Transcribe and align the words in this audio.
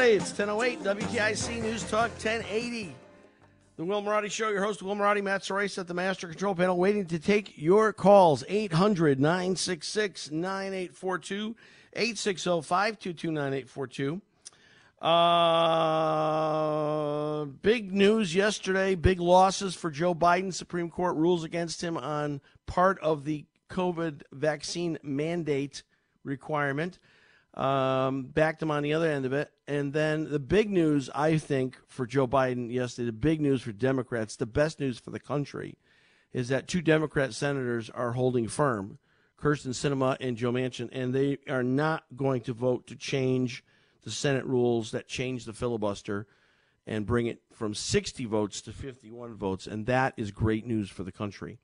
It's 0.00 0.36
1008 0.36 0.82
WTIC 0.82 1.62
News 1.62 1.84
Talk 1.84 2.10
1080. 2.10 2.96
The 3.76 3.84
Will 3.84 4.02
Marotti 4.02 4.28
Show, 4.28 4.48
your 4.48 4.64
host, 4.64 4.82
Will 4.82 4.96
Marotti, 4.96 5.22
Matt 5.22 5.44
Sorace 5.44 5.78
at 5.78 5.86
the 5.86 5.94
Master 5.94 6.26
Control 6.26 6.52
Panel, 6.52 6.76
waiting 6.76 7.06
to 7.06 7.20
take 7.20 7.56
your 7.56 7.92
calls. 7.92 8.42
800 8.48 9.20
966 9.20 10.32
9842, 10.32 11.54
860 11.94 12.62
522 12.62 13.30
9842. 13.30 14.20
Uh, 15.00 15.84
big 17.62 17.92
news 17.92 18.34
yesterday, 18.34 18.96
big 18.96 19.20
losses 19.20 19.76
for 19.76 19.92
Joe 19.92 20.12
Biden. 20.12 20.52
Supreme 20.52 20.90
Court 20.90 21.14
rules 21.14 21.44
against 21.44 21.80
him 21.80 21.96
on 21.96 22.40
part 22.66 22.98
of 22.98 23.24
the 23.24 23.44
COVID 23.70 24.22
vaccine 24.32 24.98
mandate 25.04 25.84
requirement. 26.24 26.98
Um, 27.54 28.24
backed 28.24 28.60
him 28.60 28.72
on 28.72 28.82
the 28.82 28.94
other 28.94 29.08
end 29.08 29.24
of 29.24 29.32
it. 29.32 29.52
And 29.66 29.92
then 29.92 30.30
the 30.30 30.38
big 30.38 30.70
news, 30.70 31.08
I 31.14 31.38
think, 31.38 31.78
for 31.86 32.06
Joe 32.06 32.26
Biden 32.26 32.70
yesterday, 32.70 33.06
the 33.06 33.12
big 33.12 33.40
news 33.40 33.62
for 33.62 33.72
Democrats, 33.72 34.36
the 34.36 34.46
best 34.46 34.78
news 34.78 34.98
for 34.98 35.10
the 35.10 35.20
country, 35.20 35.78
is 36.32 36.48
that 36.48 36.68
two 36.68 36.82
Democrat 36.82 37.32
senators 37.32 37.88
are 37.88 38.12
holding 38.12 38.46
firm, 38.48 38.98
Kyrsten 39.40 39.70
Sinema 39.70 40.16
and 40.20 40.36
Joe 40.36 40.52
Manchin, 40.52 40.90
and 40.92 41.14
they 41.14 41.38
are 41.48 41.62
not 41.62 42.04
going 42.14 42.42
to 42.42 42.52
vote 42.52 42.86
to 42.88 42.96
change 42.96 43.64
the 44.02 44.10
Senate 44.10 44.44
rules 44.44 44.90
that 44.90 45.08
change 45.08 45.44
the 45.44 45.52
filibuster 45.52 46.26
and 46.86 47.06
bring 47.06 47.26
it 47.26 47.40
from 47.52 47.74
60 47.74 48.26
votes 48.26 48.60
to 48.62 48.72
51 48.72 49.34
votes. 49.34 49.66
And 49.66 49.86
that 49.86 50.12
is 50.18 50.30
great 50.30 50.66
news 50.66 50.90
for 50.90 51.02
the 51.02 51.12
country. 51.12 51.58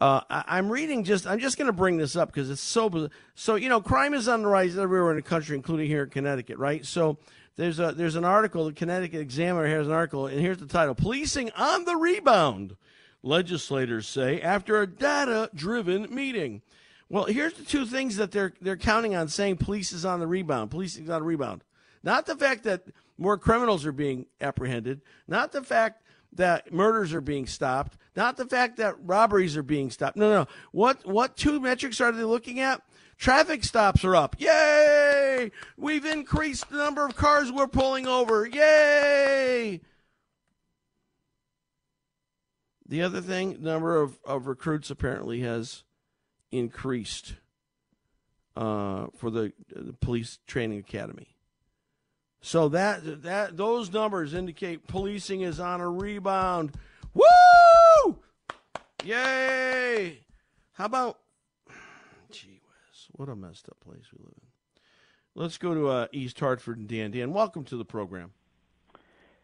Uh, 0.00 0.20
I, 0.30 0.44
I'm 0.48 0.70
reading 0.70 1.04
just. 1.04 1.26
I'm 1.26 1.40
just 1.40 1.58
going 1.58 1.66
to 1.66 1.72
bring 1.72 1.96
this 1.96 2.14
up 2.14 2.32
because 2.32 2.50
it's 2.50 2.60
so. 2.60 3.08
So 3.34 3.56
you 3.56 3.68
know, 3.68 3.80
crime 3.80 4.14
is 4.14 4.28
on 4.28 4.42
the 4.42 4.48
rise 4.48 4.78
everywhere 4.78 5.10
in 5.10 5.16
the 5.16 5.22
country, 5.22 5.56
including 5.56 5.88
here 5.88 6.04
in 6.04 6.10
Connecticut, 6.10 6.58
right? 6.58 6.86
So 6.86 7.18
there's 7.56 7.80
a 7.80 7.92
there's 7.92 8.14
an 8.14 8.24
article. 8.24 8.66
The 8.66 8.72
Connecticut 8.72 9.20
Examiner 9.20 9.66
has 9.66 9.88
an 9.88 9.92
article, 9.92 10.26
and 10.28 10.40
here's 10.40 10.58
the 10.58 10.66
title: 10.66 10.94
"Policing 10.94 11.50
on 11.52 11.84
the 11.84 11.96
rebound." 11.96 12.76
Legislators 13.20 14.06
say 14.06 14.40
after 14.40 14.80
a 14.80 14.86
data-driven 14.86 16.14
meeting. 16.14 16.62
Well, 17.08 17.24
here's 17.24 17.54
the 17.54 17.64
two 17.64 17.84
things 17.84 18.16
that 18.16 18.30
they're 18.30 18.54
they're 18.60 18.76
counting 18.76 19.16
on 19.16 19.26
saying 19.26 19.56
police 19.56 19.90
is 19.92 20.04
on 20.04 20.20
the 20.20 20.28
rebound. 20.28 20.70
Policing 20.70 21.04
is 21.04 21.10
on 21.10 21.22
the 21.22 21.26
rebound. 21.26 21.64
Not 22.04 22.26
the 22.26 22.36
fact 22.36 22.62
that 22.64 22.84
more 23.18 23.36
criminals 23.36 23.84
are 23.84 23.92
being 23.92 24.26
apprehended. 24.40 25.00
Not 25.26 25.50
the 25.50 25.62
fact 25.62 26.04
that 26.38 26.72
murders 26.72 27.12
are 27.12 27.20
being 27.20 27.46
stopped. 27.46 27.96
Not 28.16 28.36
the 28.36 28.46
fact 28.46 28.78
that 28.78 28.96
robberies 29.00 29.56
are 29.56 29.62
being 29.62 29.90
stopped. 29.90 30.16
No, 30.16 30.30
no. 30.30 30.46
What 30.72 31.06
what 31.06 31.36
two 31.36 31.60
metrics 31.60 32.00
are 32.00 32.10
they 32.10 32.24
looking 32.24 32.58
at? 32.58 32.82
Traffic 33.18 33.64
stops 33.64 34.04
are 34.04 34.16
up. 34.16 34.36
Yay! 34.38 35.50
We've 35.76 36.04
increased 36.04 36.70
the 36.70 36.78
number 36.78 37.04
of 37.04 37.16
cars 37.16 37.52
we're 37.52 37.66
pulling 37.66 38.06
over. 38.06 38.46
Yay! 38.46 39.80
The 42.88 43.02
other 43.02 43.20
thing, 43.20 43.58
number 43.60 44.00
of, 44.00 44.18
of 44.24 44.46
recruits 44.46 44.88
apparently 44.88 45.40
has 45.40 45.84
increased 46.50 47.34
uh, 48.56 49.08
for 49.14 49.30
the, 49.30 49.52
the 49.74 49.92
police 49.92 50.38
training 50.46 50.78
academy. 50.78 51.36
So 52.40 52.68
that 52.68 53.22
that 53.22 53.56
those 53.56 53.92
numbers 53.92 54.32
indicate 54.34 54.86
policing 54.86 55.40
is 55.40 55.58
on 55.58 55.80
a 55.80 55.90
rebound. 55.90 56.72
Woo! 57.14 58.18
Yay! 59.04 60.20
How 60.72 60.84
about 60.84 61.18
gee 62.30 62.60
whiz, 62.62 63.08
what 63.12 63.28
a 63.28 63.34
messed 63.36 63.68
up 63.68 63.78
place 63.80 64.04
we 64.12 64.24
live 64.24 64.34
in. 64.36 64.48
Let's 65.34 65.58
go 65.58 65.74
to 65.74 65.88
uh, 65.88 66.06
East 66.12 66.38
Hartford 66.38 66.78
and 66.78 66.88
Dan. 66.88 67.10
Dan, 67.10 67.32
welcome 67.32 67.64
to 67.64 67.76
the 67.76 67.84
program. 67.84 68.32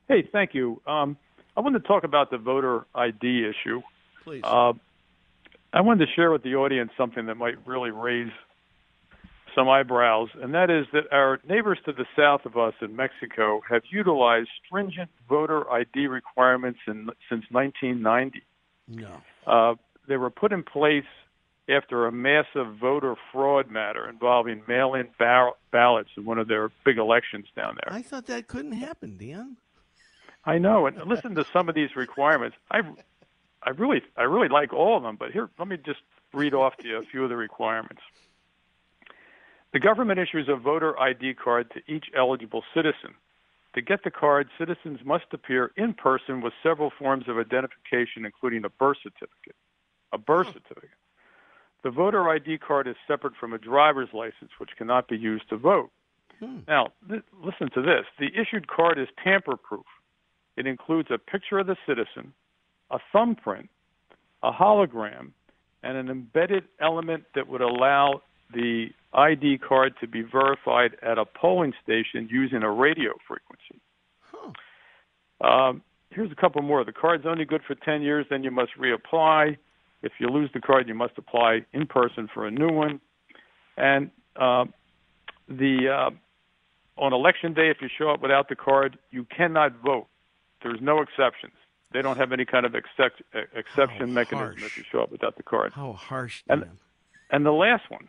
Hey, 0.09 0.29
thank 0.33 0.55
you. 0.55 0.81
Um, 0.87 1.17
I 1.57 1.61
wanted 1.61 1.83
to 1.83 1.89
talk 1.89 2.05
about 2.05 2.31
the 2.31 2.39
voter 2.39 2.87
ID 2.95 3.49
issue. 3.49 3.81
Please. 4.25 4.43
Uh, 4.45 4.73
I 5.73 5.81
wanted 5.81 6.07
to 6.07 6.13
share 6.15 6.31
with 6.31 6.43
the 6.43 6.55
audience 6.57 6.91
something 6.97 7.27
that 7.27 7.37
might 7.37 7.55
really 7.67 7.91
raise 7.91 8.31
some 9.55 9.69
eyebrows, 9.69 10.29
and 10.41 10.55
that 10.55 10.71
is 10.71 10.87
that 10.93 11.05
our 11.13 11.41
neighbors 11.49 11.79
to 11.87 11.93
the 11.93 12.07
south 12.17 12.45
of 12.45 12.57
us 12.57 12.75
in 12.81 12.97
Mexico 12.97 13.61
have 13.69 13.83
utilized 13.91 14.49
stringent 14.67 15.11
voter 15.29 15.71
ID 15.71 16.07
requirements 16.07 16.81
in, 16.87 17.11
since 17.29 17.45
1990. 17.51 18.43
no. 18.89 19.23
Uh, 19.47 19.75
they 20.07 20.17
were 20.17 20.31
put 20.31 20.53
in 20.53 20.63
place 20.63 21.05
after 21.69 22.07
a 22.07 22.13
massive 22.13 22.77
voter 22.79 23.15
fraud 23.33 23.71
matter 23.71 24.09
involving 24.09 24.63
mail-in 24.69 25.09
ba- 25.19 25.53
ballots 25.71 26.11
in 26.17 26.25
one 26.25 26.39
of 26.39 26.47
their 26.49 26.71
big 26.85 26.99
elections 26.99 27.47
down 27.57 27.77
there. 27.83 27.97
I 27.97 28.03
thought 28.03 28.27
that 28.27 28.49
couldn't 28.49 28.73
happen, 28.73 29.17
Dan. 29.17 29.57
I 30.45 30.59
know, 30.59 30.87
and 30.87 30.99
listen 31.07 31.35
to 31.37 31.47
some 31.53 31.71
of 31.71 31.75
these 31.75 31.97
requirements. 31.97 32.57
I, 32.71 32.81
I 33.63 33.71
really, 33.71 34.03
I 34.17 34.25
really 34.25 34.49
like 34.49 34.75
all 34.75 34.97
of 34.99 35.03
them. 35.03 35.17
But 35.17 35.31
here, 35.31 35.49
let 35.59 35.69
me 35.69 35.79
just 35.79 36.01
read 36.35 36.53
off 36.53 36.77
to 36.79 36.89
you 36.89 36.99
a 36.99 37.03
few 37.03 37.25
of 37.25 37.31
the 37.31 37.37
requirements. 37.37 38.03
The 39.75 39.81
government 39.81 40.21
issues 40.21 40.49
a 40.49 40.55
voter 40.55 40.99
ID 41.01 41.35
card 41.35 41.69
to 41.73 41.93
each 41.93 42.07
eligible 42.17 42.63
citizen. 42.73 43.13
To 43.75 43.83
get 43.83 44.05
the 44.05 44.11
card, 44.11 44.49
citizens 44.57 45.01
must 45.05 45.25
appear 45.33 45.73
in 45.77 45.95
person 45.95 46.41
with 46.41 46.53
several 46.63 46.93
forms 46.97 47.25
of 47.27 47.39
identification, 47.39 48.25
including 48.25 48.65
a 48.65 48.69
birth 48.69 48.99
certificate. 49.03 49.57
A 50.13 50.19
birth 50.19 50.47
hmm. 50.47 50.53
certificate. 50.53 50.91
The 51.83 51.91
voter 51.91 52.29
ID 52.29 52.59
card 52.59 52.87
is 52.87 52.95
separate 53.09 53.35
from 53.35 53.53
a 53.53 53.59
driver's 53.59 54.11
license, 54.13 54.53
which 54.59 54.71
cannot 54.79 55.09
be 55.09 55.17
used 55.17 55.49
to 55.49 55.57
vote. 55.57 55.91
Hmm. 56.39 56.59
Now, 56.69 56.93
th- 57.09 57.25
listen 57.43 57.69
to 57.75 57.83
this. 57.83 58.07
The 58.21 58.31
issued 58.41 58.69
card 58.69 58.97
is 58.97 59.09
tamper 59.25 59.57
proof. 59.57 59.87
It 60.57 60.69
includes 60.69 61.09
a 61.11 61.19
picture 61.19 61.59
of 61.59 61.67
the 61.67 61.77
citizen, 61.85 62.33
a 62.93 63.01
thumbprint, 63.13 63.69
a 64.41 64.53
hologram, 64.53 65.33
and 65.83 65.97
an 65.97 66.11
embedded 66.11 66.63
element 66.81 67.25
that 67.35 67.49
would 67.49 67.61
allow 67.61 68.23
the 68.53 68.91
ID 69.15 69.59
card 69.59 69.95
to 70.01 70.07
be 70.09 70.23
verified 70.23 70.97
at 71.03 71.19
a 71.19 71.25
polling 71.25 71.73
station 71.83 72.29
using 72.31 72.63
a 72.63 72.71
radio 72.71 73.13
frequency. 73.27 73.81
Um, 75.41 75.83
here's 76.11 76.31
a 76.33 76.35
couple 76.35 76.63
more. 76.63 76.85
The 76.85 76.93
card's 76.93 77.27
only 77.27 77.45
good 77.45 77.63
for 77.67 77.75
10 77.75 78.03
years, 78.03 78.27
then 78.31 78.45
you 78.45 78.51
must 78.51 78.73
reapply. 78.79 79.57
If 80.03 80.13
you 80.19 80.29
lose 80.29 80.51
the 80.55 80.61
card, 80.61 80.89
you 80.89 80.95
must 80.95 81.15
apply 81.17 81.65
in 81.73 81.87
person 81.87 82.29
for 82.33 82.47
a 82.47 82.51
new 82.51 82.69
one. 82.71 83.01
And 83.77 84.11
uh, 84.37 84.67
the 85.49 85.89
uh, 85.89 86.11
on 87.03 87.13
election 87.13 87.55
day, 87.55 87.71
if 87.71 87.79
you 87.81 87.89
show 87.99 88.11
up 88.11 88.21
without 88.21 88.49
the 88.49 88.57
card, 88.57 88.99
you 89.11 89.25
cannot 89.37 89.73
vote. 89.83 90.07
There's 90.63 90.81
no 90.81 91.01
exceptions. 91.01 91.55
They 91.93 92.03
don't 92.03 92.17
have 92.17 92.33
any 92.33 92.45
kind 92.45 92.67
of 92.67 92.75
except, 92.75 93.23
exception 93.55 94.09
How 94.09 94.15
mechanism 94.15 94.49
harsh. 94.59 94.63
if 94.67 94.79
you 94.79 94.85
show 94.91 95.01
up 95.01 95.11
without 95.13 95.37
the 95.37 95.43
card. 95.43 95.73
How 95.73 95.93
harsh, 95.93 96.43
And- 96.49 96.65
And 97.31 97.45
the 97.47 97.53
last 97.53 97.91
one, 97.91 98.09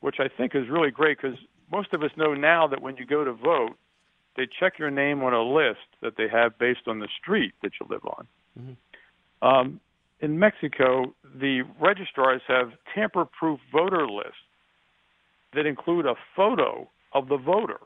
which 0.00 0.16
I 0.20 0.28
think 0.28 0.54
is 0.54 0.68
really 0.68 0.90
great 0.90 1.18
because 1.20 1.38
most 1.70 1.92
of 1.92 2.02
us 2.02 2.10
know 2.16 2.34
now 2.34 2.66
that 2.68 2.80
when 2.80 2.96
you 2.96 3.06
go 3.06 3.24
to 3.24 3.32
vote, 3.32 3.76
they 4.36 4.46
check 4.58 4.78
your 4.78 4.90
name 4.90 5.22
on 5.22 5.34
a 5.34 5.42
list 5.42 5.86
that 6.00 6.16
they 6.16 6.28
have 6.28 6.58
based 6.58 6.86
on 6.86 7.00
the 7.00 7.08
street 7.20 7.54
that 7.62 7.72
you 7.80 7.86
live 7.90 8.04
on. 8.04 8.28
Um, 9.42 9.80
in 10.20 10.38
Mexico, 10.38 11.14
the 11.34 11.62
registrars 11.80 12.42
have 12.46 12.72
tamper 12.94 13.24
proof 13.24 13.60
voter 13.72 14.08
lists 14.08 14.34
that 15.54 15.66
include 15.66 16.06
a 16.06 16.14
photo 16.36 16.88
of 17.12 17.28
the 17.28 17.36
voter. 17.36 17.80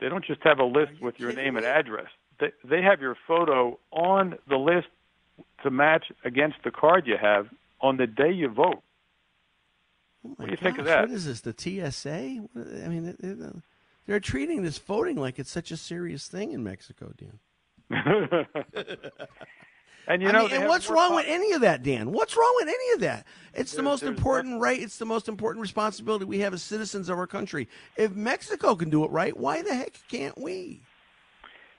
They 0.00 0.08
don't 0.08 0.24
just 0.24 0.40
have 0.42 0.58
a 0.58 0.64
list 0.64 0.92
you 0.98 1.04
with 1.04 1.18
your 1.18 1.32
name 1.32 1.56
and 1.56 1.66
address. 1.66 2.06
They, 2.38 2.52
they 2.64 2.82
have 2.82 3.00
your 3.00 3.16
photo 3.26 3.78
on 3.92 4.36
the 4.48 4.56
list 4.56 4.88
to 5.62 5.70
match 5.70 6.06
against 6.24 6.56
the 6.64 6.70
card 6.70 7.06
you 7.06 7.16
have 7.20 7.48
on 7.80 7.96
the 7.96 8.06
day 8.06 8.32
you 8.32 8.48
vote. 8.48 8.82
Oh 10.24 10.34
What 10.36 10.46
do 10.46 10.50
you 10.50 10.56
think 10.56 10.78
of 10.78 10.84
that? 10.86 11.02
What 11.02 11.10
is 11.10 11.24
this? 11.24 11.40
The 11.40 11.54
TSA? 11.56 12.10
I 12.84 12.88
mean, 12.88 13.06
it- 13.06 13.20
it- 13.20 13.40
uh, 13.42 13.60
they're 14.06 14.20
treating 14.20 14.62
this 14.62 14.78
voting 14.78 15.16
like 15.16 15.38
it's 15.38 15.50
such 15.50 15.70
a 15.70 15.76
serious 15.76 16.26
thing 16.26 16.52
in 16.52 16.64
Mexico, 16.64 17.12
Dan. 17.16 17.38
and 20.08 20.22
you 20.22 20.28
I 20.28 20.32
know, 20.32 20.42
mean, 20.48 20.52
and 20.52 20.68
what's 20.68 20.88
wrong 20.90 21.14
with 21.14 21.26
any 21.28 21.52
of 21.52 21.60
that, 21.60 21.82
Dan? 21.82 22.10
What's 22.10 22.36
wrong 22.36 22.52
with 22.56 22.68
any 22.68 22.92
of 22.94 23.00
that? 23.00 23.26
It's 23.54 23.72
the 23.72 23.82
most 23.82 24.02
important 24.02 24.60
right. 24.60 24.80
It's 24.80 24.98
the 24.98 25.06
most 25.06 25.28
important 25.28 25.60
responsibility 25.62 26.24
we 26.24 26.40
have 26.40 26.52
as 26.54 26.62
citizens 26.62 27.08
of 27.08 27.18
our 27.18 27.26
country. 27.26 27.68
If 27.96 28.12
Mexico 28.12 28.74
can 28.74 28.90
do 28.90 29.04
it 29.04 29.10
right, 29.10 29.36
why 29.36 29.62
the 29.62 29.74
heck 29.74 30.00
can't 30.10 30.36
we? 30.38 30.82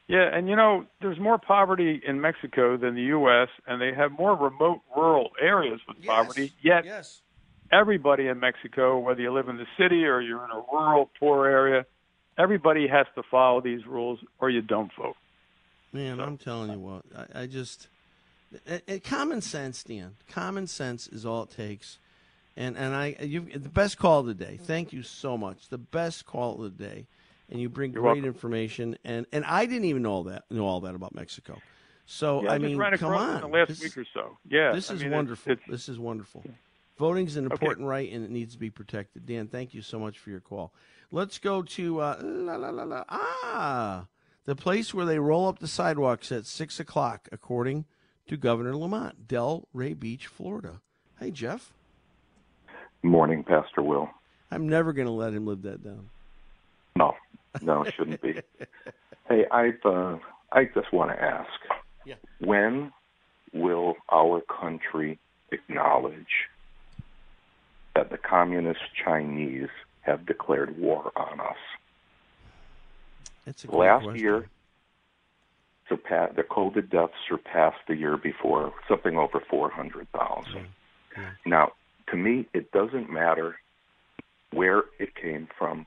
Yeah, 0.08 0.30
and 0.36 0.48
you 0.50 0.56
know, 0.56 0.86
there's 1.02 1.20
more 1.20 1.38
poverty 1.38 2.02
in 2.06 2.20
Mexico 2.22 2.76
than 2.78 2.96
the 2.96 3.04
U.S., 3.04 3.48
and 3.68 3.82
they 3.82 3.94
have 3.94 4.12
more 4.12 4.36
remote 4.36 4.82
rural 4.96 5.32
areas 5.42 5.80
with 5.88 6.06
poverty. 6.06 6.52
Yet, 6.62 6.86
yes. 6.86 7.22
Everybody 7.72 8.28
in 8.28 8.40
Mexico, 8.40 9.00
whether 9.00 9.22
you 9.22 9.32
live 9.34 9.50
in 9.50 9.58
the 9.58 9.68
city 9.78 10.06
or 10.06 10.22
you're 10.22 10.44
in 10.44 10.52
a 10.52 10.62
rural, 10.72 11.10
poor 11.20 11.48
area, 11.48 11.86
everybody 12.38 12.88
has 12.88 13.08
to 13.16 13.24
follow 13.30 13.62
these 13.62 13.86
rules, 13.86 14.20
or 14.40 14.50
you 14.50 14.62
don't 14.62 14.92
vote. 14.98 15.16
Man, 15.94 16.20
I'm 16.20 16.38
telling 16.38 16.72
you 16.72 16.80
what, 16.80 17.04
I, 17.36 17.44
I 17.44 17.46
just 17.48 17.88
uh, 18.70 18.78
uh, 18.88 18.98
common 19.04 19.42
sense, 19.42 19.84
Dan. 19.84 20.16
Common 20.30 20.68
sense 20.68 21.08
is 21.08 21.26
all 21.26 21.44
it 21.44 21.52
takes. 21.52 22.00
And 22.58 22.78
and 22.78 22.94
I 22.94 23.16
you 23.22 23.42
the 23.56 23.70
best 23.70 23.98
call 23.98 24.20
of 24.20 24.26
the 24.26 24.34
day. 24.34 24.60
Thank 24.62 24.92
you 24.92 25.04
so 25.04 25.38
much. 25.38 25.70
The 25.70 25.78
best 25.78 26.26
call 26.26 26.62
of 26.64 26.78
the 26.78 26.84
day. 26.84 27.06
And 27.50 27.62
you 27.62 27.70
bring 27.70 27.94
You're 27.94 28.02
great 28.02 28.16
welcome. 28.16 28.26
information. 28.26 28.98
And 29.06 29.26
and 29.32 29.46
I 29.46 29.66
didn't 29.66 29.86
even 29.86 30.02
know 30.04 30.12
all 30.12 30.24
that 30.26 30.44
know 30.52 30.66
all 30.66 30.82
that 30.82 30.94
about 30.94 31.16
Mexico. 31.16 31.62
So 32.06 32.44
Yeah, 32.44 32.52
I 32.52 32.58
mean, 32.58 32.78
come 32.98 33.14
on. 33.14 33.40
the 33.40 33.48
last 33.48 33.70
This- 33.70 33.82
week 33.82 33.98
or 33.98 34.06
so. 34.14 34.38
Yeah, 34.50 34.74
This 34.74 34.92
I 34.92 34.96
is 34.96 35.02
mean, 35.04 35.12
wonderful. 35.12 35.52
it's- 35.54 35.70
this 35.70 35.88
is 35.88 35.98
wonderful. 35.98 36.44
Voting's 37.02 37.36
an 37.36 37.46
important 37.46 37.88
right, 37.88 38.12
and 38.14 38.24
it 38.24 38.30
needs 38.30 38.54
to 38.54 38.60
be 38.60 38.70
protected. 38.70 39.26
Dan, 39.26 39.48
thank 39.48 39.74
you 39.74 39.82
so 39.82 39.98
much 39.98 40.20
for 40.20 40.30
your 40.30 40.40
call. 40.40 40.72
Let's 41.12 41.40
go 41.40 41.64
to 41.64 42.00
uh, 42.00 42.18
la 42.22 42.58
la 42.58 42.70
la 42.70 42.84
la. 42.84 43.04
Ah, 43.10 44.06
the 44.46 44.56
place 44.56 44.94
where 44.94 45.06
they 45.06 45.18
roll 45.18 45.48
up 45.48 45.58
the 45.58 45.68
sidewalks 45.68 46.32
at 46.32 46.46
six 46.46 46.80
o'clock, 46.80 47.28
according 47.32 47.86
to 48.28 48.38
Governor 48.38 48.76
Lamont, 48.78 49.28
Delray 49.28 50.00
Beach, 50.00 50.28
Florida. 50.28 50.80
Hey, 51.20 51.32
Jeff. 51.32 51.74
Morning, 53.02 53.44
Pastor 53.44 53.82
Will. 53.82 54.08
I'm 54.52 54.70
never 54.70 54.94
going 54.94 55.08
to 55.08 55.12
let 55.14 55.34
him 55.34 55.48
live 55.48 55.64
that 55.64 55.84
down. 55.84 56.08
No, 56.96 57.16
no, 57.64 57.82
it 57.84 57.94
shouldn't 57.96 58.22
be. 58.22 58.40
Hey, 59.30 59.46
I've 59.50 59.80
uh, 59.86 60.18
I 60.52 60.66
just 60.66 60.92
want 60.92 61.10
to 61.12 61.24
ask, 61.24 61.48
Yeah. 62.06 62.16
when 62.42 62.92
will 63.54 63.96
our 64.12 64.42
country 64.42 65.20
acknowledge 65.54 66.50
that 67.96 68.10
the 68.10 68.18
communist 68.18 68.80
Chinese 69.04 69.70
have 70.02 70.26
declared 70.26 70.78
war 70.78 71.12
on 71.16 71.40
us? 71.40 71.58
It's 73.46 73.66
a 73.66 73.72
Last 73.72 74.04
question. 74.04 74.22
year, 74.22 74.50
surpa- 75.90 76.36
the 76.36 76.44
COVID 76.44 76.90
deaths 76.90 77.14
surpassed 77.28 77.80
the 77.88 77.96
year 77.96 78.18
before, 78.18 78.74
something 78.88 79.18
over 79.18 79.40
400,000. 79.50 80.68
Now, 81.46 81.72
to 82.08 82.18
me, 82.18 82.48
it 82.54 82.72
doesn't 82.72 83.10
matter 83.10 83.58
where 84.52 84.84
it 85.00 85.16
came 85.16 85.48
from. 85.58 85.86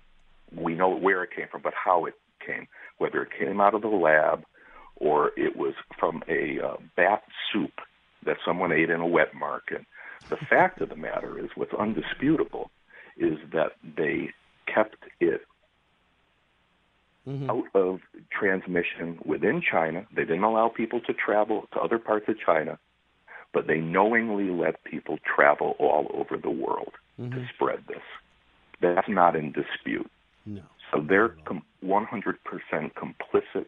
We 0.54 0.74
know 0.74 0.90
where 0.90 1.22
it 1.22 1.30
came 1.34 1.48
from, 1.50 1.62
but 1.62 1.74
how 1.74 2.04
it 2.06 2.14
came, 2.44 2.66
whether 2.98 3.22
it 3.22 3.30
came 3.38 3.60
out 3.60 3.74
of 3.74 3.82
the 3.82 3.88
lab 3.88 4.44
or 4.96 5.32
it 5.36 5.56
was 5.56 5.74
from 5.98 6.22
a 6.28 6.60
uh, 6.60 6.76
bath 6.96 7.22
soup 7.52 7.72
that 8.24 8.36
someone 8.44 8.72
ate 8.72 8.90
in 8.90 9.00
a 9.00 9.06
wet 9.06 9.34
market. 9.34 9.84
The 10.28 10.36
fact 10.36 10.80
of 10.80 10.88
the 10.88 10.96
matter 10.96 11.38
is, 11.38 11.50
what's 11.54 11.74
undisputable 11.74 12.70
is 13.16 13.38
that 13.52 13.72
they 13.96 14.32
kept 14.66 14.96
it 15.20 15.46
Mhm. 17.26 17.48
out 17.48 17.66
of 17.74 18.00
transmission 18.30 19.18
within 19.24 19.60
China. 19.60 20.06
They 20.12 20.24
didn't 20.24 20.44
allow 20.44 20.68
people 20.68 21.00
to 21.02 21.14
travel 21.14 21.68
to 21.72 21.80
other 21.80 21.98
parts 21.98 22.28
of 22.28 22.38
China, 22.38 22.78
but 23.52 23.66
they 23.66 23.80
knowingly 23.80 24.50
let 24.50 24.82
people 24.84 25.18
travel 25.18 25.76
all 25.78 26.10
over 26.12 26.36
the 26.36 26.50
world 26.50 26.94
to 27.16 27.46
spread 27.54 27.86
this. 27.86 28.02
That's 28.80 29.08
not 29.08 29.36
in 29.36 29.52
dispute. 29.52 30.10
No. 30.44 30.62
So 30.90 31.00
they're 31.00 31.30
com- 31.44 31.64
100% 31.80 32.94
complicit 32.94 33.66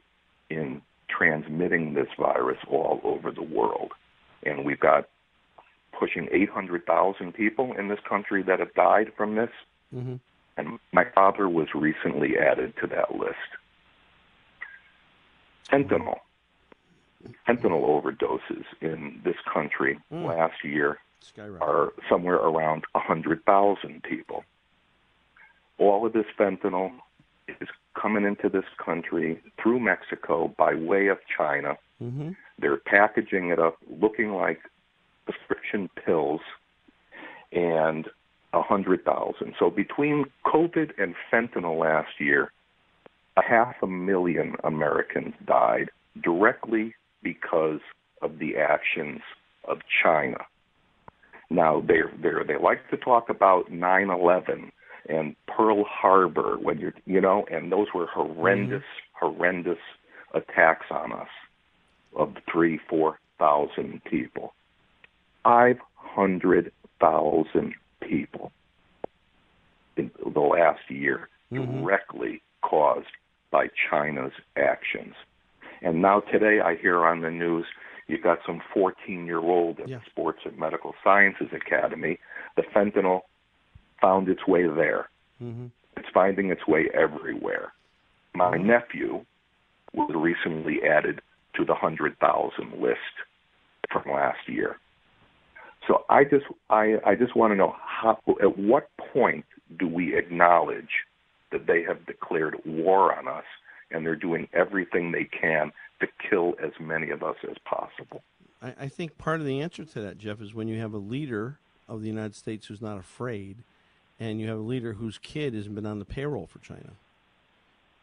in 0.50 0.82
transmitting 1.08 1.94
this 1.94 2.08
virus 2.18 2.58
all 2.68 3.00
over 3.04 3.30
the 3.30 3.42
world. 3.42 3.92
And 4.42 4.64
we've 4.64 4.80
got 4.80 5.08
pushing 5.98 6.28
800,000 6.30 7.32
people 7.32 7.72
in 7.72 7.88
this 7.88 8.00
country 8.08 8.42
that 8.42 8.58
have 8.60 8.72
died 8.74 9.12
from 9.16 9.34
this. 9.34 9.50
Mhm. 9.94 10.20
And 10.56 10.78
my 10.92 11.04
father 11.04 11.48
was 11.48 11.74
recently 11.74 12.38
added 12.38 12.76
to 12.78 12.86
that 12.88 13.14
list. 13.14 13.36
Fentanyl. 15.68 16.20
Fentanyl 17.46 17.82
overdoses 17.84 18.64
in 18.80 19.20
this 19.24 19.36
country 19.52 19.98
last 20.10 20.62
year 20.64 20.98
Skyrocket. 21.20 21.62
are 21.62 21.92
somewhere 22.08 22.36
around 22.36 22.84
100,000 22.94 24.02
people. 24.04 24.44
All 25.78 26.06
of 26.06 26.12
this 26.12 26.26
fentanyl 26.38 26.92
is 27.48 27.68
coming 27.94 28.24
into 28.24 28.48
this 28.48 28.64
country 28.76 29.42
through 29.58 29.80
Mexico 29.80 30.48
by 30.56 30.74
way 30.74 31.08
of 31.08 31.18
China. 31.26 31.76
hmm 31.98 32.32
They're 32.58 32.76
packaging 32.78 33.50
it 33.50 33.58
up 33.58 33.76
looking 33.88 34.32
like 34.32 34.60
prescription 35.26 35.90
pills 36.04 36.40
and 37.52 38.06
100,000. 38.52 39.54
So 39.58 39.70
between 39.70 40.24
COVID 40.46 40.92
and 40.98 41.14
fentanyl 41.30 41.78
last 41.78 42.18
year, 42.18 42.52
a 43.36 43.42
half 43.42 43.74
a 43.82 43.86
million 43.86 44.56
Americans 44.64 45.34
died 45.46 45.90
directly 46.22 46.94
because 47.22 47.80
of 48.22 48.38
the 48.38 48.56
actions 48.56 49.20
of 49.68 49.78
China. 50.02 50.38
Now 51.50 51.80
they 51.80 52.00
they 52.20 52.30
they 52.46 52.58
like 52.60 52.88
to 52.90 52.96
talk 52.96 53.28
about 53.28 53.70
9/11 53.70 54.70
and 55.08 55.36
Pearl 55.46 55.84
Harbor 55.84 56.56
when 56.60 56.78
you're 56.78 56.94
you 57.04 57.20
know, 57.20 57.44
and 57.50 57.70
those 57.70 57.86
were 57.94 58.06
horrendous 58.06 58.82
mm-hmm. 58.82 59.26
horrendous 59.26 59.78
attacks 60.34 60.86
on 60.90 61.12
us 61.12 61.28
of 62.16 62.34
three 62.50 62.80
four 62.88 63.18
thousand 63.38 64.02
people. 64.04 64.54
Five 65.46 65.78
hundred 65.94 66.72
thousand 67.00 67.74
people 68.00 68.50
in 69.96 70.10
the 70.34 70.40
last 70.40 70.80
year 70.88 71.28
directly 71.52 72.42
caused 72.62 73.06
by 73.52 73.68
China's 73.88 74.32
actions. 74.56 75.14
And 75.82 76.02
now 76.02 76.18
today 76.18 76.58
I 76.58 76.74
hear 76.74 77.06
on 77.06 77.20
the 77.20 77.30
news 77.30 77.64
you've 78.08 78.24
got 78.24 78.38
some 78.44 78.60
14 78.74 79.24
year 79.24 79.38
old 79.38 79.78
at 79.78 79.88
Yeah. 79.88 79.98
the 79.98 80.10
Sports 80.10 80.40
and 80.44 80.58
Medical 80.58 80.96
Sciences 81.04 81.52
Academy. 81.52 82.18
The 82.56 82.62
fentanyl 82.74 83.20
found 84.00 84.28
its 84.28 84.48
way 84.48 84.66
there. 84.66 85.08
hmm 85.38 85.66
It's 85.96 86.08
finding 86.12 86.50
its 86.50 86.66
way 86.66 86.88
everywhere. 86.92 87.72
My 88.34 88.56
nephew 88.56 89.24
was 89.94 90.10
recently 90.12 90.82
added 90.82 91.20
to 91.54 91.64
the 91.64 91.74
100,000 91.74 92.82
list 92.82 92.98
from 93.92 94.10
last 94.12 94.48
year. 94.48 94.76
So 95.86 96.04
I 96.08 96.24
just 96.24 96.46
I, 96.70 96.96
I 97.04 97.14
just 97.14 97.36
want 97.36 97.52
to 97.52 97.56
know 97.56 97.76
how 97.80 98.18
at 98.42 98.58
what 98.58 98.88
point 99.12 99.44
do 99.78 99.86
we 99.86 100.16
acknowledge 100.16 100.90
that 101.52 101.66
they 101.66 101.82
have 101.82 102.04
declared 102.06 102.56
war 102.64 103.16
on 103.16 103.28
us 103.28 103.44
and 103.90 104.04
they're 104.04 104.16
doing 104.16 104.48
everything 104.52 105.12
they 105.12 105.24
can 105.24 105.72
to 106.00 106.08
kill 106.28 106.54
as 106.62 106.72
many 106.80 107.10
of 107.10 107.22
us 107.22 107.36
as 107.48 107.56
possible. 107.64 108.22
I, 108.60 108.74
I 108.80 108.88
think 108.88 109.16
part 109.16 109.40
of 109.40 109.46
the 109.46 109.60
answer 109.60 109.84
to 109.84 110.00
that, 110.00 110.18
Jeff, 110.18 110.40
is 110.40 110.54
when 110.54 110.68
you 110.68 110.80
have 110.80 110.92
a 110.92 110.98
leader 110.98 111.58
of 111.88 112.02
the 112.02 112.08
United 112.08 112.34
States 112.34 112.66
who's 112.66 112.82
not 112.82 112.98
afraid, 112.98 113.56
and 114.18 114.40
you 114.40 114.48
have 114.48 114.58
a 114.58 114.62
leader 114.62 114.94
whose 114.94 115.18
kid 115.18 115.54
hasn't 115.54 115.74
been 115.74 115.86
on 115.86 116.00
the 116.00 116.04
payroll 116.04 116.46
for 116.46 116.58
China. 116.58 116.90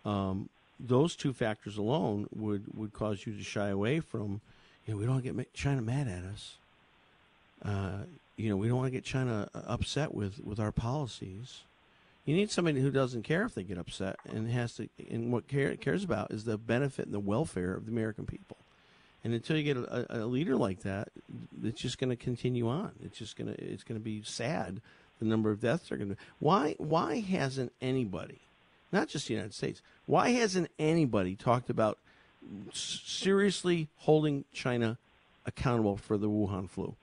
um, 0.06 0.50
those 0.80 1.16
two 1.16 1.34
factors 1.34 1.78
alone 1.78 2.28
would, 2.36 2.63
would 2.75 2.94
cause 2.94 3.25
you 3.25 3.34
to 3.34 3.44
shy 3.44 3.70
away 3.70 4.00
from, 4.00 4.42
you 4.86 4.94
know, 4.94 5.00
we 5.00 5.06
don't 5.06 5.22
get 5.22 5.54
China 5.54 5.82
mad 5.82 6.08
at 6.08 6.24
us. 6.24 6.56
Uh, 7.63 8.03
you 8.36 8.50
know, 8.50 8.58
we 8.58 8.67
don't 8.67 8.77
want 8.77 8.88
to 8.88 8.91
get 8.91 9.03
China 9.03 9.48
uh, 9.53 9.62
upset 9.65 10.13
with, 10.13 10.43
with 10.43 10.60
our 10.60 10.72
policies. 10.72 11.62
You 12.25 12.36
need 12.36 12.51
somebody 12.51 12.82
who 12.82 12.91
doesn't 12.91 13.24
care 13.24 13.43
if 13.43 13.53
they 13.53 13.63
get 13.63 13.77
upset 13.77 14.17
and 14.25 14.50
has 14.50 14.75
to, 14.75 14.89
and 15.10 15.32
what 15.32 15.48
care, 15.48 15.75
cares 15.75 16.03
about 16.03 16.32
is 16.32 16.46
the 16.46 16.58
benefit 16.58 17.05
and 17.05 17.13
the 17.13 17.20
welfare 17.20 17.74
of 17.75 17.86
the 17.86 17.91
American 17.91 18.25
people. 18.25 18.58
And 19.24 19.34
until 19.34 19.58
you 19.58 19.63
get 19.63 19.77
a, 19.77 20.24
a 20.24 20.25
leader 20.25 20.55
like 20.55 20.82
that, 20.82 21.10
it's 21.63 21.82
just 21.82 21.98
going 21.98 22.10
to 22.10 22.15
continue 22.15 22.67
on. 22.67 22.91
It's 23.03 23.17
just 23.17 23.38
going 23.38 23.53
to, 23.53 23.63
it's 23.63 23.84
going 23.84 24.00
to 24.00 24.03
be 24.03 24.22
sad. 24.24 24.82
The 25.20 25.25
number 25.25 25.51
of 25.51 25.62
deaths 25.62 25.91
are 25.91 25.98
going 25.98 26.10
to. 26.10 26.17
Why, 26.39 26.75
why 26.77 27.20
hasn't 27.20 27.72
anybody, 27.82 28.39
not 28.91 29.08
just 29.08 29.27
the 29.27 29.34
United 29.34 29.53
States, 29.53 29.82
why 30.05 30.29
hasn't 30.32 30.70
anybody 30.77 31.36
talked 31.36 31.70
about 31.70 31.98
seriously 32.74 33.88
holding 34.00 34.43
China 34.53 34.98
accountable 35.46 35.96
for 35.96 36.17
the 36.17 36.29
Wuhan 36.29 36.70
flu? 36.70 36.96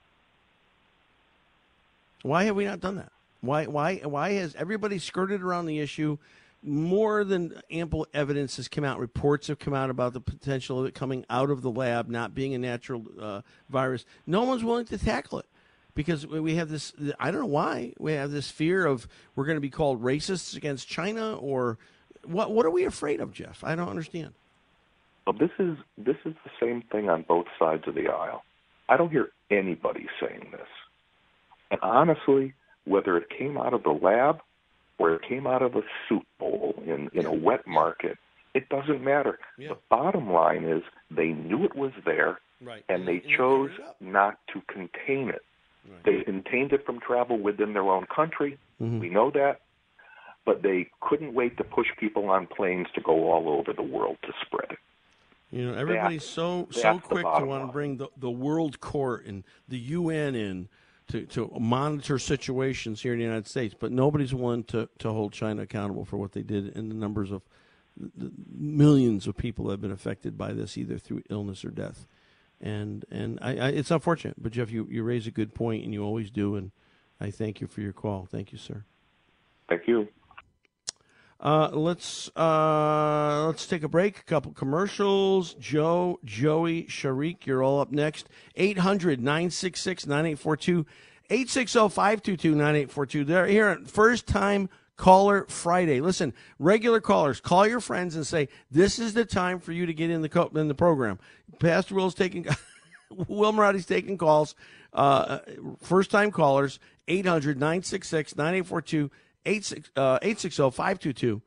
Why 2.23 2.45
have 2.45 2.57
we 2.57 2.65
not 2.65 2.81
done 2.81 2.97
that? 2.97 3.13
Why 3.41 3.67
why 3.67 3.97
why 3.97 4.33
has 4.33 4.55
everybody 4.55 4.99
skirted 4.99 5.43
around 5.43 5.67
the 5.67 5.79
issue? 5.79 6.19
More 6.63 7.25
than 7.25 7.55
ample 7.71 8.07
evidence 8.13 8.57
has 8.57 8.69
come 8.69 8.85
out. 8.85 8.99
Reports 8.99 9.47
have 9.47 9.59
come 9.59 9.73
out 9.73 9.89
about 9.89 10.13
the 10.13 10.21
potential 10.21 10.79
of 10.79 10.87
it 10.87 10.95
coming 10.95 11.25
out 11.31 11.51
of 11.51 11.63
the 11.63 11.71
lab, 11.71 12.09
not 12.09 12.35
being 12.35 12.55
a 12.55 12.59
natural 12.59 13.03
uh, 13.19 13.41
virus. 13.71 14.05
No 14.27 14.45
one's 14.45 14.63
willing 14.63 14.85
to 14.87 14.99
tackle 14.99 15.39
it 15.39 15.47
because 15.95 16.27
we 16.27 16.57
have 16.57 16.69
this. 16.69 16.93
I 17.19 17.31
don't 17.31 17.41
know 17.41 17.47
why 17.47 17.95
we 17.99 18.13
have 18.13 18.31
this 18.31 18.51
fear 18.51 18.85
of 18.85 19.09
we're 19.35 19.47
going 19.47 19.57
to 19.57 19.63
be 19.63 19.71
called 19.71 20.03
racists 20.03 20.55
against 20.55 20.87
China 20.87 21.35
or 21.37 21.79
what. 22.25 22.51
What 22.53 22.67
are 22.67 22.71
we 22.71 22.85
afraid 22.85 23.21
of, 23.21 23.33
Jeff? 23.33 23.65
I 23.65 23.75
don't 23.75 23.89
understand. 23.89 24.35
Well, 25.27 25.37
this 25.39 25.51
is 25.59 25.79
this 25.97 26.17
is 26.27 26.35
the 26.45 26.51
same 26.61 26.83
thing 26.93 27.09
on 27.09 27.23
both 27.23 27.47
sides 27.59 27.85
of 27.87 27.95
the 27.95 28.09
aisle. 28.09 28.43
I 28.89 28.99
don't 28.99 29.11
hear 29.11 29.31
anybody 29.51 30.09
saying 30.21 30.49
this. 30.53 30.69
And 31.71 31.81
honestly, 31.83 32.55
whether 32.85 33.17
it 33.17 33.29
came 33.31 33.57
out 33.57 33.75
of 33.75 33.83
the 33.83 33.91
lab 33.91 34.41
or 34.99 35.15
it 35.15 35.23
came 35.23 35.47
out 35.47 35.63
of 35.63 35.77
a 35.77 35.83
soup 36.09 36.25
bowl 36.39 36.75
in, 36.85 37.09
in 37.13 37.27
a 37.27 37.33
wet 37.33 37.67
market, 37.67 38.19
it 38.55 38.69
doesn't 38.69 39.03
matter. 39.03 39.39
Yeah. 39.59 39.69
The 39.71 39.77
bottom 39.89 40.33
line 40.33 40.65
is 40.65 40.83
they 41.11 41.29
knew 41.29 41.65
it 41.65 41.77
was 41.77 41.93
there 42.05 42.41
Right. 42.63 42.85
and 42.91 43.09
they 43.09 43.21
chose 43.37 43.71
not 44.01 44.39
to 44.53 44.61
contain 44.63 45.31
it. 45.31 45.43
Right. 45.89 46.05
They 46.05 46.23
contained 46.25 46.73
it 46.73 46.85
from 46.85 47.01
travel 47.01 47.39
within 47.39 47.73
their 47.73 47.85
own 47.89 48.07
country. 48.15 48.59
Mhm. 48.81 49.01
We 49.01 49.09
know 49.09 49.31
that. 49.31 49.61
But 50.45 50.63
they 50.63 50.91
couldn't 51.01 51.33
wait 51.35 51.57
to 51.59 51.65
push 51.65 51.87
people 51.99 52.29
on 52.29 52.47
planes 52.47 52.89
to 52.95 53.01
go 53.01 53.31
all 53.31 53.49
over 53.49 53.73
the 53.73 53.83
world 53.83 54.19
to 54.23 54.33
spread 54.45 54.73
it. 54.73 54.79
You 55.51 55.71
know, 55.71 55.79
everybody's 55.79 56.25
so 56.25 56.69
so 56.71 56.99
quick 56.99 57.23
to 57.25 57.45
want 57.45 57.67
to 57.67 57.73
bring 57.73 57.97
the, 57.97 58.09
the 58.17 58.31
World 58.31 58.81
Court 58.81 59.25
and 59.27 59.43
the 59.69 59.79
UN 59.79 60.35
in 60.35 60.69
to, 61.11 61.27
to 61.27 61.51
monitor 61.59 62.19
situations 62.19 63.03
here 63.03 63.13
in 63.13 63.19
the 63.19 63.25
United 63.25 63.47
States, 63.47 63.75
but 63.79 63.93
nobody's 63.93 64.35
willing 64.35 64.65
to, 64.65 64.89
to 64.99 65.11
hold 65.11 65.33
China 65.33 65.63
accountable 65.63 66.05
for 66.05 66.17
what 66.17 66.33
they 66.33 66.43
did 66.43 66.77
and 66.77 66.91
the 66.91 66.95
numbers 66.95 67.31
of 67.31 67.43
the 67.97 68.31
millions 68.57 69.27
of 69.27 69.37
people 69.37 69.67
that 69.67 69.73
have 69.73 69.81
been 69.81 69.91
affected 69.91 70.39
by 70.39 70.53
this, 70.53 70.79
either 70.79 70.97
through 70.97 71.23
illness 71.29 71.65
or 71.65 71.71
death. 71.71 72.07
And 72.61 73.05
and 73.11 73.39
I, 73.41 73.57
I, 73.57 73.69
it's 73.71 73.91
unfortunate, 73.91 74.37
but 74.41 74.53
Jeff, 74.53 74.71
you, 74.71 74.87
you 74.91 75.03
raise 75.03 75.27
a 75.27 75.31
good 75.31 75.55
point, 75.55 75.85
and 75.85 75.95
you 75.95 76.05
always 76.05 76.31
do, 76.31 76.57
and 76.57 76.73
I 77.21 77.31
thank 77.31 77.61
you 77.61 77.67
for 77.67 77.81
your 77.81 77.93
call. 77.93 78.27
Thank 78.31 78.53
you, 78.53 78.59
sir. 78.59 78.85
Thank 79.69 79.89
you. 79.89 80.09
Uh, 81.41 81.71
let's 81.73 82.31
uh, 82.37 83.45
let's 83.47 83.67
take 83.67 83.83
a 83.83 83.89
break. 83.89 84.19
A 84.19 84.23
couple 84.25 84.53
commercials. 84.53 85.55
Joe, 85.55 86.21
Joey, 86.23 86.85
Sharik, 86.85 87.47
you're 87.47 87.63
all 87.63 87.81
up 87.81 87.91
next. 87.91 88.29
800 88.57 89.21
966 89.21 90.07
9842. 90.07 90.87
860 91.31 91.79
522 91.89 92.51
9842. 92.51 93.25
They're 93.25 93.47
here 93.47 93.69
at 93.69 93.89
First 93.89 94.27
Time 94.27 94.69
Caller 94.97 95.47
Friday. 95.49 96.03
Listen, 96.03 96.35
regular 96.59 97.01
callers, 97.01 97.41
call 97.41 97.67
your 97.67 97.81
friends 97.81 98.17
and 98.17 98.27
say, 98.27 98.49
This 98.71 98.99
is 98.99 99.15
the 99.15 99.25
time 99.25 99.61
for 99.61 99.73
you 99.73 99.87
to 99.87 99.95
get 99.95 100.11
in 100.11 100.21
the, 100.21 100.29
co- 100.29 100.51
in 100.55 100.69
the 100.69 100.75
program. 100.75 101.19
Pastor 101.59 101.95
Will's 101.95 102.15
taking. 102.15 102.47
Will 103.29 103.53
Marotti's 103.53 103.87
taking 103.87 104.19
calls. 104.19 104.55
Uh, 104.93 105.39
first 105.83 106.11
time 106.11 106.31
callers, 106.31 106.79
800 107.09 107.59
966 107.59 108.37
9842. 108.37 109.11
860 109.47 110.71
522. 110.71 111.41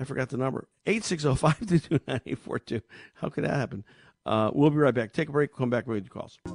I 0.00 0.04
forgot 0.04 0.28
the 0.28 0.36
number. 0.36 0.68
860 0.86 1.36
522 1.36 1.94
9842. 2.06 2.80
How 3.14 3.28
could 3.28 3.44
that 3.44 3.54
happen? 3.54 3.84
Uh, 4.26 4.50
we'll 4.52 4.70
be 4.70 4.76
right 4.76 4.94
back. 4.94 5.12
Take 5.12 5.28
a 5.28 5.32
break. 5.32 5.54
Come 5.54 5.70
back 5.70 5.86
with 5.86 6.04
your 6.04 6.10
calls. 6.10 6.38
All 6.44 6.54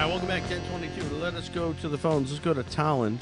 right, 0.00 0.08
welcome 0.08 0.28
back, 0.28 0.42
1022. 0.42 1.16
Let 1.16 1.34
us 1.34 1.48
go 1.48 1.72
to 1.74 1.88
the 1.88 1.98
phones. 1.98 2.30
Let's 2.30 2.44
go 2.44 2.52
to 2.52 2.62
Tolland. 2.64 3.18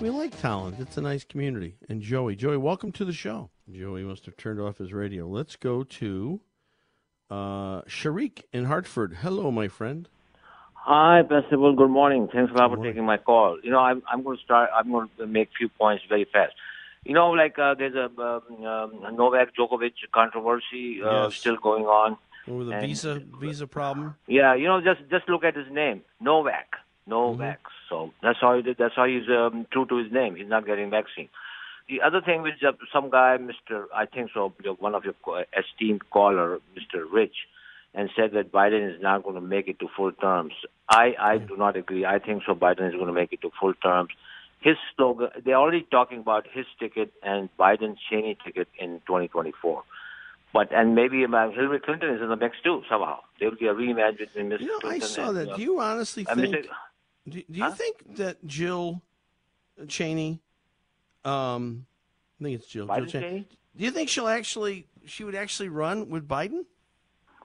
We 0.00 0.10
like 0.10 0.38
Tolland. 0.40 0.80
It's 0.80 0.96
a 0.96 1.00
nice 1.00 1.24
community. 1.24 1.76
And 1.88 2.00
Joey. 2.00 2.36
Joey, 2.36 2.58
welcome 2.58 2.92
to 2.92 3.04
the 3.04 3.12
show. 3.12 3.50
Joey 3.72 4.04
must 4.04 4.26
have 4.26 4.36
turned 4.36 4.60
off 4.60 4.78
his 4.78 4.92
radio. 4.92 5.26
Let's 5.26 5.56
go 5.56 5.82
to 5.82 6.40
uh, 7.30 7.82
Sharik 7.82 8.42
in 8.52 8.64
Hartford. 8.64 9.18
Hello, 9.22 9.50
my 9.50 9.68
friend. 9.68 10.08
Hi, 10.74 11.22
Will. 11.52 11.74
Good 11.74 11.90
morning. 11.90 12.28
Thanks 12.32 12.52
a 12.52 12.56
lot 12.56 12.70
for 12.70 12.82
taking 12.82 13.04
my 13.04 13.16
call. 13.16 13.58
You 13.62 13.72
know, 13.72 13.80
I'm 13.80 14.02
I'm 14.10 14.22
going 14.22 14.36
to 14.36 14.42
start. 14.44 14.70
I'm 14.74 14.90
going 14.92 15.08
to 15.18 15.26
make 15.26 15.48
a 15.48 15.56
few 15.58 15.68
points 15.68 16.04
very 16.08 16.24
fast. 16.32 16.52
You 17.04 17.14
know, 17.14 17.30
like 17.30 17.58
uh, 17.58 17.74
there's 17.74 17.94
a 17.94 18.04
um, 18.20 18.64
um, 18.64 19.16
Novak 19.16 19.56
Djokovic 19.56 19.92
controversy 20.12 21.02
uh, 21.02 21.24
Yes. 21.24 21.34
still 21.36 21.56
going 21.56 21.84
on. 21.86 22.16
Over 22.48 22.64
the 22.64 22.72
And- 22.72 22.86
visa 22.86 23.20
visa 23.40 23.66
problem. 23.66 24.14
Yeah, 24.28 24.54
you 24.54 24.66
know, 24.68 24.80
just 24.80 25.00
just 25.10 25.28
look 25.28 25.42
at 25.42 25.56
his 25.56 25.70
name, 25.72 26.02
Novak. 26.20 26.76
Novak. 27.08 27.60
So 27.88 28.12
that's 28.22 28.38
how 28.40 28.56
he 28.56 28.62
did. 28.62 28.76
That's 28.78 28.94
how 28.94 29.06
he's 29.06 29.28
um, 29.28 29.66
true 29.72 29.86
to 29.86 29.96
his 29.96 30.12
name. 30.12 30.36
He's 30.36 30.48
not 30.48 30.66
getting 30.66 30.90
vaccine. 30.90 31.28
The 31.88 32.02
other 32.02 32.20
thing 32.20 32.42
which 32.42 32.62
uh, 32.66 32.72
some 32.92 33.10
guy, 33.10 33.36
Mr. 33.38 33.84
I 33.94 34.06
think 34.06 34.30
so, 34.34 34.52
one 34.78 34.94
of 34.94 35.04
your 35.04 35.14
esteemed 35.56 36.02
caller, 36.10 36.58
Mr. 36.76 37.04
Rich, 37.10 37.36
and 37.94 38.10
said 38.16 38.32
that 38.32 38.50
Biden 38.52 38.94
is 38.94 39.00
not 39.00 39.22
going 39.22 39.36
to 39.36 39.40
make 39.40 39.68
it 39.68 39.78
to 39.78 39.86
full 39.96 40.12
terms. 40.12 40.52
I 40.88 41.14
I 41.18 41.38
do 41.38 41.56
not 41.56 41.76
agree. 41.76 42.04
I 42.04 42.18
think 42.18 42.42
so. 42.46 42.54
Biden 42.54 42.88
is 42.88 42.94
going 42.94 43.06
to 43.06 43.12
make 43.12 43.32
it 43.32 43.40
to 43.42 43.50
full 43.60 43.74
terms. 43.74 44.10
His 44.60 44.76
slogan, 44.96 45.28
they're 45.44 45.54
already 45.56 45.86
talking 45.90 46.18
about 46.18 46.46
his 46.50 46.66
ticket 46.80 47.12
and 47.22 47.48
Biden's 47.58 47.98
Cheney 48.10 48.36
ticket 48.44 48.68
in 48.78 49.00
2024. 49.06 49.82
But 50.52 50.72
and 50.72 50.94
maybe 50.94 51.18
Hillary 51.20 51.80
Clinton 51.80 52.10
is 52.14 52.20
in 52.22 52.28
the 52.30 52.36
mix 52.36 52.56
too 52.64 52.82
somehow. 52.90 53.20
There 53.38 53.50
will 53.50 53.58
be 53.58 53.66
a 53.66 53.74
rematch 53.74 54.18
between 54.18 54.48
Mr. 54.50 54.60
You 54.60 54.78
know, 54.82 54.90
I 54.90 54.98
saw 54.98 55.28
and, 55.28 55.36
that. 55.36 55.48
uh, 55.50 55.56
Do 55.56 55.62
you 55.62 55.78
honestly 55.80 56.26
uh, 56.26 56.34
think? 56.34 56.54
Mr. 56.56 56.62
Do, 57.28 57.42
do 57.50 57.58
you 57.58 57.62
Huh? 57.64 57.70
think 57.72 58.16
that 58.16 58.44
Jill 58.46 59.02
Cheney? 59.88 60.40
Um, 61.26 61.86
I 62.40 62.44
think 62.44 62.58
it's 62.60 62.66
Jill. 62.68 62.86
Jill 62.86 63.06
Cheney? 63.06 63.48
Do 63.76 63.84
you 63.84 63.90
think 63.90 64.08
she'll 64.08 64.28
actually? 64.28 64.86
She 65.06 65.24
would 65.24 65.34
actually 65.34 65.68
run 65.68 66.08
with 66.08 66.26
Biden? 66.26 66.64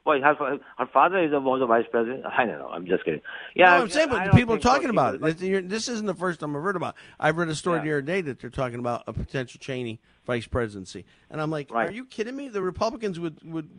Well, 0.04 0.20
her, 0.20 0.58
her 0.80 0.86
father 0.92 1.24
is 1.24 1.32
a, 1.32 1.40
was 1.40 1.62
a 1.62 1.68
vice 1.68 1.86
president. 1.92 2.26
I 2.26 2.46
don't 2.46 2.58
know. 2.58 2.70
I'm 2.70 2.88
just 2.88 3.06
kidding. 3.06 3.22
Yeah, 3.56 3.78
no, 3.78 3.84
I'm 3.84 3.90
saying, 3.90 4.10
but 4.10 4.32
people 4.34 4.56
are 4.56 4.58
think 4.58 4.64
so. 4.64 4.70
talking 4.70 4.90
about 4.90 5.16
it. 5.16 5.70
This- 5.70 5.90
isn't 5.90 6.08
the 6.08 6.16
first 6.16 6.40
time 6.40 6.56
I've 6.56 6.64
heard 6.64 6.76
about. 6.76 6.96
it. 6.96 7.02
I've 7.20 7.38
read 7.38 7.50
a 7.50 7.56
story 7.56 7.78
Yeah. 7.80 7.84
the 7.84 7.92
other 7.92 8.02
day 8.02 8.22
that 8.22 8.40
they're 8.40 8.50
talking 8.50 8.80
about 8.80 9.04
a 9.06 9.14
potential 9.14 9.60
Cheney 9.62 10.00
vice 10.26 10.48
presidency, 10.48 11.06
and 11.30 11.40
I'm 11.40 11.52
like, 11.52 11.72
Right. 11.72 11.90
are 11.90 11.92
you 11.92 12.06
kidding 12.06 12.36
me? 12.36 12.48
The 12.50 12.64
Republicans 12.64 13.20
would 13.20 13.38
would. 13.44 13.70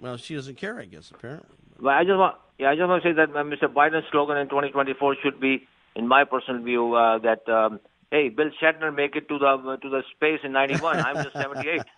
Well, 0.00 0.16
she 0.16 0.34
doesn't 0.34 0.56
care, 0.56 0.80
I 0.80 0.86
guess. 0.86 1.10
Apparently, 1.12 1.46
But 1.78 1.90
I 1.90 2.02
just 2.04 2.16
want, 2.18 2.36
yeah, 2.58 2.70
I 2.70 2.74
just 2.74 2.88
want 2.88 3.02
to 3.02 3.08
say 3.08 3.12
that 3.12 3.30
uh, 3.30 3.44
Mr. 3.44 3.72
Biden's 3.72 4.06
slogan 4.10 4.38
in 4.38 4.48
2024 4.48 5.16
should 5.22 5.38
be, 5.38 5.68
in 5.94 6.08
my 6.08 6.24
personal 6.24 6.62
view, 6.62 6.94
uh, 6.94 7.18
that 7.18 7.46
um, 7.48 7.78
hey, 8.10 8.28
Bill 8.28 8.50
Shatner 8.62 8.94
make 8.94 9.16
it 9.16 9.28
to 9.28 9.38
the 9.38 9.46
uh, 9.46 9.76
to 9.76 9.88
the 9.88 10.02
space 10.14 10.40
in 10.42 10.52
'91. 10.52 10.98
I'm 10.98 11.20
just 11.22 11.36
78. 11.38 11.84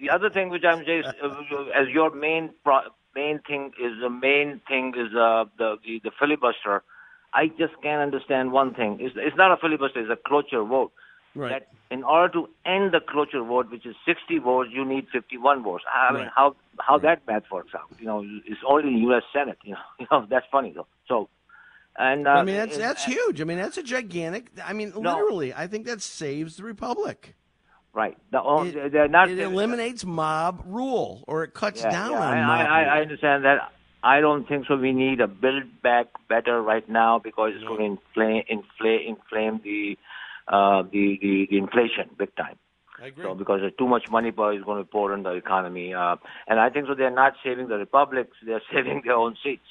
The 0.00 0.10
other 0.10 0.28
thing 0.28 0.48
which 0.50 0.64
I'm 0.64 0.80
is, 0.80 1.04
uh, 1.22 1.28
as 1.80 1.88
your 1.88 2.10
main 2.14 2.50
pro- 2.64 2.88
main 3.14 3.38
thing 3.46 3.70
is 3.80 3.92
the 4.00 4.10
main 4.10 4.60
thing 4.66 4.92
is 4.96 5.14
uh, 5.14 5.44
the, 5.56 5.76
the 5.84 6.00
the 6.02 6.10
filibuster. 6.18 6.82
I 7.32 7.46
just 7.48 7.74
can't 7.82 8.02
understand 8.02 8.50
one 8.52 8.74
thing. 8.74 8.98
It's, 9.00 9.14
it's 9.16 9.36
not 9.36 9.52
a 9.52 9.56
filibuster; 9.56 10.00
it's 10.00 10.10
a 10.10 10.28
cloture 10.28 10.64
vote. 10.64 10.90
right? 11.36 11.50
That 11.50 11.68
in 11.94 12.02
order 12.02 12.32
to 12.32 12.48
end 12.66 12.92
the 12.92 13.00
cloture 13.00 13.44
vote, 13.44 13.70
which 13.70 13.86
is 13.86 13.94
60 14.04 14.38
votes, 14.38 14.70
you 14.72 14.84
need 14.84 15.06
51 15.12 15.62
votes. 15.62 15.84
I 15.92 16.12
mean, 16.12 16.22
Right. 16.22 16.30
how 16.34 16.56
how 16.80 16.98
that 16.98 17.24
math 17.28 17.44
works 17.52 17.72
out? 17.74 17.88
You 18.00 18.06
know, 18.06 18.24
it's 18.46 18.60
only 18.66 18.88
in 18.88 18.94
the 18.94 19.00
U.S. 19.10 19.22
Senate. 19.32 19.58
You 19.64 19.74
know, 19.74 19.84
you 20.00 20.06
know 20.10 20.26
that's 20.28 20.46
funny 20.50 20.72
though. 20.74 20.88
So, 21.06 21.28
and 21.98 22.26
uh, 22.26 22.30
I 22.30 22.42
mean, 22.44 22.56
that's 22.56 22.76
that's 22.76 23.04
huge. 23.04 23.40
I 23.40 23.44
mean, 23.44 23.58
that's 23.58 23.76
a 23.78 23.82
gigantic. 23.82 24.50
I 24.64 24.72
mean, 24.72 24.92
No. 24.96 25.12
literally, 25.14 25.54
I 25.54 25.66
think 25.66 25.86
that 25.86 26.02
saves 26.02 26.56
the 26.56 26.64
republic. 26.64 27.34
right. 27.92 28.16
The, 28.32 28.40
It, 28.42 28.92
they're 28.92 29.08
not. 29.08 29.30
it 29.30 29.38
eliminates 29.38 30.04
mob 30.04 30.62
rule, 30.66 31.24
or 31.28 31.44
it 31.44 31.54
cuts 31.54 31.82
yeah, 31.82 31.90
down 31.90 32.10
yeah, 32.12 32.20
on 32.20 32.32
I, 32.38 32.46
mob 32.46 32.66
I, 32.70 32.84
I 32.84 33.00
understand 33.02 33.44
that. 33.44 33.70
I 34.02 34.20
don't 34.20 34.46
think 34.46 34.66
so. 34.66 34.76
We 34.76 34.92
need 34.92 35.20
a 35.20 35.26
build 35.28 35.64
back 35.82 36.06
better 36.28 36.60
right 36.60 36.86
now 36.88 37.18
because 37.18 37.52
it's 37.54 37.64
going 37.64 37.78
to 37.78 37.84
inflame, 38.02 38.42
inflame, 38.48 39.16
inflame 39.16 39.60
the, 39.64 39.96
uh, 40.46 40.82
the, 40.82 41.18
the 41.22 41.46
the 41.50 41.56
inflation 41.58 42.10
big 42.18 42.34
time. 42.36 42.58
I 43.02 43.06
agree. 43.06 43.24
So 43.24 43.34
because 43.34 43.60
there's 43.60 43.72
too 43.78 43.88
much 43.88 44.10
money 44.10 44.30
power 44.30 44.52
is 44.52 44.62
going 44.62 44.82
to 44.84 44.88
pour 44.90 45.14
in 45.14 45.22
the 45.22 45.30
economy, 45.30 45.94
uh, 45.94 46.16
and 46.46 46.60
I 46.60 46.68
think 46.70 46.86
so. 46.86 46.94
They're 46.94 47.10
not 47.10 47.34
saving 47.42 47.68
the 47.68 47.76
republics; 47.76 48.36
they're 48.44 48.62
saving 48.74 49.02
their 49.04 49.14
own 49.14 49.36
seats. 49.42 49.62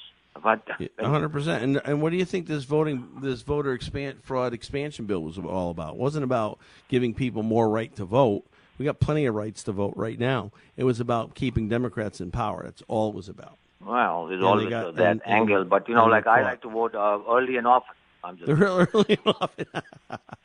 But 0.42 0.66
One 0.98 1.10
hundred 1.10 1.30
percent. 1.30 1.62
And 1.62 1.80
and 1.84 2.02
what 2.02 2.10
do 2.10 2.16
you 2.16 2.24
think 2.24 2.46
this 2.46 2.64
voting, 2.64 3.08
this 3.22 3.42
voter 3.42 3.72
expand 3.72 4.22
fraud 4.22 4.52
expansion 4.52 5.06
bill 5.06 5.22
was 5.22 5.38
all 5.38 5.70
about? 5.70 5.94
It 5.94 6.00
wasn't 6.00 6.24
about 6.24 6.58
giving 6.88 7.14
people 7.14 7.42
more 7.42 7.68
right 7.68 7.94
to 7.96 8.04
vote. 8.04 8.44
We 8.78 8.84
got 8.84 8.98
plenty 8.98 9.26
of 9.26 9.34
rights 9.36 9.62
to 9.64 9.72
vote 9.72 9.94
right 9.96 10.18
now. 10.18 10.50
It 10.76 10.82
was 10.84 10.98
about 10.98 11.34
keeping 11.36 11.68
Democrats 11.68 12.20
in 12.20 12.32
power. 12.32 12.62
That's 12.64 12.82
all 12.88 13.10
it 13.10 13.14
was 13.14 13.28
about. 13.28 13.56
Well, 13.80 14.26
there's 14.26 14.40
Yeah, 14.40 14.46
always 14.48 14.68
got- 14.68 14.96
that 14.96 15.06
and- 15.10 15.22
and- 15.24 15.32
angle, 15.42 15.64
but 15.64 15.88
you 15.88 15.94
know, 15.94 16.06
like 16.06 16.26
I 16.26 16.42
like 16.42 16.62
to 16.62 16.68
vote 16.70 16.94
uh, 16.94 17.20
early 17.28 17.56
and 17.56 17.66
often. 17.66 17.94
I'm 18.24 18.36
just 18.38 18.46
They're 18.46 18.56
really 18.56 19.18
off. 19.26 19.50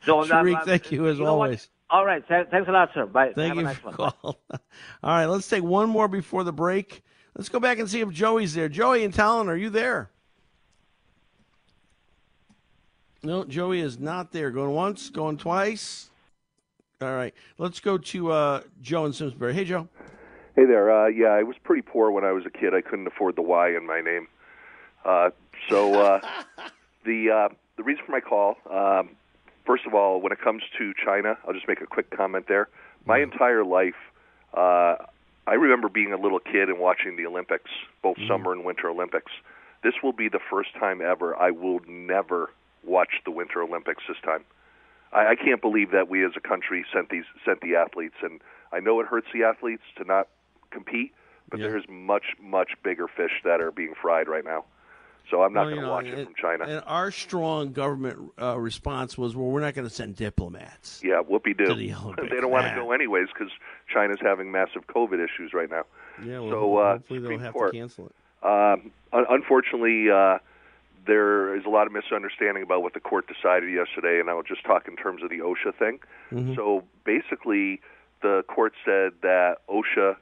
so 0.04 0.22
Sharik, 0.24 0.54
I'm- 0.56 0.66
thank 0.66 0.92
you 0.92 1.06
as 1.08 1.18
know 1.18 1.24
what? 1.36 1.46
always. 1.46 1.68
All 1.88 2.04
right, 2.06 2.22
thanks 2.28 2.68
a 2.68 2.70
lot, 2.72 2.90
sir. 2.94 3.06
Bye. 3.06 3.32
Thank 3.34 3.48
Have 3.48 3.56
a 3.56 3.60
you 3.60 3.66
nice 3.66 3.76
for 3.78 3.88
one. 3.90 3.94
call. 3.96 4.38
All 4.52 4.60
right, 5.02 5.26
let's 5.26 5.48
take 5.48 5.64
one 5.64 5.88
more 5.88 6.06
before 6.06 6.44
the 6.44 6.52
break. 6.52 7.02
Let's 7.36 7.48
go 7.48 7.60
back 7.60 7.78
and 7.78 7.88
see 7.88 8.00
if 8.00 8.10
Joey's 8.10 8.54
there. 8.54 8.68
Joey 8.68 9.04
and 9.04 9.14
Tolland, 9.14 9.48
are 9.48 9.56
you 9.56 9.70
there? 9.70 10.10
No, 13.22 13.44
Joey 13.44 13.80
is 13.80 13.98
not 13.98 14.32
there. 14.32 14.50
Going 14.50 14.74
once, 14.74 15.10
going 15.10 15.36
twice. 15.36 16.10
All 17.02 17.14
right, 17.14 17.34
let's 17.58 17.80
go 17.80 17.96
to 17.96 18.32
uh, 18.32 18.60
Joe 18.82 19.06
in 19.06 19.12
Simsbury. 19.12 19.54
Hey, 19.54 19.64
Joe. 19.64 19.88
Hey 20.56 20.66
there. 20.66 20.90
Uh, 20.90 21.06
yeah, 21.06 21.28
I 21.28 21.42
was 21.42 21.56
pretty 21.62 21.82
poor 21.82 22.10
when 22.10 22.24
I 22.24 22.32
was 22.32 22.44
a 22.44 22.50
kid. 22.50 22.74
I 22.74 22.82
couldn't 22.82 23.06
afford 23.06 23.36
the 23.36 23.42
Y 23.42 23.68
in 23.70 23.86
my 23.86 24.00
name. 24.00 24.26
Uh, 25.04 25.30
so 25.68 25.94
uh, 25.94 26.20
the 27.04 27.30
uh, 27.30 27.54
the 27.76 27.82
reason 27.82 28.04
for 28.04 28.12
my 28.12 28.20
call, 28.20 28.56
um, 28.70 29.10
first 29.64 29.86
of 29.86 29.94
all, 29.94 30.20
when 30.20 30.32
it 30.32 30.40
comes 30.40 30.62
to 30.76 30.92
China, 31.02 31.38
I'll 31.46 31.54
just 31.54 31.68
make 31.68 31.80
a 31.80 31.86
quick 31.86 32.10
comment 32.10 32.46
there. 32.48 32.68
My 33.06 33.20
entire 33.20 33.64
life, 33.64 33.94
uh, 34.52 34.96
I 35.50 35.54
remember 35.54 35.88
being 35.88 36.12
a 36.12 36.16
little 36.16 36.38
kid 36.38 36.68
and 36.68 36.78
watching 36.78 37.16
the 37.16 37.26
Olympics, 37.26 37.70
both 38.02 38.16
mm-hmm. 38.16 38.28
summer 38.28 38.52
and 38.52 38.64
winter 38.64 38.88
Olympics. 38.88 39.32
This 39.82 39.94
will 40.00 40.12
be 40.12 40.28
the 40.28 40.38
first 40.48 40.70
time 40.78 41.00
ever 41.00 41.36
I 41.36 41.50
will 41.50 41.80
never 41.88 42.50
watch 42.84 43.20
the 43.24 43.32
Winter 43.32 43.60
Olympics 43.60 44.04
this 44.06 44.16
time. 44.24 44.44
I, 45.12 45.30
I 45.30 45.34
can't 45.34 45.60
believe 45.60 45.90
that 45.90 46.08
we 46.08 46.24
as 46.24 46.32
a 46.36 46.40
country 46.40 46.86
sent 46.92 47.08
these 47.08 47.24
sent 47.44 47.62
the 47.62 47.74
athletes, 47.74 48.14
and 48.22 48.40
I 48.72 48.78
know 48.78 49.00
it 49.00 49.08
hurts 49.08 49.26
the 49.34 49.42
athletes 49.42 49.82
to 49.96 50.04
not 50.04 50.28
compete, 50.70 51.12
but 51.50 51.58
Yeah. 51.58 51.68
there's 51.68 51.88
much 51.88 52.36
much 52.40 52.70
bigger 52.84 53.08
fish 53.08 53.42
that 53.42 53.60
are 53.60 53.72
being 53.72 53.94
fried 54.00 54.28
right 54.28 54.44
now. 54.44 54.64
So 55.30 55.42
I'm 55.42 55.52
not 55.52 55.66
Well, 55.66 55.70
going 55.70 55.74
you 55.76 55.80
to 55.82 55.86
know, 55.86 55.92
watch 55.92 56.06
and- 56.06 56.18
it 56.18 56.24
from 56.26 56.34
China. 56.34 56.64
And 56.64 56.82
our 56.86 57.10
strong 57.10 57.72
government 57.72 58.32
uh, 58.40 58.58
response 58.58 59.16
was, 59.16 59.36
well, 59.36 59.46
we're 59.46 59.60
not 59.60 59.74
going 59.74 59.86
to 59.88 59.94
send 59.94 60.16
diplomats. 60.16 61.00
yeah, 61.04 61.20
whoopee 61.20 61.54
doo. 61.54 61.66
the. 61.66 61.74
They 62.30 62.40
don't 62.40 62.50
want 62.50 62.66
to 62.66 62.74
go 62.74 62.92
anyways 62.92 63.28
because 63.32 63.52
China's 63.92 64.18
having 64.20 64.50
massive 64.50 64.86
COVID 64.88 65.24
issues 65.24 65.52
right 65.54 65.70
now. 65.70 65.84
Yeah, 66.24 66.40
well, 66.40 66.50
So, 66.50 66.76
uh, 66.78 66.92
hopefully 66.94 67.18
they'll 67.20 67.38
have 67.38 67.52
Court. 67.52 67.72
to 67.72 67.78
cancel 67.78 68.06
it. 68.06 68.14
Um, 68.42 68.90
unfortunately, 69.12 70.10
uh, 70.10 70.38
there 71.06 71.54
is 71.54 71.64
a 71.64 71.68
lot 71.68 71.86
of 71.86 71.92
misunderstanding 71.92 72.62
about 72.62 72.82
what 72.82 72.94
the 72.94 73.00
court 73.00 73.26
decided 73.26 73.72
yesterday, 73.72 74.20
and 74.20 74.28
I'll 74.28 74.42
just 74.42 74.64
talk 74.64 74.88
in 74.88 74.96
terms 74.96 75.22
of 75.22 75.30
the 75.30 75.38
OSHA 75.38 75.74
thing. 75.78 75.98
Mm-hmm. 76.32 76.54
So 76.54 76.84
basically, 77.04 77.80
the 78.22 78.44
court 78.48 78.72
said 78.84 79.12
that 79.22 79.58
OSHA, 79.68 80.16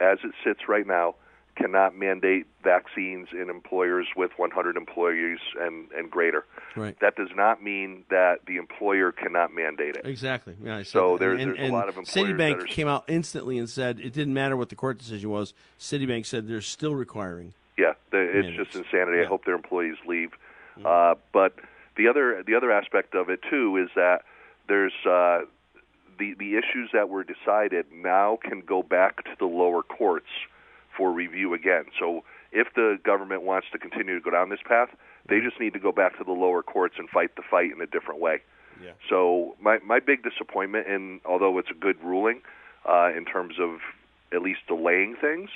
as 0.00 0.18
it 0.24 0.32
sits 0.44 0.68
right 0.68 0.86
now, 0.86 1.14
cannot 1.56 1.96
mandate 1.96 2.46
vaccines 2.62 3.28
in 3.32 3.48
employers 3.50 4.06
with 4.16 4.30
100 4.36 4.76
employees 4.76 5.38
and, 5.60 5.90
and 5.92 6.10
greater. 6.10 6.44
Right. 6.76 6.98
That 7.00 7.16
does 7.16 7.28
not 7.34 7.62
mean 7.62 8.04
that 8.10 8.40
the 8.46 8.56
employer 8.56 9.12
cannot 9.12 9.54
mandate 9.54 9.96
it. 9.96 10.02
Exactly. 10.04 10.54
Yeah, 10.62 10.76
I 10.76 10.82
said 10.82 10.86
So 10.92 11.12
that. 11.12 11.20
there's- 11.20 11.40
and, 11.42 11.58
a 11.58 11.68
lot 11.72 11.88
of 11.88 11.96
employers 11.96 12.28
Citibank 12.28 12.62
are- 12.62 12.66
came 12.66 12.88
out 12.88 13.04
instantly 13.08 13.58
and 13.58 13.68
said 13.68 14.00
it 14.00 14.12
didn't 14.12 14.34
matter 14.34 14.56
what 14.56 14.68
the 14.68 14.76
court 14.76 14.98
decision 14.98 15.30
was. 15.30 15.54
Citibank 15.78 16.26
said 16.26 16.48
they're 16.48 16.60
still 16.60 16.94
requiring. 16.94 17.52
Yeah, 17.76 17.94
the, 18.10 18.18
it's 18.18 18.46
Mandates. 18.48 18.56
just 18.72 18.76
insanity. 18.76 19.20
I 19.22 19.24
hope 19.26 19.44
their 19.44 19.54
employees 19.56 19.96
leave. 20.06 20.30
Uh, 20.84 21.14
but 21.32 21.54
the 21.96 22.08
other 22.08 22.42
the 22.44 22.56
other 22.56 22.72
aspect 22.72 23.14
of 23.14 23.30
it 23.30 23.40
too 23.48 23.76
is 23.76 23.88
that 23.94 24.22
there's 24.68 24.92
uh, 25.06 25.42
the 26.18 26.34
the 26.38 26.56
issues 26.56 26.90
that 26.92 27.08
were 27.08 27.24
decided 27.24 27.86
now 27.92 28.38
can 28.42 28.60
go 28.60 28.82
back 28.82 29.22
to 29.24 29.30
the 29.38 29.44
lower 29.46 29.82
courts 29.82 30.26
for 30.96 31.12
review 31.12 31.54
again. 31.54 31.84
So 31.98 32.24
if 32.52 32.68
the 32.74 32.98
government 33.04 33.42
wants 33.42 33.66
to 33.72 33.78
continue 33.78 34.14
to 34.14 34.20
go 34.20 34.30
down 34.30 34.48
this 34.48 34.62
path, 34.66 34.88
they 35.28 35.40
just 35.40 35.58
need 35.60 35.72
to 35.72 35.78
go 35.78 35.92
back 35.92 36.16
to 36.18 36.24
the 36.24 36.32
lower 36.32 36.62
courts 36.62 36.94
and 36.98 37.08
fight 37.08 37.36
the 37.36 37.42
fight 37.42 37.72
in 37.72 37.80
a 37.80 37.86
different 37.86 38.20
way. 38.20 38.42
Yeah. 38.82 38.92
So 39.08 39.56
my 39.60 39.78
my 39.84 40.00
big 40.00 40.22
disappointment, 40.22 40.88
and 40.88 41.20
although 41.24 41.58
it's 41.58 41.70
a 41.70 41.74
good 41.74 42.02
ruling 42.02 42.40
uh, 42.88 43.10
in 43.16 43.24
terms 43.24 43.54
of 43.60 43.78
at 44.32 44.42
least 44.42 44.60
delaying 44.66 45.16
things, 45.20 45.50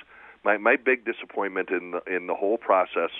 my 0.45 0.57
my 0.57 0.77
big 0.77 1.05
disappointment 1.05 1.71
in 1.71 1.93
the, 1.93 2.03
in 2.17 2.27
the 2.27 2.35
whole 2.35 2.59
process, 2.59 3.11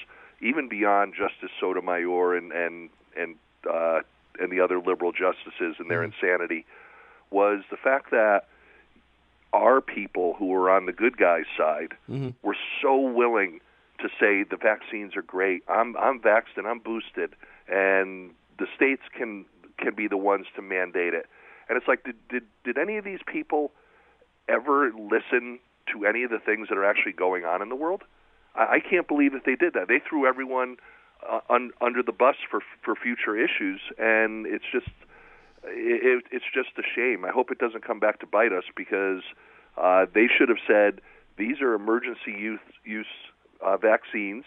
even 0.41 0.69
beyond 0.69 1.15
Justice 1.15 1.51
Sotomayor 1.61 2.37
and 2.37 2.53
and 2.53 2.91
and 3.17 3.35
uh, 3.69 4.01
and 4.41 4.53
the 4.53 4.61
other 4.61 4.79
liberal 4.79 5.13
justices 5.13 5.77
and 5.79 5.91
their 5.91 6.05
insanity, 6.05 6.65
was 7.31 7.63
the 7.71 7.77
fact 7.77 8.11
that 8.11 8.47
our 9.53 9.81
people 9.81 10.35
who 10.39 10.47
were 10.47 10.71
on 10.71 10.87
the 10.87 10.93
good 10.93 11.17
guys' 11.17 11.45
side 11.57 11.95
were 12.43 12.57
so 12.83 12.99
willing 12.99 13.61
to 14.01 14.09
say 14.21 14.45
the 14.45 14.57
vaccines 14.57 15.17
are 15.17 15.23
great. 15.23 15.63
I'm 15.69 15.97
I'm 15.97 16.21
vaxxed 16.21 16.57
and 16.57 16.67
I'm 16.67 16.79
boosted, 16.79 17.35
and 17.69 18.31
the 18.59 18.67
states 18.77 19.03
can 19.17 19.45
can 19.79 19.95
be 19.95 20.09
the 20.09 20.17
ones 20.17 20.47
to 20.57 20.63
mandate 20.63 21.15
it. 21.15 21.27
And 21.69 21.77
it's 21.77 21.89
like, 21.89 22.05
did 22.05 22.17
did 22.29 22.43
did 22.65 22.79
any 22.79 22.97
of 22.99 23.05
these 23.05 23.21
people 23.27 23.73
ever 24.49 24.91
listen 24.93 25.59
to 25.93 26.07
any 26.07 26.23
of 26.23 26.31
the 26.31 26.39
things 26.39 26.69
that 26.69 26.79
are 26.79 26.85
actually 26.85 27.13
going 27.13 27.45
on 27.45 27.63
in 27.63 27.69
the 27.69 27.77
world? 27.77 28.03
I, 28.55 28.77
I 28.77 28.81
can't 28.81 29.09
believe 29.09 29.33
that 29.33 29.45
they 29.45 29.57
did 29.57 29.75
that. 29.75 29.89
They 29.89 30.01
threw 30.07 30.27
everyone 30.27 30.77
uh, 31.29 31.41
un, 31.51 31.73
under 31.81 32.03
the 32.03 32.13
bus 32.13 32.37
for 32.51 32.61
for 32.83 32.95
future 32.95 33.37
issues, 33.37 33.81
and 33.99 34.47
it's 34.47 34.65
just 34.71 34.91
it, 35.71 36.25
it's 36.31 36.45
just 36.53 36.71
a 36.79 36.83
shame. 36.83 37.25
I 37.25 37.31
hope 37.31 37.51
it 37.51 37.59
doesn't 37.59 37.85
come 37.87 38.01
back 38.01 38.21
to 38.21 38.27
bite 38.27 38.53
us 38.53 38.65
because 38.77 39.23
uh, 39.77 40.07
they 40.13 40.27
should 40.27 40.49
have 40.49 40.59
said 40.67 41.01
these 41.37 41.61
are 41.61 41.75
emergency 41.75 42.33
use 42.33 42.61
use 42.85 43.07
uh, 43.65 43.77
vaccines. 43.77 44.45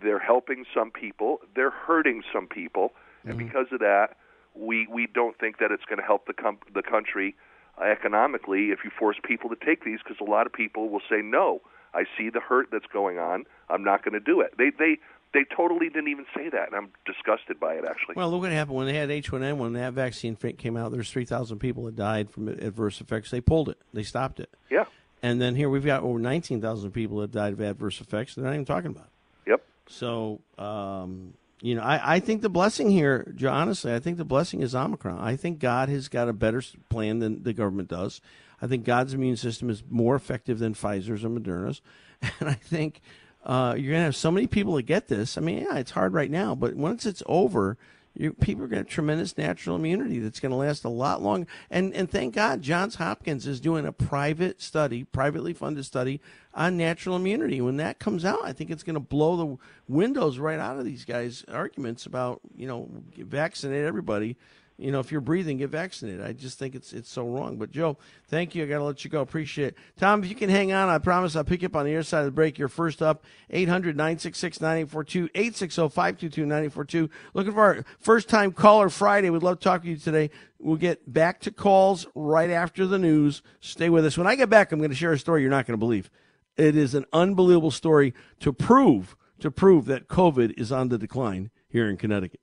They're 0.00 0.20
helping 0.20 0.64
some 0.72 0.90
people. 0.90 1.40
They're 1.56 1.70
hurting 1.70 2.22
some 2.32 2.46
people, 2.46 2.92
and 3.24 3.38
because 3.38 3.66
of 3.72 3.80
that, 3.80 4.16
we 4.54 4.86
we 4.86 5.06
don't 5.06 5.36
think 5.38 5.58
that 5.58 5.72
it's 5.72 5.84
going 5.84 5.98
to 5.98 6.04
help 6.04 6.26
the 6.26 6.32
com- 6.32 6.58
the 6.72 6.82
country 6.82 7.34
uh, 7.80 7.84
economically 7.84 8.70
if 8.70 8.80
you 8.84 8.90
force 8.96 9.16
people 9.24 9.50
to 9.50 9.56
take 9.56 9.84
these 9.84 9.98
because 10.02 10.18
a 10.20 10.30
lot 10.30 10.46
of 10.46 10.52
people 10.52 10.88
will 10.88 11.02
say 11.10 11.20
no. 11.22 11.60
I 11.92 12.04
see 12.18 12.28
the 12.28 12.40
hurt 12.40 12.68
that's 12.72 12.86
going 12.92 13.18
on. 13.18 13.44
I'm 13.68 13.84
not 13.84 14.04
going 14.04 14.14
to 14.14 14.20
do 14.20 14.40
it. 14.40 14.54
They 14.58 14.70
they 14.70 14.98
they 15.34 15.44
totally 15.54 15.88
didn't 15.88 16.08
even 16.08 16.24
say 16.34 16.48
that, 16.48 16.68
and 16.68 16.76
I'm 16.76 16.90
disgusted 17.04 17.60
by 17.60 17.74
it 17.74 17.84
actually. 17.84 18.14
Well, 18.16 18.30
look 18.30 18.42
what 18.42 18.52
happened 18.52 18.76
when 18.76 18.86
they 18.86 18.94
had 18.94 19.10
H1N1. 19.10 19.56
When 19.58 19.72
that 19.74 19.92
vaccine 19.92 20.36
came 20.36 20.76
out, 20.76 20.92
there's 20.92 21.10
3,000 21.10 21.58
people 21.58 21.84
that 21.84 21.96
died 21.96 22.30
from 22.30 22.48
adverse 22.48 23.00
effects. 23.00 23.30
They 23.30 23.40
pulled 23.40 23.68
it. 23.68 23.78
They 23.92 24.04
stopped 24.04 24.40
it. 24.40 24.48
yeah. 24.70 24.84
And 25.22 25.40
then 25.40 25.56
here 25.56 25.70
we've 25.70 25.84
got 25.84 26.02
over 26.02 26.18
19,000 26.18 26.90
people 26.90 27.18
that 27.18 27.30
died 27.30 27.54
of 27.54 27.60
adverse 27.60 27.98
effects. 28.00 28.34
They're 28.34 28.44
not 28.44 28.52
even 28.52 28.66
talking 28.66 28.90
about 28.90 29.06
it. 29.06 29.50
Yep. 29.50 29.64
So, 29.88 30.40
um, 30.58 31.32
you 31.62 31.74
know, 31.74 31.80
I, 31.82 32.16
I 32.16 32.20
think 32.20 32.42
the 32.42 32.50
blessing 32.50 32.90
here, 32.90 33.34
honestly, 33.48 33.94
I 33.94 34.00
think 34.00 34.18
the 34.18 34.26
blessing 34.26 34.60
is 34.60 34.74
Omicron. 34.74 35.18
I 35.18 35.36
think 35.36 35.60
God 35.60 35.88
has 35.88 36.08
got 36.08 36.28
a 36.28 36.34
better 36.34 36.62
plan 36.90 37.20
than 37.20 37.42
the 37.42 37.54
government 37.54 37.88
does. 37.88 38.20
I 38.60 38.66
think 38.66 38.84
God's 38.84 39.14
immune 39.14 39.36
system 39.36 39.70
is 39.70 39.82
more 39.88 40.14
effective 40.14 40.58
than 40.58 40.74
Pfizer's 40.74 41.24
and 41.24 41.38
Moderna's. 41.38 41.80
And 42.40 42.48
I 42.48 42.54
think 42.54 43.00
uh, 43.44 43.74
you're 43.76 43.92
to 44.00 44.06
have 44.06 44.16
so 44.16 44.30
many 44.30 44.46
people 44.46 44.74
that 44.74 44.82
get 44.82 45.08
this. 45.08 45.36
I 45.36 45.40
mean, 45.40 45.62
yeah, 45.62 45.76
it's 45.76 45.90
hard 45.90 46.14
right 46.14 46.30
now, 46.30 46.54
but 46.54 46.74
once 46.74 47.04
it's 47.04 47.22
over, 47.26 47.76
you, 48.16 48.32
people 48.32 48.64
are 48.64 48.68
to 48.84 48.84
have 48.84 48.88
tremendous 48.88 49.36
natural 49.36 49.76
immunity 49.76 50.20
that's 50.20 50.38
to 50.52 50.56
last 50.56 50.84
a 50.84 50.88
lot 50.88 51.20
longer. 51.20 51.48
And 51.68 51.92
and 51.94 52.08
thank 52.08 52.34
God, 52.34 52.62
Johns 52.62 52.94
Hopkins 52.94 53.46
is 53.46 53.60
doing 53.60 53.86
a 53.86 53.92
private 53.92 54.62
study, 54.62 55.04
privately 55.04 55.52
funded 55.52 55.84
study 55.84 56.20
on 56.54 56.76
natural 56.76 57.16
immunity. 57.16 57.60
When 57.60 57.76
that 57.78 57.98
comes 57.98 58.24
out, 58.24 58.44
I 58.44 58.52
think 58.52 58.70
it's 58.70 58.84
to 58.94 59.00
blow 59.00 59.36
the 59.36 59.58
windows 59.88 60.38
right 60.38 60.60
out 60.60 60.78
of 60.78 60.84
these 60.84 61.04
guys' 61.04 61.44
arguments 61.48 62.06
about 62.06 62.40
you 62.56 62.68
know 62.68 62.88
vaccinate 63.18 63.84
everybody. 63.84 64.36
You 64.76 64.90
know, 64.90 64.98
if 64.98 65.12
you're 65.12 65.20
breathing, 65.20 65.58
get 65.58 65.70
vaccinated. 65.70 66.20
I 66.20 66.32
just 66.32 66.58
think 66.58 66.74
it's 66.74 66.92
it's 66.92 67.08
so 67.08 67.28
wrong. 67.28 67.56
But 67.56 67.70
Joe, 67.70 67.96
thank 68.26 68.56
you. 68.56 68.64
I 68.64 68.66
got 68.66 68.78
to 68.78 68.84
let 68.84 69.04
you 69.04 69.10
go. 69.10 69.20
Appreciate 69.20 69.68
it. 69.68 69.76
Tom, 69.96 70.24
if 70.24 70.28
you 70.28 70.34
can 70.34 70.50
hang 70.50 70.72
on, 70.72 70.88
I 70.88 70.98
promise 70.98 71.36
I'll 71.36 71.44
pick 71.44 71.62
you 71.62 71.66
up 71.66 71.76
on 71.76 71.86
the 71.86 71.94
other 71.94 72.02
side 72.02 72.20
of 72.20 72.24
the 72.24 72.32
break. 72.32 72.58
You're 72.58 72.66
first 72.66 73.00
up, 73.00 73.24
800 73.50 73.96
966 73.96 74.60
9842, 74.60 75.30
860 75.32 75.88
522 75.90 76.40
9842. 76.42 77.10
Looking 77.34 77.52
for 77.52 77.60
our 77.60 77.84
first 78.00 78.28
time 78.28 78.50
caller 78.50 78.88
Friday. 78.88 79.30
We'd 79.30 79.44
love 79.44 79.60
to 79.60 79.64
talk 79.64 79.82
to 79.82 79.88
you 79.88 79.96
today. 79.96 80.30
We'll 80.58 80.76
get 80.76 81.12
back 81.12 81.40
to 81.42 81.52
calls 81.52 82.08
right 82.16 82.50
after 82.50 82.84
the 82.84 82.98
news. 82.98 83.42
Stay 83.60 83.90
with 83.90 84.04
us. 84.04 84.18
When 84.18 84.26
I 84.26 84.34
get 84.34 84.50
back, 84.50 84.72
I'm 84.72 84.80
going 84.80 84.90
to 84.90 84.96
share 84.96 85.12
a 85.12 85.18
story 85.18 85.42
you're 85.42 85.50
not 85.50 85.66
going 85.66 85.74
to 85.74 85.78
believe. 85.78 86.10
It 86.56 86.76
is 86.76 86.94
an 86.94 87.04
unbelievable 87.12 87.70
story 87.70 88.12
to 88.40 88.52
prove 88.52 89.16
to 89.38 89.50
prove 89.50 89.84
that 89.86 90.08
COVID 90.08 90.58
is 90.58 90.72
on 90.72 90.88
the 90.88 90.98
decline 90.98 91.50
here 91.68 91.88
in 91.88 91.96
Connecticut. 91.96 92.40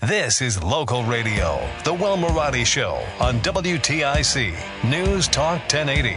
This 0.00 0.40
is 0.40 0.62
local 0.62 1.04
radio, 1.04 1.68
The 1.84 1.92
Will 1.92 2.16
Marotti 2.16 2.66
Show 2.66 3.04
on 3.20 3.38
WTIC 3.40 4.54
News 4.88 5.28
Talk 5.28 5.60
1080. 5.72 6.16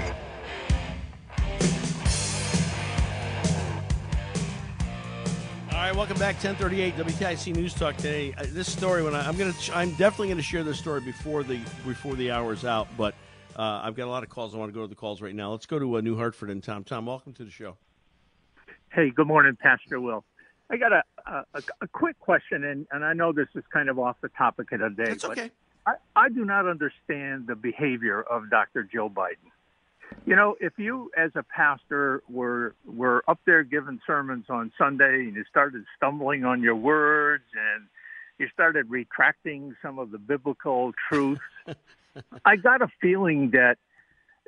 All 5.71 5.81
right, 5.81 5.95
welcome 5.95 6.17
back. 6.17 6.35
1038 6.35 6.95
WTIC 6.95 7.55
News 7.55 7.73
Talk 7.73 7.95
today. 7.97 8.33
Uh, 8.37 8.45
this 8.47 8.71
story, 8.71 9.03
when 9.03 9.13
I, 9.13 9.27
am 9.27 9.37
going 9.37 9.53
to, 9.53 9.75
I'm 9.75 9.91
definitely 9.91 10.27
going 10.27 10.37
to 10.37 10.43
share 10.43 10.63
this 10.63 10.79
story 10.79 11.01
before 11.01 11.43
the 11.43 11.59
before 11.85 12.15
the 12.15 12.31
hour 12.31 12.53
is 12.53 12.65
out. 12.65 12.87
But 12.97 13.13
uh, 13.55 13.81
I've 13.83 13.95
got 13.95 14.05
a 14.05 14.09
lot 14.09 14.23
of 14.23 14.29
calls. 14.29 14.55
I 14.55 14.57
want 14.57 14.69
to 14.69 14.73
go 14.73 14.81
to 14.81 14.87
the 14.87 14.95
calls 14.95 15.21
right 15.21 15.35
now. 15.35 15.51
Let's 15.51 15.67
go 15.67 15.77
to 15.77 15.97
uh, 15.97 16.01
New 16.01 16.17
Hartford 16.17 16.49
and 16.49 16.63
Tom. 16.63 16.83
Tom, 16.83 17.05
welcome 17.05 17.33
to 17.33 17.43
the 17.43 17.51
show. 17.51 17.77
Hey, 18.91 19.11
good 19.11 19.27
morning, 19.27 19.55
Pastor 19.61 19.99
Will. 19.99 20.23
I 20.69 20.77
got 20.77 20.93
a, 20.93 21.03
a, 21.25 21.45
a 21.81 21.87
quick 21.87 22.19
question, 22.19 22.63
and, 22.63 22.87
and 22.91 23.05
I 23.05 23.13
know 23.13 23.31
this 23.31 23.47
is 23.55 23.63
kind 23.71 23.89
of 23.89 23.99
off 23.99 24.17
the 24.21 24.29
topic 24.29 24.71
of 24.71 24.79
the 24.79 24.89
day. 24.89 25.09
That's 25.09 25.25
okay. 25.25 25.51
I, 25.85 25.95
I 26.15 26.29
do 26.29 26.45
not 26.45 26.67
understand 26.67 27.47
the 27.47 27.55
behavior 27.55 28.21
of 28.21 28.49
Dr. 28.49 28.83
Joe 28.83 29.09
Biden. 29.09 29.51
You 30.25 30.35
know, 30.35 30.55
if 30.59 30.73
you 30.77 31.11
as 31.17 31.31
a 31.35 31.43
pastor 31.43 32.23
were 32.29 32.73
were 32.85 33.23
up 33.27 33.39
there 33.45 33.63
giving 33.63 33.99
sermons 34.05 34.45
on 34.49 34.71
Sunday 34.77 35.25
and 35.25 35.35
you 35.35 35.43
started 35.49 35.83
stumbling 35.97 36.45
on 36.45 36.61
your 36.61 36.75
words 36.75 37.43
and 37.53 37.85
you 38.37 38.47
started 38.53 38.89
retracting 38.89 39.75
some 39.81 39.99
of 39.99 40.11
the 40.11 40.17
biblical 40.17 40.93
truths, 41.09 41.41
I 42.45 42.55
got 42.55 42.81
a 42.81 42.87
feeling 43.01 43.51
that 43.51 43.77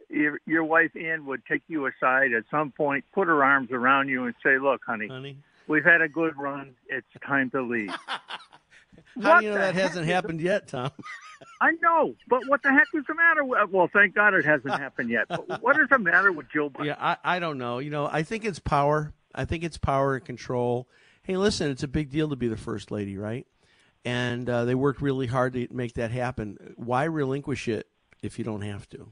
your, 0.10 0.39
your 0.45 0.63
wife 0.63 0.95
Ann 0.95 1.25
would 1.25 1.43
take 1.45 1.63
you 1.67 1.86
aside 1.88 2.34
at 2.34 2.43
some 2.49 2.71
point, 2.71 3.06
put 3.13 3.27
her 3.27 3.43
arms 3.43 3.71
around 3.71 4.10
you, 4.10 4.25
and 4.25 4.36
say, 4.43 4.58
"Look, 4.58 4.82
honey, 4.86 5.08
honey, 5.08 5.38
we've 5.67 5.86
had 5.86 6.01
a 6.01 6.08
good 6.08 6.38
run. 6.38 6.75
It's 6.88 7.08
time 7.25 7.49
to 7.51 7.62
leave." 7.62 7.93
How 9.21 9.34
What 9.34 9.39
do 9.39 9.45
you 9.45 9.51
know 9.51 9.58
that 9.58 9.75
heck 9.75 9.89
hasn't 9.89 10.06
happened 10.06 10.41
yet, 10.41 10.67
Tom? 10.67 10.91
I 11.62 11.71
know, 11.82 12.15
but 12.27 12.47
what 12.47 12.62
the 12.63 12.71
heck 12.71 12.88
is 12.93 13.03
the 13.08 13.15
matter? 13.15 13.43
with 13.43 13.69
Well, 13.71 13.89
thank 13.91 14.15
God 14.15 14.34
it 14.34 14.45
hasn't 14.45 14.73
happened 14.80 15.10
yet. 15.10 15.27
But 15.27 15.62
what 15.62 15.80
is 15.80 15.88
the 15.89 15.99
matter 15.99 16.32
with 16.32 16.49
Joe 16.49 16.69
Biden? 16.69 16.86
Yeah, 16.86 16.95
I, 16.99 17.17
I 17.23 17.39
don't 17.39 17.58
know. 17.58 17.80
You 17.80 17.89
know, 17.89 18.08
I 18.12 18.23
think 18.23 18.45
it's 18.45 18.60
power. 18.60 19.13
I 19.34 19.45
think 19.45 19.63
it's 19.63 19.77
power 19.77 20.15
and 20.15 20.25
control. 20.25 20.88
Hey, 21.23 21.38
listen, 21.38 21.69
it's 21.71 21.84
a 21.84 21.88
big 21.88 22.10
deal 22.10 22.30
to 22.30 22.36
be 22.36 22.47
the 22.47 22.58
first 22.58 22.91
lady, 22.91 23.17
right? 23.17 23.45
And 24.06 24.49
uh, 24.49 24.65
they 24.65 24.75
worked 24.75 25.01
really 25.01 25.27
hard 25.27 25.53
to 25.53 25.67
make 25.71 25.93
that 25.95 26.12
happen. 26.12 26.73
Why 26.75 27.03
relinquish 27.03 27.67
it 27.67 27.88
if 28.21 28.39
you 28.39 28.45
don't 28.45 28.62
have 28.62 28.88
to? 28.89 29.12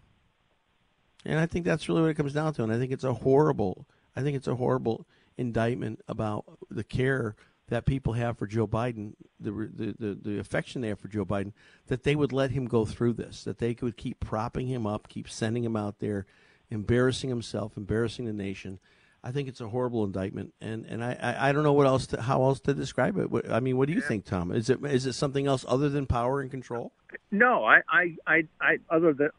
And 1.25 1.39
I 1.39 1.47
think 1.47 1.65
that's 1.65 1.89
really 1.89 2.01
what 2.01 2.11
it 2.11 2.15
comes 2.15 2.33
down 2.33 2.53
to. 2.53 2.63
And 2.63 2.71
I 2.71 2.77
think 2.77 2.91
it's 2.91 3.03
a 3.03 3.13
horrible, 3.13 3.87
I 4.15 4.21
think 4.21 4.37
it's 4.37 4.47
a 4.47 4.55
horrible 4.55 5.05
indictment 5.37 6.01
about 6.07 6.45
the 6.69 6.83
care 6.83 7.35
that 7.67 7.85
people 7.85 8.13
have 8.13 8.37
for 8.37 8.45
Joe 8.45 8.67
Biden, 8.67 9.13
the, 9.39 9.51
the 9.51 9.95
the 9.97 10.19
the 10.21 10.39
affection 10.39 10.81
they 10.81 10.89
have 10.89 10.99
for 10.99 11.07
Joe 11.07 11.25
Biden, 11.25 11.53
that 11.87 12.03
they 12.03 12.15
would 12.15 12.31
let 12.31 12.51
him 12.51 12.65
go 12.65 12.85
through 12.85 13.13
this, 13.13 13.43
that 13.43 13.57
they 13.57 13.73
could 13.73 13.97
keep 13.97 14.19
propping 14.19 14.67
him 14.67 14.85
up, 14.85 15.07
keep 15.07 15.27
sending 15.29 15.63
him 15.63 15.75
out 15.75 15.99
there, 15.99 16.25
embarrassing 16.69 17.29
himself, 17.29 17.75
embarrassing 17.75 18.25
the 18.25 18.33
nation. 18.33 18.79
I 19.23 19.31
think 19.31 19.47
it's 19.47 19.61
a 19.61 19.69
horrible 19.69 20.03
indictment, 20.03 20.53
and 20.61 20.85
and 20.85 21.03
I, 21.03 21.17
I, 21.19 21.49
I 21.49 21.51
don't 21.51 21.63
know 21.63 21.73
what 21.73 21.87
else 21.87 22.05
to, 22.07 22.21
how 22.21 22.43
else 22.43 22.59
to 22.61 22.75
describe 22.75 23.17
it. 23.17 23.31
What, 23.31 23.49
I 23.49 23.59
mean, 23.59 23.77
what 23.77 23.87
do 23.87 23.95
you 23.95 24.01
think, 24.01 24.25
Tom? 24.25 24.51
Is 24.51 24.69
it 24.69 24.85
is 24.85 25.07
it 25.07 25.13
something 25.13 25.47
else 25.47 25.65
other 25.67 25.89
than 25.89 26.05
power 26.05 26.41
and 26.41 26.51
control? 26.51 26.91
No, 27.31 27.63
I, 27.63 27.81
I, 27.89 28.15
I, 28.27 28.43
I 28.61 28.77
other 28.91 29.13
than 29.13 29.29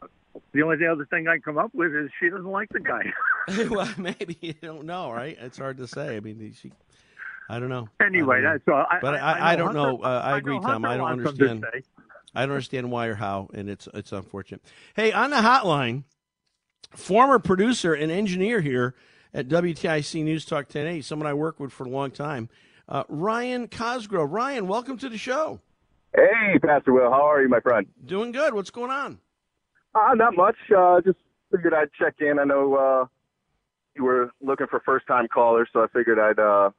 the 0.53 0.63
only 0.63 0.85
other 0.85 1.05
thing 1.05 1.27
I 1.27 1.39
come 1.39 1.57
up 1.57 1.73
with 1.73 1.93
is 1.93 2.09
she 2.19 2.29
doesn't 2.29 2.45
like 2.45 2.69
the 2.69 2.79
guy. 2.79 3.03
well, 3.69 3.89
maybe 3.97 4.37
you 4.41 4.53
don't 4.53 4.85
know, 4.85 5.11
right? 5.11 5.37
It's 5.39 5.57
hard 5.57 5.77
to 5.77 5.87
say. 5.87 6.17
I 6.17 6.19
mean, 6.19 6.53
she, 6.59 6.71
I 7.49 7.59
don't 7.59 7.69
know. 7.69 7.87
anyway, 8.01 8.37
I 8.37 8.41
don't 8.41 8.43
know. 8.43 8.51
that's 8.53 8.67
all. 8.67 8.85
I, 8.89 8.99
But 9.01 9.15
I, 9.15 9.17
I, 9.17 9.53
I, 9.53 9.55
don't 9.55 9.67
Hunter- 9.67 9.79
know. 9.79 10.03
Uh, 10.03 10.21
I, 10.23 10.37
agree, 10.37 10.59
know 10.59 10.67
Tom. 10.67 10.85
I 10.85 10.97
don't 10.97 11.01
wants 11.03 11.23
something 11.23 11.45
to 11.45 11.51
understand. 11.51 11.83
I 12.35 12.41
don't 12.41 12.51
understand 12.51 12.91
why 12.91 13.07
or 13.07 13.15
how, 13.15 13.49
and 13.53 13.69
it's 13.69 13.87
it's 13.93 14.11
unfortunate. 14.11 14.61
Hey, 14.95 15.11
on 15.11 15.31
the 15.31 15.37
hotline, 15.37 16.03
former 16.91 17.39
producer 17.39 17.93
and 17.93 18.11
engineer 18.11 18.61
here 18.61 18.95
at 19.33 19.47
WTIC 19.47 20.23
News 20.23 20.45
Talk 20.45 20.65
1080, 20.65 21.01
someone 21.01 21.27
I 21.27 21.33
worked 21.33 21.59
with 21.59 21.71
for 21.71 21.85
a 21.85 21.89
long 21.89 22.11
time, 22.11 22.49
uh, 22.89 23.03
Ryan 23.07 23.67
Cosgrove. 23.67 24.31
Ryan, 24.31 24.67
welcome 24.67 24.97
to 24.97 25.09
the 25.09 25.17
show. 25.17 25.61
Hey, 26.15 26.59
Pastor 26.59 26.93
Will, 26.93 27.09
how 27.09 27.29
are 27.31 27.41
you, 27.41 27.49
my 27.49 27.59
friend? 27.59 27.87
Doing 28.05 28.31
good. 28.31 28.53
What's 28.53 28.71
going 28.71 28.91
on? 28.91 29.19
Uh, 29.95 30.13
not 30.15 30.35
much. 30.35 30.55
Uh, 30.75 31.01
just 31.01 31.17
figured 31.51 31.73
I'd 31.73 31.91
check 31.93 32.15
in. 32.19 32.39
I 32.39 32.43
know 32.43 32.75
uh, 32.75 33.05
you 33.95 34.03
were 34.03 34.31
looking 34.41 34.67
for 34.67 34.79
first-time 34.81 35.27
callers, 35.27 35.69
so 35.73 35.83
I 35.83 35.87
figured 35.87 36.19
I'd 36.19 36.39
uh, 36.39 36.71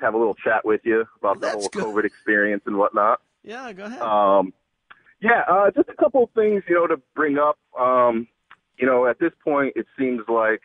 have 0.00 0.14
a 0.14 0.18
little 0.18 0.34
chat 0.34 0.64
with 0.64 0.80
you 0.84 1.04
about 1.18 1.40
the 1.40 1.50
whole 1.50 1.68
good. 1.68 1.84
COVID 1.84 2.04
experience 2.04 2.62
and 2.66 2.76
whatnot. 2.76 3.20
Yeah, 3.42 3.72
go 3.72 3.84
ahead. 3.84 4.00
Um, 4.00 4.52
yeah, 5.20 5.42
uh, 5.48 5.70
just 5.70 5.88
a 5.88 5.94
couple 5.94 6.24
of 6.24 6.30
things, 6.32 6.62
you 6.68 6.74
know, 6.74 6.86
to 6.86 7.00
bring 7.14 7.38
up. 7.38 7.58
Um, 7.78 8.26
you 8.78 8.86
know, 8.86 9.06
at 9.06 9.18
this 9.18 9.32
point, 9.42 9.74
it 9.76 9.86
seems 9.98 10.22
like 10.28 10.62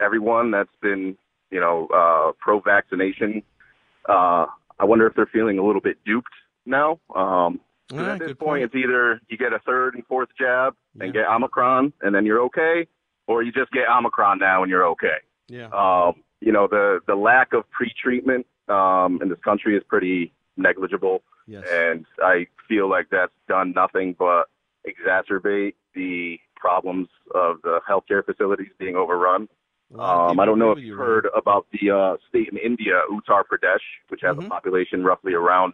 everyone 0.00 0.50
that's 0.50 0.74
been, 0.82 1.16
you 1.50 1.60
know, 1.60 1.86
uh, 1.94 2.32
pro-vaccination, 2.38 3.42
uh, 4.08 4.46
I 4.78 4.84
wonder 4.84 5.06
if 5.06 5.14
they're 5.14 5.26
feeling 5.32 5.58
a 5.58 5.64
little 5.64 5.80
bit 5.80 5.98
duped 6.04 6.32
now. 6.66 6.98
Um, 7.14 7.60
Yeah, 7.92 8.12
at 8.12 8.18
this 8.18 8.28
point, 8.28 8.38
point. 8.38 8.62
it's 8.64 8.74
either 8.74 9.20
you 9.28 9.36
get 9.36 9.52
a 9.52 9.58
third 9.60 9.94
and 9.94 10.06
fourth 10.06 10.28
jab 10.38 10.74
and 11.00 11.12
get 11.12 11.26
Omicron, 11.28 11.92
and 12.02 12.14
then 12.14 12.24
you're 12.26 12.40
okay, 12.42 12.86
or 13.26 13.42
you 13.42 13.52
just 13.52 13.70
get 13.72 13.88
Omicron 13.88 14.38
now 14.38 14.62
and 14.62 14.70
you're 14.70 14.86
okay. 14.88 15.18
yeah. 15.48 15.66
Um, 15.68 16.22
you 16.40 16.52
know, 16.52 16.66
the 16.68 17.00
the 17.06 17.14
lack 17.16 17.52
of 17.52 17.68
pre-treatment 17.70 18.46
um, 18.68 19.18
in 19.22 19.28
this 19.28 19.38
country 19.44 19.76
is 19.76 19.82
pretty 19.88 20.32
negligible, 20.56 21.22
yes. 21.46 21.66
and 21.70 22.06
I 22.22 22.46
feel 22.68 22.88
like 22.88 23.08
that's 23.10 23.32
done 23.48 23.72
nothing 23.74 24.14
but 24.18 24.48
exacerbate 24.88 25.74
the 25.94 26.38
problems 26.56 27.08
of 27.34 27.56
the 27.62 27.80
healthcare 27.88 28.24
facilities 28.24 28.68
being 28.78 28.96
overrun. 28.96 29.48
A 29.92 29.96
lot 29.96 30.14
of 30.24 30.30
Um, 30.30 30.40
I 30.40 30.44
don't 30.46 30.58
know 30.58 30.70
if 30.72 30.78
you've 30.78 30.86
you, 30.88 30.96
heard 30.96 31.26
about 31.34 31.66
the 31.72 31.90
uh, 31.90 32.16
state 32.28 32.48
in 32.48 32.56
India, 32.58 33.00
Uttar 33.10 33.42
Pradesh, 33.44 33.80
which 34.08 34.20
has 34.22 34.36
Mhm. 34.36 34.46
a 34.46 34.48
population 34.48 35.02
roughly 35.04 35.34
around 35.34 35.72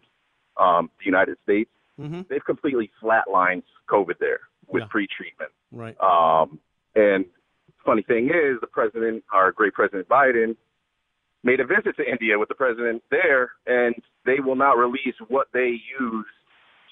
um, 0.57 0.91
the 0.99 1.05
United 1.05 1.37
States. 1.43 1.71
Mhm. 2.01 2.29
They've 2.29 2.45
completely 2.45 2.91
flatlined 3.03 3.63
COVID 3.89 4.19
there 4.19 4.41
with 4.69 4.83
Yeah. 4.83 4.89
pre-treatment. 4.89 5.51
Right. 5.73 5.99
Um, 6.01 6.61
and 6.95 7.25
funny 7.85 8.03
thing 8.03 8.31
is, 8.31 8.61
the 8.61 8.67
president, 8.67 9.25
our 9.33 9.53
great 9.53 9.75
President 9.75 10.09
Biden, 10.09 10.57
made 11.43 11.61
a 11.61 11.65
visit 11.65 11.97
to 11.97 12.09
India 12.11 12.39
with 12.39 12.49
the 12.49 12.55
president 12.55 13.03
there, 13.11 13.53
and 13.67 13.95
they 14.25 14.41
will 14.41 14.57
not 14.57 14.77
release 14.77 15.15
what 15.29 15.49
they 15.53 15.81
use 16.01 16.27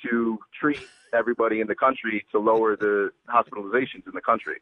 to 0.03 0.39
treat 0.53 0.87
everybody 1.13 1.61
in 1.61 1.67
the 1.67 1.75
country 1.75 2.25
to 2.31 2.39
lower 2.39 2.77
the 2.77 3.11
hospitalizations 3.29 4.07
in 4.07 4.13
the 4.15 4.21
country. 4.21 4.61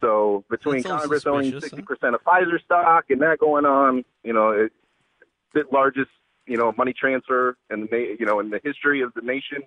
So 0.00 0.44
between 0.48 0.76
That's 0.76 0.84
a 0.84 0.88
little 0.88 1.00
Congress 1.00 1.26
owning 1.26 1.42
suspicious, 1.52 1.70
sixty 1.70 1.82
huh? 1.82 1.86
percent 1.86 2.14
of 2.14 2.22
Pfizer 2.24 2.60
stock 2.62 3.10
and 3.10 3.20
that 3.22 3.38
going 3.38 3.64
on, 3.64 4.04
you 4.22 4.32
know, 4.32 4.50
it's 4.50 4.74
the 5.54 5.64
largest 5.72 6.10
you 6.46 6.56
know 6.56 6.72
money 6.76 6.92
transfer 6.92 7.56
in 7.70 7.86
the 7.86 8.16
you 8.18 8.26
know 8.26 8.40
in 8.40 8.50
the 8.50 8.60
history 8.64 9.00
of 9.00 9.12
the 9.14 9.20
nation. 9.22 9.62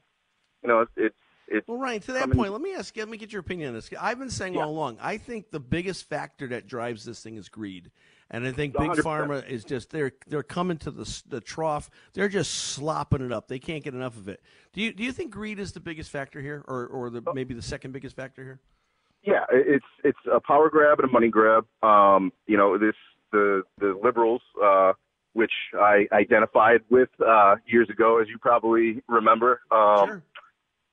You 0.65 0.73
know, 0.73 0.80
it's 0.82 0.91
it's, 0.97 1.15
it's 1.47 1.67
Well, 1.67 1.78
Ryan, 1.78 2.01
to 2.01 2.13
that 2.13 2.21
coming- 2.21 2.38
point, 2.38 2.51
let 2.51 2.62
me 2.62 2.73
ask. 2.73 2.97
Let 2.97 3.08
me 3.08 3.17
get 3.17 3.32
your 3.32 3.41
opinion 3.41 3.69
on 3.69 3.75
this. 3.75 3.89
I've 3.99 4.17
been 4.17 4.32
saying 4.32 4.58
all 4.58 4.69
along. 4.69 4.97
I 4.99 5.17
think 5.17 5.51
the 5.51 5.60
biggest 5.60 6.10
factor 6.10 6.47
that 6.47 6.65
drives 6.67 7.06
this 7.06 7.21
thing 7.21 7.36
is 7.36 7.49
greed, 7.49 7.91
and 8.32 8.47
I 8.47 8.51
think 8.51 8.73
big 8.75 8.89
100%. 8.89 9.04
pharma 9.04 9.47
is 9.47 9.63
just 9.63 9.91
they're 9.91 10.12
they're 10.28 10.41
coming 10.41 10.78
to 10.80 10.89
the 10.91 11.23
the 11.28 11.39
trough. 11.39 11.91
They're 12.13 12.30
just 12.30 12.51
slopping 12.51 13.21
it 13.21 13.32
up. 13.32 13.47
They 13.47 13.60
can't 13.60 13.84
get 13.84 13.93
enough 13.93 14.17
of 14.17 14.28
it. 14.28 14.41
Do 14.73 14.82
you 14.82 14.91
do 14.91 15.04
you 15.04 15.12
think 15.12 15.32
greed 15.32 15.60
is 15.60 15.71
the 15.71 15.80
biggest 15.80 16.10
factor 16.10 16.41
here, 16.41 16.63
or 16.67 16.88
or 16.88 17.12
the 17.12 17.21
maybe 17.36 17.54
the 17.54 17.62
second 17.62 17.91
biggest 17.91 18.15
factor 18.15 18.43
here? 18.43 18.60
Yeah, 19.21 19.45
it's 19.51 19.86
it's 20.04 20.17
a 20.32 20.39
power 20.39 20.71
grab 20.71 20.99
and 20.99 21.08
a 21.10 21.12
money 21.12 21.30
grab. 21.30 21.67
Um, 21.84 22.34
you 22.47 22.58
know, 22.58 22.80
this 22.80 22.95
the 23.32 23.62
the 23.78 23.99
liberals, 24.04 24.41
uh, 24.63 24.93
which 25.34 25.51
I 25.80 26.08
identified 26.12 26.82
with 26.89 27.10
uh, 27.23 27.58
years 27.67 27.88
ago, 27.91 28.19
as 28.19 28.28
you 28.30 28.39
probably 28.39 29.04
remember. 29.08 29.62
Um, 29.69 30.08
sure. 30.08 30.23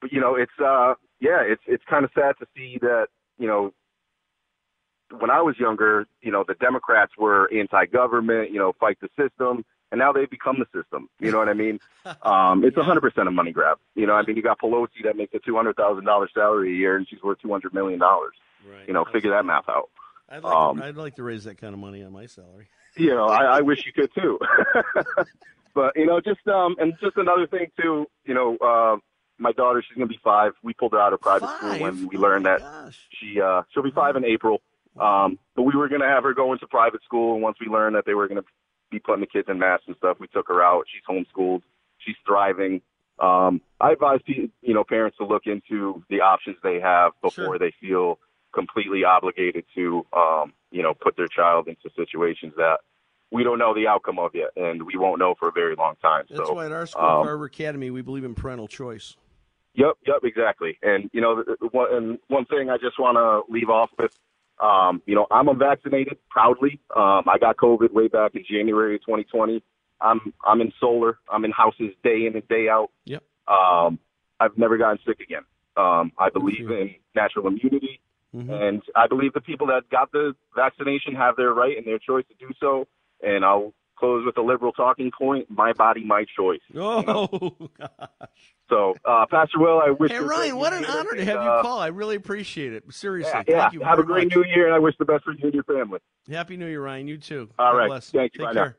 But 0.02 0.12
you 0.12 0.20
know, 0.20 0.34
it's 0.34 0.52
uh, 0.62 0.94
yeah, 1.20 1.40
it's 1.40 1.62
it's 1.66 1.84
kind 1.88 2.04
of 2.04 2.10
sad 2.14 2.34
to 2.40 2.46
see 2.54 2.76
that 2.82 3.06
you 3.38 3.46
know. 3.46 3.72
When 5.18 5.30
I 5.30 5.42
was 5.42 5.58
younger, 5.58 6.06
you 6.22 6.32
know, 6.32 6.42
the 6.46 6.54
Democrats 6.54 7.12
were 7.18 7.52
anti-government, 7.52 8.50
you 8.50 8.58
know, 8.58 8.72
fight 8.80 8.96
the 9.02 9.10
system, 9.14 9.62
and 9.90 9.98
now 9.98 10.10
they've 10.10 10.28
become 10.28 10.56
the 10.58 10.64
system. 10.74 11.10
You 11.20 11.30
know 11.30 11.38
what 11.38 11.48
I 11.48 11.54
mean? 11.54 11.80
Um, 12.22 12.64
it's 12.64 12.76
a 12.76 12.82
hundred 12.82 13.02
percent 13.02 13.28
a 13.28 13.30
money 13.30 13.52
grab. 13.52 13.78
You 13.94 14.06
know, 14.06 14.14
I 14.14 14.22
mean, 14.26 14.36
you 14.36 14.42
got 14.42 14.58
Pelosi 14.58 15.04
that 15.04 15.16
makes 15.16 15.32
a 15.34 15.38
two 15.38 15.54
hundred 15.54 15.76
thousand 15.76 16.04
dollars 16.04 16.30
salary 16.34 16.72
a 16.72 16.76
year, 16.76 16.96
and 16.96 17.06
she's 17.08 17.22
worth 17.22 17.38
two 17.40 17.50
hundred 17.50 17.74
million 17.74 18.00
dollars. 18.00 18.34
Right. 18.68 18.86
You 18.88 18.92
know, 18.94 19.04
figure 19.04 19.30
that 19.30 19.44
math 19.44 19.68
out. 19.68 19.88
I'd 20.28 20.42
like, 20.42 20.54
um, 20.54 20.78
to, 20.78 20.84
I'd 20.84 20.96
like 20.96 21.14
to 21.16 21.22
raise 21.22 21.44
that 21.44 21.58
kind 21.58 21.74
of 21.74 21.80
money 21.80 22.02
on 22.02 22.12
my 22.12 22.26
salary. 22.26 22.68
You 22.96 23.14
know, 23.14 23.26
I, 23.26 23.58
I 23.58 23.60
wish 23.62 23.86
you 23.86 23.92
could 23.94 24.10
too. 24.14 24.38
but 25.74 25.96
you 25.96 26.04
know, 26.04 26.20
just 26.20 26.46
um, 26.46 26.76
and 26.78 26.92
just 27.00 27.16
another 27.16 27.46
thing 27.46 27.68
too. 27.80 28.06
You 28.26 28.34
know, 28.34 28.56
uh, 28.58 28.96
my 29.42 29.52
daughter, 29.52 29.82
she's 29.86 29.96
gonna 29.96 30.06
be 30.06 30.20
five. 30.22 30.52
We 30.62 30.72
pulled 30.74 30.92
her 30.92 31.00
out 31.00 31.12
of 31.12 31.20
private 31.20 31.46
Five? 31.46 31.58
school 31.58 31.80
when 31.80 32.06
we 32.08 32.16
Oh 32.16 32.20
learned 32.20 32.46
that 32.46 32.60
gosh. 32.60 32.98
she 33.20 33.40
uh, 33.40 33.62
she'll 33.72 33.82
be 33.82 33.90
five 33.90 34.16
in 34.16 34.24
April. 34.24 34.60
Um, 35.00 35.38
but 35.56 35.62
we 35.62 35.74
were 35.74 35.88
going 35.88 36.02
to 36.02 36.06
have 36.06 36.22
her 36.22 36.34
go 36.34 36.52
into 36.52 36.66
private 36.66 37.02
school, 37.02 37.32
and 37.32 37.42
once 37.42 37.56
we 37.58 37.66
learned 37.66 37.96
that 37.96 38.04
they 38.04 38.12
were 38.12 38.28
going 38.28 38.42
to 38.42 38.46
be 38.90 38.98
putting 38.98 39.22
the 39.22 39.26
kids 39.26 39.48
in 39.48 39.58
masks 39.58 39.84
and 39.86 39.96
stuff, 39.96 40.18
we 40.20 40.26
took 40.28 40.48
her 40.48 40.62
out. 40.62 40.84
She's 40.92 41.00
homeschooled. 41.08 41.62
She's 41.96 42.16
thriving. 42.26 42.82
Um, 43.18 43.62
I 43.80 43.92
advise 43.92 44.20
you 44.26 44.50
know 44.62 44.84
parents 44.84 45.16
to 45.18 45.24
look 45.24 45.46
into 45.46 46.02
the 46.10 46.20
options 46.20 46.56
they 46.62 46.78
have 46.80 47.12
before 47.22 47.44
Sure. 47.44 47.58
they 47.58 47.72
feel 47.80 48.18
completely 48.54 49.02
obligated 49.04 49.64
to 49.74 50.04
um, 50.12 50.52
you 50.70 50.82
know 50.82 50.92
put 50.94 51.16
their 51.16 51.28
child 51.28 51.68
into 51.68 51.88
situations 51.96 52.52
that 52.56 52.80
we 53.30 53.42
don't 53.44 53.58
know 53.58 53.72
the 53.74 53.86
outcome 53.86 54.18
of 54.18 54.32
yet, 54.34 54.50
and 54.56 54.82
we 54.82 54.96
won't 54.98 55.18
know 55.18 55.34
for 55.38 55.48
a 55.48 55.52
very 55.52 55.74
long 55.74 55.94
time. 56.02 56.24
That's 56.28 56.48
so, 56.48 56.52
why 56.54 56.66
at 56.66 56.72
our 56.72 56.86
school, 56.86 57.02
um, 57.02 57.24
Carver 57.24 57.46
Academy, 57.46 57.90
we 57.90 58.02
believe 58.02 58.24
in 58.24 58.34
parental 58.34 58.68
choice. 58.68 59.16
Yep, 59.74 59.94
yep, 60.06 60.16
exactly. 60.22 60.78
And 60.82 61.10
you 61.12 61.20
know, 61.20 61.42
one, 61.70 61.94
and 61.94 62.18
one 62.28 62.44
thing 62.46 62.70
I 62.70 62.76
just 62.76 62.98
want 62.98 63.16
to 63.16 63.52
leave 63.52 63.70
off 63.70 63.90
with, 63.98 64.12
um, 64.60 65.02
you 65.06 65.14
know, 65.14 65.26
I'm 65.30 65.48
unvaccinated 65.48 66.18
proudly. 66.28 66.78
Um, 66.94 67.24
I 67.26 67.38
got 67.40 67.56
COVID 67.56 67.92
way 67.92 68.08
back 68.08 68.34
in 68.34 68.44
January 68.48 68.96
of 68.96 69.00
2020. 69.02 69.62
I'm 70.00 70.32
I'm 70.46 70.60
in 70.60 70.72
solar. 70.78 71.18
I'm 71.30 71.44
in 71.44 71.52
houses 71.52 71.94
day 72.04 72.26
in 72.26 72.34
and 72.34 72.46
day 72.48 72.68
out. 72.68 72.90
Yep. 73.06 73.22
Um, 73.48 73.98
I've 74.40 74.58
never 74.58 74.76
gotten 74.76 74.98
sick 75.06 75.20
again. 75.20 75.42
Um, 75.76 76.12
I 76.18 76.28
believe 76.30 76.70
in 76.70 76.94
natural 77.14 77.46
immunity, 77.46 78.00
Mm-hmm. 78.34 78.50
and 78.50 78.82
I 78.96 79.08
believe 79.08 79.34
the 79.34 79.42
people 79.42 79.66
that 79.66 79.90
got 79.90 80.10
the 80.10 80.34
vaccination 80.56 81.14
have 81.14 81.36
their 81.36 81.52
right 81.52 81.76
and 81.76 81.86
their 81.86 81.98
choice 81.98 82.24
to 82.28 82.34
do 82.46 82.50
so. 82.58 82.88
And 83.22 83.44
I'll 83.44 83.74
close 84.02 84.24
with 84.26 84.36
a 84.36 84.42
liberal 84.42 84.72
talking 84.72 85.12
point: 85.16 85.48
my 85.48 85.72
body, 85.72 86.04
my 86.04 86.24
choice. 86.36 86.60
Oh, 86.76 87.52
So, 88.68 88.94
uh, 89.04 89.26
Pastor 89.30 89.58
Will, 89.58 89.80
I 89.84 89.90
wish. 89.90 90.10
hey 90.10 90.16
you 90.16 90.24
a 90.24 90.26
Ryan, 90.26 90.56
what 90.56 90.72
an 90.72 90.80
Year, 90.82 90.90
honor 90.92 91.10
to 91.10 91.18
and, 91.18 91.28
have 91.28 91.42
you 91.42 91.50
uh, 91.50 91.62
call. 91.62 91.78
I 91.78 91.88
really 91.88 92.16
appreciate 92.16 92.72
it. 92.72 92.84
Seriously, 92.90 93.30
Yeah, 93.46 93.66
yeah. 93.66 93.70
you. 93.70 93.80
Have 93.82 93.98
a 93.98 94.02
great 94.02 94.28
much. 94.28 94.36
New 94.36 94.44
Year, 94.46 94.66
and 94.66 94.74
I 94.74 94.78
wish 94.78 94.94
the 94.98 95.04
best 95.04 95.24
for 95.24 95.32
you 95.32 95.40
and 95.44 95.52
your 95.54 95.64
family. 95.64 95.98
Happy 96.30 96.56
New 96.56 96.66
Year, 96.66 96.82
Ryan. 96.82 97.06
You 97.06 97.18
too. 97.18 97.50
All 97.58 97.72
God 97.72 97.78
right. 97.78 97.86
bless. 97.88 98.10
Thank 98.10 98.32
you. 98.34 98.38
Take 98.38 98.46
Bye 98.48 98.52
now. 98.54 98.60
care. 98.62 98.78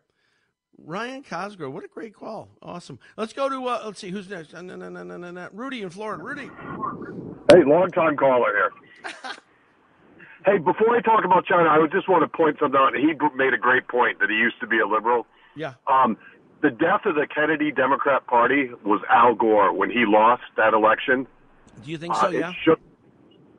Ryan 0.79 1.21
Cosgrove, 1.23 1.71
what 1.73 1.83
a 1.83 1.87
great 1.87 2.15
call. 2.15 2.49
Awesome. 2.63 2.97
Let's 3.17 3.33
go 3.33 3.47
to 3.49 3.67
uh, 3.67 3.83
let's 3.85 3.99
see 3.99 4.09
who's 4.09 4.27
next. 4.27 4.53
Uh, 4.55 4.63
no, 4.63 4.75
no, 4.75 4.89
no, 4.89 5.03
no, 5.03 5.15
no, 5.17 5.29
no. 5.29 5.49
Rudy 5.53 5.83
in 5.83 5.91
Florida. 5.91 6.23
Rudy. 6.23 6.49
Hey, 7.51 7.63
long 7.63 7.89
time 7.91 8.17
caller 8.17 8.51
here. 8.51 9.13
hey, 10.45 10.57
before 10.57 10.95
I 10.95 11.01
talk 11.01 11.25
about 11.25 11.45
China, 11.45 11.69
I 11.69 11.79
would 11.79 11.91
just 11.91 12.07
want 12.09 12.23
to 12.23 12.27
point 12.37 12.57
something 12.59 12.79
out. 12.79 12.93
He 12.95 13.13
made 13.35 13.53
a 13.53 13.57
great 13.57 13.87
point 13.87 14.19
that 14.19 14.29
he 14.29 14.35
used 14.35 14.59
to 14.61 14.67
be 14.67 14.79
a 14.79 14.87
liberal. 14.87 15.25
Yeah. 15.55 15.73
Um, 15.87 16.17
the 16.61 16.69
death 16.69 17.01
of 17.05 17.15
the 17.15 17.27
Kennedy 17.33 17.71
Democrat 17.71 18.25
Party 18.27 18.69
was 18.85 19.01
Al 19.09 19.35
Gore 19.35 19.73
when 19.73 19.89
he 19.89 20.05
lost 20.07 20.43
that 20.57 20.73
election. 20.73 21.27
Do 21.83 21.91
you 21.91 21.97
think 21.97 22.15
so? 22.15 22.27
Uh, 22.27 22.29
yeah. 22.29 22.49
It 22.49 22.55
shook, 22.63 22.79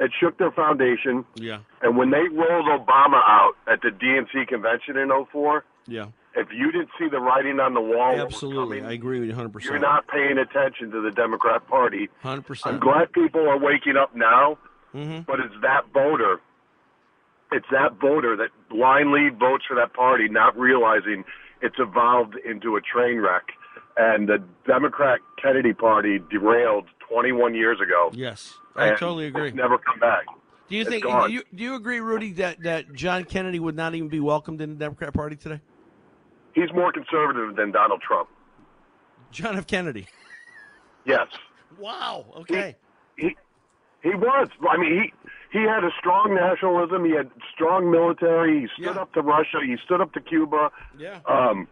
it 0.01 0.11
shook 0.19 0.39
their 0.39 0.51
foundation. 0.53 1.25
Yeah. 1.37 1.59
And 1.83 1.97
when 1.97 2.11
they 2.11 2.23
rolled 2.33 2.67
Obama 2.67 3.21
out 3.27 3.53
at 3.71 3.83
the 3.83 3.91
DNC 3.91 4.49
convention 4.49 4.97
in 4.97 5.11
'04, 5.33 5.65
Yeah. 5.87 6.07
if 6.35 6.49
you 6.53 6.73
didn't 6.73 6.89
see 6.99 7.09
the 7.09 7.21
writing 7.21 7.61
on 7.61 7.75
the 7.75 7.81
wall, 7.81 8.19
Absolutely. 8.19 8.79
coming, 8.79 8.91
I 8.91 8.95
agree 8.95 9.21
with 9.21 9.29
you 9.29 9.35
100%. 9.35 9.65
you're 9.65 9.79
not 9.79 10.09
paying 10.09 10.39
attention 10.39 10.91
to 10.93 11.01
the 11.03 11.11
Democrat 11.11 11.67
Party. 11.69 12.09
100%. 12.25 12.67
I'm 12.67 12.81
glad 12.81 13.13
people 13.13 13.47
are 13.49 13.59
waking 13.59 13.97
up 13.97 14.15
now, 14.17 14.59
Mm-hmm. 14.95 15.23
but 15.27 15.41
it's 15.41 15.55
that 15.63 15.83
voter. 15.93 16.41
It's 17.55 17.67
that 17.71 18.01
voter 18.01 18.37
that 18.37 18.49
blindly 18.69 19.29
votes 19.31 19.65
for 19.69 19.77
that 19.77 19.95
party, 19.95 20.29
not 20.29 20.59
realizing 20.59 21.25
it's 21.63 21.77
evolved 21.79 22.35
into 22.45 22.75
a 22.77 22.81
train 22.81 23.19
wreck. 23.19 23.45
And 23.97 24.29
the 24.29 24.43
Democrat 24.67 25.21
Kennedy 25.41 25.73
Party 25.73 26.19
derailed 26.31 26.87
21 27.09 27.55
years 27.55 27.79
ago. 27.81 28.11
Yes. 28.13 28.55
I 28.75 28.91
totally 28.91 29.27
agree. 29.27 29.49
It's 29.49 29.57
never 29.57 29.79
come 29.79 30.01
back. 30.01 30.25
Do 30.69 30.75
you 30.75 30.81
It's 30.81 30.91
think 30.91 31.05
gone. 31.05 31.29
do 31.29 31.35
you, 31.35 31.43
do 31.55 31.63
you 31.63 31.75
agree, 31.77 32.01
Rudy, 32.01 32.33
that, 32.35 32.61
that 32.65 32.93
John 32.93 33.23
Kennedy 33.25 33.61
would 33.61 33.77
not 33.77 33.95
even 33.95 34.09
be 34.09 34.19
welcomed 34.19 34.61
in 34.61 34.71
the 34.71 34.77
Democrat 34.77 35.15
Party 35.15 35.37
today? 35.37 35.61
He's 36.55 36.73
more 36.75 36.91
conservative 36.91 37.55
than 37.55 37.71
Donald 37.71 38.01
Trump. 38.01 38.29
John 39.31 39.57
F. 39.57 39.67
Kennedy. 39.69 40.07
Yes. 41.05 41.27
Wow. 41.79 42.25
Okay. 42.39 42.77
He 43.17 43.37
he 44.03 44.11
was. 44.15 44.49
I 44.69 44.77
mean, 44.77 45.03
he 45.03 45.24
he 45.55 45.61
had 45.63 45.85
a 45.85 45.91
strong 46.01 46.35
nationalism. 46.35 47.05
He 47.05 47.13
had 47.13 47.31
strong 47.55 47.89
military. 47.89 48.63
He 48.63 48.83
stood 48.83 48.97
up 48.99 49.13
to 49.15 49.23
Russia. 49.23 49.59
He 49.65 49.77
stood 49.85 50.01
up 50.01 50.13
to 50.15 50.21
Cuba. 50.21 50.71
Yeah. 50.99 51.21
Um, 51.27 51.69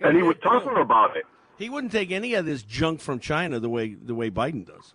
and 0.00 0.16
he 0.16 0.22
was 0.22 0.36
tougher 0.42 0.80
about 0.80 1.14
it. 1.16 1.24
He 1.58 1.68
wouldn't 1.68 1.92
take 1.92 2.10
any 2.10 2.32
of 2.32 2.46
this 2.46 2.62
junk 2.62 3.00
from 3.00 3.18
China 3.20 3.60
the 3.60 3.68
way 3.68 3.92
the 3.94 4.14
way 4.14 4.30
Biden 4.30 4.64
does. 4.66 4.94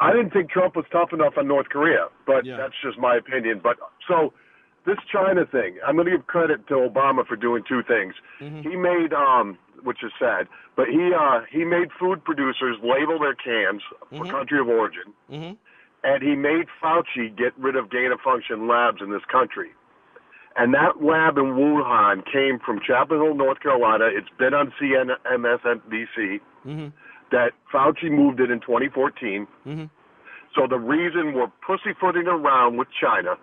I 0.00 0.10
didn't 0.12 0.30
think 0.32 0.50
Trump 0.50 0.74
was 0.74 0.86
tough 0.90 1.12
enough 1.12 1.34
on 1.36 1.46
North 1.46 1.68
Korea, 1.68 2.08
but 2.26 2.44
that's 2.56 2.74
just 2.82 2.98
my 2.98 3.14
opinion. 3.16 3.60
But 3.62 3.76
so 4.08 4.32
this 4.86 4.96
China 5.12 5.44
thing, 5.46 5.76
I'm 5.86 5.94
going 5.94 6.06
to 6.06 6.16
give 6.16 6.26
credit 6.26 6.66
to 6.68 6.74
Obama 6.74 7.24
for 7.24 7.36
doing 7.36 7.62
two 7.68 7.82
things. 7.84 8.14
He 8.38 8.74
made, 8.76 9.12
um, 9.12 9.56
which 9.84 10.02
is 10.02 10.10
sad, 10.18 10.48
but 10.74 10.88
he 10.88 11.12
uh, 11.14 11.42
he 11.52 11.64
made 11.64 11.90
food 12.00 12.24
producers 12.24 12.76
label 12.82 13.20
their 13.20 13.34
cans 13.36 13.82
for 14.08 14.24
country 14.24 14.58
of 14.58 14.66
origin, 14.68 15.12
Mm-hmm. 15.30 15.52
And 16.04 16.22
he 16.22 16.34
made 16.34 16.66
Fauci 16.82 17.36
get 17.36 17.52
rid 17.58 17.76
of 17.76 17.90
gain 17.90 18.10
of 18.12 18.20
function 18.20 18.66
labs 18.68 18.98
in 19.02 19.10
this 19.10 19.24
country. 19.30 19.70
And 20.56 20.74
that 20.74 21.02
lab 21.02 21.38
in 21.38 21.54
Wuhan 21.54 22.24
came 22.30 22.58
from 22.64 22.80
Chapel 22.86 23.22
Hill, 23.22 23.34
North 23.34 23.60
Carolina. 23.60 24.06
It's 24.12 24.28
been 24.38 24.54
on 24.54 24.72
CNN, 24.80 25.16
MSNBC 25.26 26.40
Mm-hmm. 26.66 26.88
that 27.32 27.52
Fauci 27.72 28.10
moved 28.10 28.38
it 28.40 28.50
in 28.50 28.60
2014. 28.60 29.46
Mm-hmm. 29.66 29.84
So 30.54 30.66
the 30.68 30.76
reason 30.78 31.32
we're 31.32 31.50
pussyfooting 31.66 32.26
around 32.26 32.76
with 32.76 32.88
China 33.00 33.36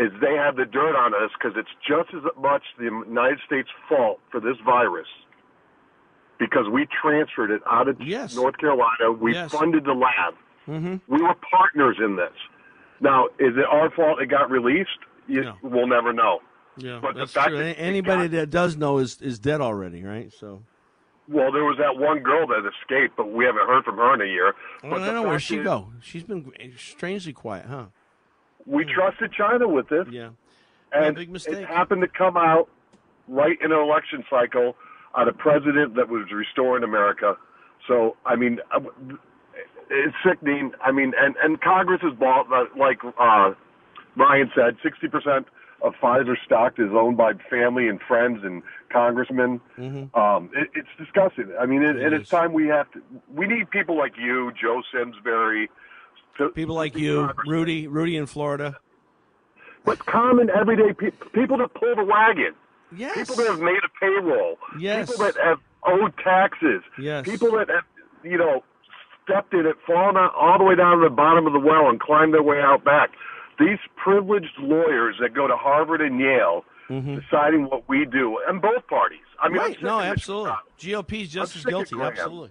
is 0.00 0.10
they 0.20 0.34
have 0.34 0.56
the 0.56 0.64
dirt 0.64 0.96
on 0.96 1.14
us 1.14 1.30
because 1.38 1.56
it's 1.56 1.68
just 1.86 2.08
as 2.12 2.22
much 2.40 2.62
the 2.78 2.84
United 3.06 3.38
States' 3.46 3.68
fault 3.88 4.18
for 4.32 4.40
this 4.40 4.56
virus 4.66 5.06
because 6.40 6.66
we 6.72 6.86
transferred 7.00 7.50
it 7.52 7.62
out 7.70 7.86
of 7.88 8.00
North 8.34 8.56
Carolina. 8.58 9.12
We 9.12 9.34
Yes. 9.34 9.52
funded 9.52 9.84
the 9.84 9.92
lab. 9.94 10.34
Mm-hmm. 10.66 10.96
We 11.12 11.22
were 11.22 11.34
partners 11.50 11.96
in 12.02 12.16
this. 12.16 12.32
Now, 13.00 13.26
is 13.38 13.56
it 13.56 13.64
our 13.70 13.90
fault 13.90 14.20
it 14.20 14.26
got 14.26 14.50
released? 14.50 14.90
You, 15.26 15.52
We'll 15.62 15.86
never 15.86 16.12
know. 16.12 16.40
Yeah, 16.76 16.98
But 17.00 17.14
the 17.14 17.20
that's 17.20 17.32
fact 17.32 17.48
true. 17.50 17.58
that 17.58 17.78
Anybody 17.78 18.28
that 18.28 18.50
does 18.50 18.76
know 18.76 18.98
is 18.98 19.20
is 19.22 19.38
dead 19.38 19.60
already, 19.60 20.02
right? 20.02 20.32
So 20.32 20.62
Well, 21.28 21.52
there 21.52 21.64
was 21.64 21.76
that 21.78 21.96
one 21.98 22.20
girl 22.20 22.46
that 22.48 22.62
escaped, 22.80 23.16
but 23.16 23.32
we 23.32 23.44
haven't 23.44 23.66
heard 23.66 23.84
from 23.84 23.96
her 23.96 24.14
in 24.14 24.20
a 24.20 24.24
year. 24.30 24.54
I 24.82 24.88
But 24.90 25.02
I 25.02 25.06
don't 25.06 25.14
know 25.14 25.22
where 25.22 25.38
she 25.38 25.58
is, 25.58 25.64
go. 25.64 25.92
She's 26.02 26.24
been 26.24 26.50
strangely 26.76 27.32
quiet, 27.32 27.66
huh? 27.66 27.86
We 28.66 28.84
trusted 28.84 29.32
China 29.32 29.68
with 29.68 29.88
this. 29.88 30.06
Yeah. 30.10 30.30
And 30.92 31.16
big 31.16 31.30
mistake. 31.30 31.56
it 31.56 31.66
happened 31.68 32.02
to 32.02 32.08
come 32.08 32.36
out 32.36 32.68
right 33.28 33.58
in 33.62 33.72
an 33.72 33.78
election 33.78 34.24
cycle 34.30 34.76
on 35.14 35.28
a 35.28 35.32
president 35.32 35.94
that 35.96 36.08
was 36.08 36.26
restoring 36.32 36.82
America. 36.84 37.36
So, 37.86 38.16
I 38.26 38.36
mean, 38.36 38.60
uh, 38.74 38.80
it's 39.90 40.14
sickening. 40.26 40.72
I 40.82 40.92
mean, 40.92 41.12
and, 41.18 41.34
and 41.42 41.60
Congress 41.60 42.00
is 42.02 42.12
bought, 42.18 42.46
like 42.78 42.98
uh, 43.18 43.52
Ryan 44.16 44.50
said, 44.54 44.76
60% 44.84 45.44
of 45.82 45.92
Pfizer 46.02 46.34
stock 46.44 46.74
is 46.78 46.88
owned 46.92 47.16
by 47.16 47.32
family 47.50 47.88
and 47.88 48.00
friends 48.06 48.40
and 48.42 48.62
congressmen. 48.90 49.60
Mm-hmm. 49.78 50.18
Um, 50.18 50.50
it, 50.54 50.68
it's 50.74 50.88
disgusting. 50.98 51.52
I 51.60 51.66
mean, 51.66 51.82
it, 51.82 51.96
It 51.96 52.04
and 52.06 52.14
is. 52.14 52.22
it's 52.22 52.30
time 52.30 52.52
we 52.52 52.66
have 52.68 52.90
to. 52.92 53.02
We 53.34 53.46
need 53.46 53.70
people 53.70 53.96
like 53.98 54.12
you, 54.18 54.52
Joe 54.60 54.82
Simsbury. 54.92 55.68
To, 56.38 56.48
People 56.48 56.74
like 56.74 56.96
you, 56.96 57.30
Rudy, 57.46 57.86
Rudy 57.86 58.16
in 58.16 58.26
Florida. 58.26 58.76
but 59.84 59.98
common 60.06 60.50
everyday 60.50 60.92
people, 60.92 61.28
people 61.32 61.58
that 61.58 61.74
pull 61.74 61.94
the 61.94 62.04
wagon. 62.04 62.54
Yes. 62.96 63.16
People 63.16 63.36
that 63.36 63.46
have 63.50 63.60
made 63.60 63.78
a 63.84 64.00
payroll. 64.00 64.56
Yes. 64.78 65.10
People 65.10 65.26
that 65.26 65.36
have 65.44 65.58
owed 65.84 66.16
taxes. 66.18 66.82
Yes. 66.98 67.24
People 67.24 67.52
that 67.52 67.68
have, 67.68 67.84
you 68.24 68.38
know, 68.38 68.64
stepped 69.24 69.52
in 69.54 69.66
it, 69.66 69.76
fallen 69.86 70.16
out, 70.16 70.34
all 70.34 70.58
the 70.58 70.64
way 70.64 70.74
down 70.74 70.98
to 70.98 71.04
the 71.04 71.14
bottom 71.14 71.46
of 71.46 71.52
the 71.52 71.58
well 71.58 71.88
and 71.88 71.98
climbed 72.00 72.34
their 72.34 72.42
way 72.42 72.60
out 72.60 72.84
back. 72.84 73.10
These 73.58 73.78
privileged 73.96 74.58
lawyers 74.58 75.16
that 75.20 75.34
go 75.34 75.46
to 75.46 75.56
Harvard 75.56 76.00
and 76.00 76.18
Yale 76.20 76.64
deciding 76.88 77.64
what 77.70 77.88
we 77.88 78.04
do, 78.04 78.38
and 78.46 78.60
both 78.60 78.86
parties. 78.88 79.18
I 79.40 79.48
mean, 79.48 79.58
Mm-hmm. 79.60 79.66
right? 79.66 79.82
No, 79.82 80.00
absolutely. 80.00 80.50
crap. 80.50 80.64
GOP's 80.78 81.28
just 81.28 81.54
I'm 81.56 81.58
as 81.60 81.64
guilty. 81.64 81.96
Absolutely. 82.00 82.50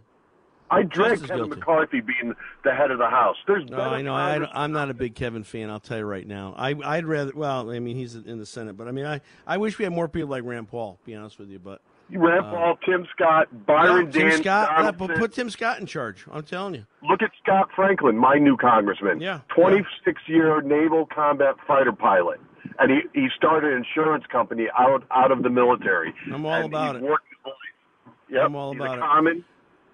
I 0.71 0.81
dread 0.83 1.19
Kevin 1.21 1.35
guilty. 1.37 1.49
McCarthy 1.57 2.01
being 2.01 2.33
the 2.63 2.73
head 2.73 2.89
of 2.89 2.97
the 2.97 3.05
House. 3.09 3.35
There's 3.45 3.63
No, 3.69 3.77
I 3.79 4.01
know. 4.01 4.15
I 4.15 4.39
I'm 4.63 4.71
not 4.71 4.89
a 4.89 4.93
big 4.95 5.13
Kevin 5.13 5.43
fan. 5.43 5.69
I'll 5.69 5.79
tell 5.79 5.99
you 5.99 6.05
right 6.05 6.25
now. 6.25 6.55
I, 6.57 6.73
I'd 6.83 7.05
rather. 7.05 7.31
Well, 7.35 7.69
I 7.69 7.77
mean, 7.79 7.95
he's 7.95 8.15
in 8.15 8.39
the 8.39 8.45
Senate, 8.45 8.75
but 8.75 8.87
I 8.87 8.91
mean, 8.91 9.05
I, 9.05 9.21
I 9.45 9.57
wish 9.57 9.77
we 9.77 9.83
had 9.83 9.93
more 9.93 10.07
people 10.07 10.29
like 10.29 10.43
Rand 10.43 10.67
Paul. 10.69 10.97
Be 11.05 11.13
honest 11.13 11.37
with 11.37 11.49
you, 11.51 11.59
but 11.59 11.81
Rand 12.15 12.45
uh, 12.45 12.49
Paul, 12.51 12.77
Tim 12.85 13.07
Scott, 13.15 13.47
Byron 13.65 14.05
yeah, 14.07 14.11
Tim 14.11 14.29
Dan 14.29 14.37
Scott. 14.39 14.69
yeah, 14.77 14.91
but 14.91 15.15
put 15.15 15.33
Tim 15.33 15.49
Scott 15.49 15.79
in 15.79 15.85
charge. 15.85 16.25
I'm 16.31 16.43
telling 16.43 16.75
you. 16.75 16.85
Look 17.09 17.21
at 17.21 17.31
Scott 17.41 17.69
Franklin, 17.75 18.17
my 18.17 18.35
new 18.35 18.57
congressman. 18.57 19.19
Yeah. 19.21 19.39
26 19.55 20.21
year 20.27 20.61
naval 20.61 21.05
combat 21.05 21.55
fighter 21.67 21.91
pilot. 21.91 22.39
And 22.79 22.91
he, 22.91 23.01
he 23.13 23.27
started 23.35 23.71
an 23.71 23.77
insurance 23.77 24.23
company 24.31 24.67
out 24.77 25.03
out 25.11 25.31
of 25.31 25.43
the 25.43 25.49
military. 25.49 26.13
I'm 26.33 26.45
all 26.45 26.53
And 26.53 26.65
about 26.65 26.95
it. 26.95 27.03
Yep, 28.29 28.41
I'm 28.45 28.55
all 28.55 28.71
he's 28.73 28.81
about 28.81 28.95
a 28.97 28.99
it. 28.99 29.03
common 29.05 29.45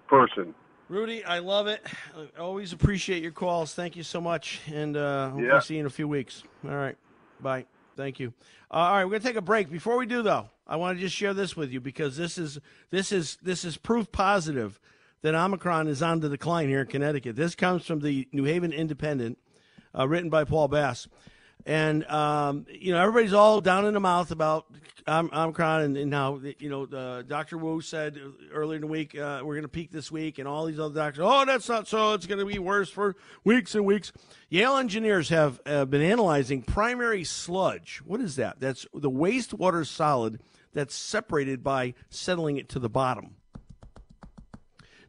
person. 0.08 0.54
Rudy, 0.88 1.24
I 1.24 1.38
love 1.40 1.66
it. 1.66 1.86
I 2.16 2.40
always 2.40 2.72
appreciate 2.72 3.22
your 3.22 3.32
calls. 3.32 3.74
Thank 3.74 3.96
you 3.96 4.02
so 4.02 4.20
much, 4.20 4.60
and 4.72 4.96
uh, 4.96 5.30
hope 5.30 5.40
Yeah. 5.42 5.58
See 5.60 5.74
you 5.74 5.80
in 5.80 5.86
a 5.86 5.90
few 5.90 6.08
weeks. 6.08 6.42
All 6.64 6.70
right. 6.74 6.96
Bye. 7.40 7.66
Thank 7.96 8.18
you. 8.18 8.32
Uh, 8.70 8.74
all 8.74 8.92
right, 8.94 9.04
we're 9.04 9.10
gonna 9.12 9.20
take 9.24 9.36
a 9.36 9.40
break. 9.42 9.70
Before 9.70 9.98
we 9.98 10.06
do, 10.06 10.22
though, 10.22 10.48
I 10.70 10.76
want 10.76 10.96
to 10.96 11.02
just 11.02 11.16
share 11.16 11.34
this 11.34 11.56
with 11.56 11.72
you 11.72 11.80
because 11.80 12.16
this 12.16 12.38
is 12.38 12.60
this 12.90 13.10
is 13.10 13.38
this 13.42 13.64
is 13.64 13.76
proof 13.76 14.12
positive 14.12 14.78
that 15.22 15.34
Omicron 15.34 15.88
is 15.88 16.00
on 16.00 16.20
the 16.20 16.28
decline 16.28 16.68
here 16.68 16.82
in 16.82 16.86
Connecticut. 16.86 17.34
This 17.34 17.56
comes 17.56 17.84
from 17.84 18.00
the 18.00 18.28
New 18.32 18.44
Haven 18.44 18.72
Independent, 18.72 19.36
uh, 19.98 20.06
written 20.06 20.30
by 20.30 20.44
Paul 20.44 20.68
Bass. 20.68 21.08
And 21.66 22.06
um, 22.06 22.66
you 22.70 22.92
know 22.92 23.00
everybody's 23.00 23.32
all 23.32 23.60
down 23.60 23.84
in 23.84 23.94
the 23.94 24.00
mouth 24.00 24.30
about 24.30 24.66
Omicron 25.08 25.82
and, 25.82 25.96
and 25.96 26.14
how 26.14 26.40
you 26.60 26.70
know 26.70 26.84
uh, 26.84 27.22
Dr. 27.22 27.58
Wu 27.58 27.80
said 27.80 28.18
earlier 28.52 28.76
in 28.76 28.82
the 28.82 28.86
week 28.86 29.18
uh, 29.18 29.40
we're 29.42 29.56
going 29.56 29.62
to 29.62 29.68
peak 29.68 29.90
this 29.90 30.12
week, 30.12 30.38
and 30.38 30.46
all 30.46 30.66
these 30.66 30.78
other 30.78 30.94
doctors, 30.94 31.24
oh 31.26 31.44
that's 31.44 31.68
not 31.68 31.88
so, 31.88 32.14
it's 32.14 32.26
going 32.26 32.38
to 32.38 32.46
be 32.46 32.60
worse 32.60 32.88
for 32.88 33.16
weeks 33.42 33.74
and 33.74 33.84
weeks. 33.84 34.12
Yale 34.48 34.76
engineers 34.76 35.30
have 35.30 35.60
uh, 35.66 35.84
been 35.84 36.00
analyzing 36.00 36.62
primary 36.62 37.24
sludge. 37.24 38.00
What 38.06 38.20
is 38.20 38.36
that? 38.36 38.60
That's 38.60 38.86
the 38.94 39.10
wastewater 39.10 39.84
solid 39.84 40.40
that's 40.72 40.94
separated 40.94 41.62
by 41.62 41.94
settling 42.08 42.56
it 42.56 42.68
to 42.70 42.78
the 42.78 42.88
bottom. 42.88 43.36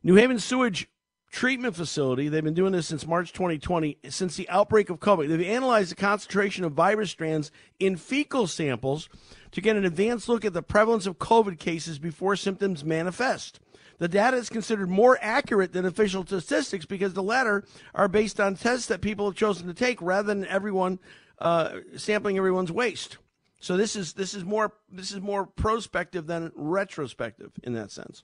New 0.03 0.15
Haven 0.15 0.39
Sewage 0.39 0.87
Treatment 1.31 1.75
Facility, 1.75 2.27
they've 2.27 2.43
been 2.43 2.53
doing 2.53 2.73
this 2.73 2.87
since 2.87 3.07
March 3.07 3.31
2020, 3.31 3.99
since 4.09 4.35
the 4.35 4.49
outbreak 4.49 4.89
of 4.89 4.99
COVID. 4.99 5.29
They've 5.29 5.47
analyzed 5.47 5.91
the 5.91 5.95
concentration 5.95 6.65
of 6.65 6.73
virus 6.73 7.11
strands 7.11 7.51
in 7.79 7.95
fecal 7.95 8.47
samples 8.47 9.07
to 9.51 9.61
get 9.61 9.77
an 9.77 9.85
advanced 9.85 10.27
look 10.27 10.43
at 10.43 10.53
the 10.53 10.61
prevalence 10.61 11.05
of 11.05 11.19
COVID 11.19 11.57
cases 11.57 11.99
before 11.99 12.35
symptoms 12.35 12.83
manifest. 12.83 13.59
The 13.99 14.07
data 14.07 14.37
is 14.37 14.49
considered 14.49 14.89
more 14.89 15.19
accurate 15.21 15.73
than 15.73 15.85
official 15.85 16.25
statistics 16.25 16.85
because 16.85 17.13
the 17.13 17.23
latter 17.23 17.63
are 17.93 18.07
based 18.07 18.39
on 18.39 18.55
tests 18.55 18.87
that 18.87 18.99
people 18.99 19.27
have 19.27 19.35
chosen 19.35 19.67
to 19.67 19.73
take 19.73 20.01
rather 20.01 20.27
than 20.27 20.45
everyone 20.47 20.99
uh, 21.39 21.77
sampling 21.95 22.37
everyone's 22.37 22.71
waste. 22.71 23.19
So 23.61 23.77
this 23.77 23.95
is 23.95 24.13
this 24.13 24.33
is 24.33 24.43
more 24.43 24.73
this 24.91 25.11
is 25.11 25.21
more 25.21 25.45
prospective 25.45 26.25
than 26.25 26.51
retrospective 26.55 27.51
in 27.63 27.73
that 27.73 27.91
sense. 27.91 28.23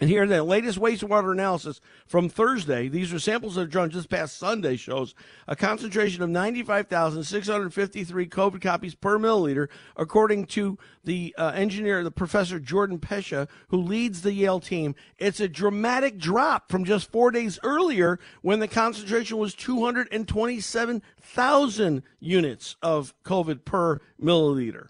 And 0.00 0.10
here, 0.10 0.26
the 0.26 0.42
latest 0.42 0.80
wastewater 0.80 1.30
analysis 1.30 1.80
from 2.04 2.28
Thursday, 2.28 2.88
these 2.88 3.12
are 3.12 3.20
samples 3.20 3.54
that 3.54 3.60
are 3.60 3.66
drawn 3.66 3.90
just 3.90 4.10
past 4.10 4.36
Sunday, 4.36 4.74
shows 4.74 5.14
a 5.46 5.54
concentration 5.54 6.20
of 6.20 6.30
95,653 6.30 8.26
COVID 8.26 8.60
copies 8.60 8.96
per 8.96 9.20
milliliter, 9.20 9.68
according 9.96 10.46
to 10.46 10.76
the 11.04 11.32
uh, 11.38 11.52
engineer, 11.54 12.02
the 12.02 12.10
professor 12.10 12.58
Jordan 12.58 12.98
Peccia, 12.98 13.48
who 13.68 13.76
leads 13.76 14.22
the 14.22 14.32
Yale 14.32 14.58
team. 14.58 14.96
It's 15.18 15.38
a 15.38 15.46
dramatic 15.46 16.18
drop 16.18 16.72
from 16.72 16.84
just 16.84 17.12
four 17.12 17.30
days 17.30 17.60
earlier 17.62 18.18
when 18.42 18.58
the 18.58 18.66
concentration 18.66 19.38
was 19.38 19.54
227,000 19.54 22.02
units 22.18 22.74
of 22.82 23.14
COVID 23.22 23.64
per 23.64 24.00
milliliter. 24.20 24.88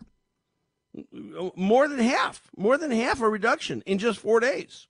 More 1.56 1.88
than 1.88 1.98
half, 1.98 2.50
more 2.56 2.78
than 2.78 2.90
half 2.90 3.20
a 3.20 3.28
reduction 3.28 3.82
in 3.84 3.98
just 3.98 4.18
four 4.18 4.40
days. 4.40 4.86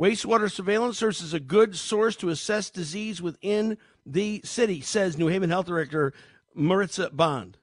Wastewater 0.00 0.50
surveillance 0.50 0.96
serves 0.96 1.22
as 1.22 1.34
a 1.34 1.40
good 1.40 1.76
source 1.76 2.16
to 2.16 2.30
assess 2.30 2.70
disease 2.70 3.20
within 3.20 3.76
the 4.06 4.40
city, 4.44 4.80
says 4.80 5.18
New 5.18 5.26
Haven 5.26 5.50
Health 5.50 5.66
Director 5.66 6.14
Maritza 6.54 7.10
Bond, 7.10 7.58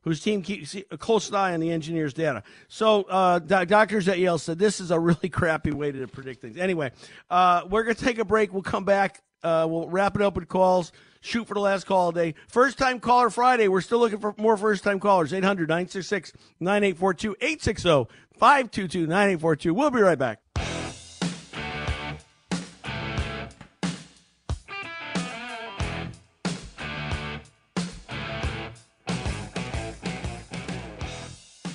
whose 0.00 0.20
team 0.20 0.42
keeps 0.42 0.74
a 0.74 0.98
close 0.98 1.32
eye 1.32 1.54
on 1.54 1.60
the 1.60 1.70
engineer's 1.70 2.12
data. 2.12 2.42
So, 2.66 3.02
uh, 3.04 3.38
doctors 3.38 4.08
at 4.08 4.18
Yale 4.18 4.38
said 4.38 4.58
this 4.58 4.80
is 4.80 4.90
a 4.90 4.98
really 4.98 5.28
crappy 5.28 5.70
way 5.70 5.92
to 5.92 6.08
predict 6.08 6.40
things. 6.40 6.56
Anyway, 6.56 6.90
uh, 7.30 7.62
we're 7.70 7.84
going 7.84 7.94
to 7.94 8.04
take 8.04 8.18
a 8.18 8.24
break. 8.24 8.52
We'll 8.52 8.62
come 8.62 8.84
back. 8.84 9.22
Uh, 9.44 9.64
we'll 9.70 9.88
wrap 9.88 10.16
it 10.16 10.22
up 10.22 10.34
with 10.34 10.48
calls. 10.48 10.90
Shoot 11.20 11.46
for 11.46 11.54
the 11.54 11.60
last 11.60 11.86
call 11.86 12.08
of 12.08 12.16
day. 12.16 12.34
First 12.48 12.76
time 12.76 12.98
caller 12.98 13.30
Friday. 13.30 13.68
We're 13.68 13.82
still 13.82 14.00
looking 14.00 14.18
for 14.18 14.34
more 14.36 14.56
first 14.56 14.82
time 14.82 14.98
callers. 14.98 15.32
800 15.32 15.68
966 15.68 16.32
9842 16.58 17.36
860 17.40 17.88
522 18.36 19.06
9842. 19.06 19.74
We'll 19.74 19.92
be 19.92 20.00
right 20.00 20.18
back. 20.18 20.40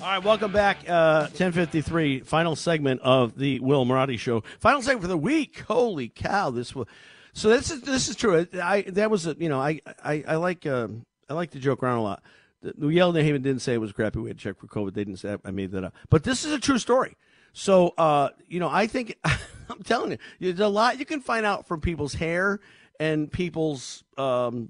All 0.03 0.09
right, 0.09 0.21
welcome 0.21 0.51
back. 0.51 0.79
Uh, 0.79 1.27
1053, 1.31 2.19
final 2.19 2.57
segment 2.57 2.99
of 3.03 3.37
the 3.37 3.61
Will 3.61 3.85
Marotti 3.85 4.19
Show. 4.19 4.43
Final 4.59 4.81
segment 4.81 5.03
for 5.03 5.07
the 5.07 5.17
week. 5.17 5.63
Holy 5.65 6.09
cow, 6.09 6.49
this 6.49 6.75
was. 6.75 6.87
So 7.31 7.47
this 7.47 7.71
is 7.71 7.83
this 7.83 8.09
is 8.09 8.17
true. 8.17 8.45
I 8.61 8.81
that 8.81 9.09
was 9.09 9.27
a, 9.27 9.37
you 9.39 9.47
know 9.47 9.61
I 9.61 9.79
I, 10.03 10.25
I 10.27 10.35
like 10.35 10.65
uh, 10.65 10.89
I 11.29 11.33
like 11.33 11.51
to 11.51 11.59
joke 11.59 11.81
around 11.81 11.99
a 11.99 12.03
lot. 12.03 12.21
The 12.61 12.89
Yale 12.89 13.13
New 13.13 13.23
Haven 13.23 13.41
didn't 13.41 13.61
say 13.61 13.75
it 13.75 13.77
was 13.77 13.93
crappy 13.93 14.19
way 14.19 14.31
to 14.31 14.35
check 14.35 14.59
for 14.59 14.67
COVID. 14.67 14.93
They 14.93 15.05
didn't 15.05 15.19
say 15.19 15.37
I 15.45 15.51
made 15.51 15.71
that 15.71 15.85
up. 15.85 15.95
But 16.09 16.25
this 16.25 16.43
is 16.43 16.51
a 16.51 16.59
true 16.59 16.79
story. 16.79 17.15
So 17.53 17.93
uh, 17.97 18.31
you 18.49 18.59
know 18.59 18.69
I 18.69 18.87
think 18.87 19.17
I'm 19.23 19.83
telling 19.85 20.11
you, 20.11 20.17
there's 20.41 20.59
a 20.59 20.67
lot 20.67 20.99
you 20.99 21.05
can 21.05 21.21
find 21.21 21.45
out 21.45 21.65
from 21.65 21.79
people's 21.79 22.15
hair 22.15 22.59
and 22.99 23.31
people's 23.31 24.03
um, 24.17 24.69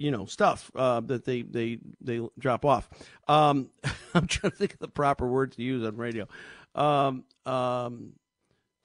you 0.00 0.10
know 0.10 0.24
stuff 0.24 0.70
uh, 0.74 1.00
that 1.00 1.24
they 1.24 1.42
they 1.42 1.78
they 2.00 2.26
drop 2.38 2.64
off. 2.64 2.88
Um, 3.28 3.68
I'm 4.14 4.26
trying 4.26 4.50
to 4.50 4.56
think 4.56 4.72
of 4.72 4.78
the 4.80 4.88
proper 4.88 5.28
word 5.28 5.52
to 5.52 5.62
use 5.62 5.86
on 5.86 5.96
radio. 5.96 6.26
Um, 6.74 7.24
um, 7.44 8.14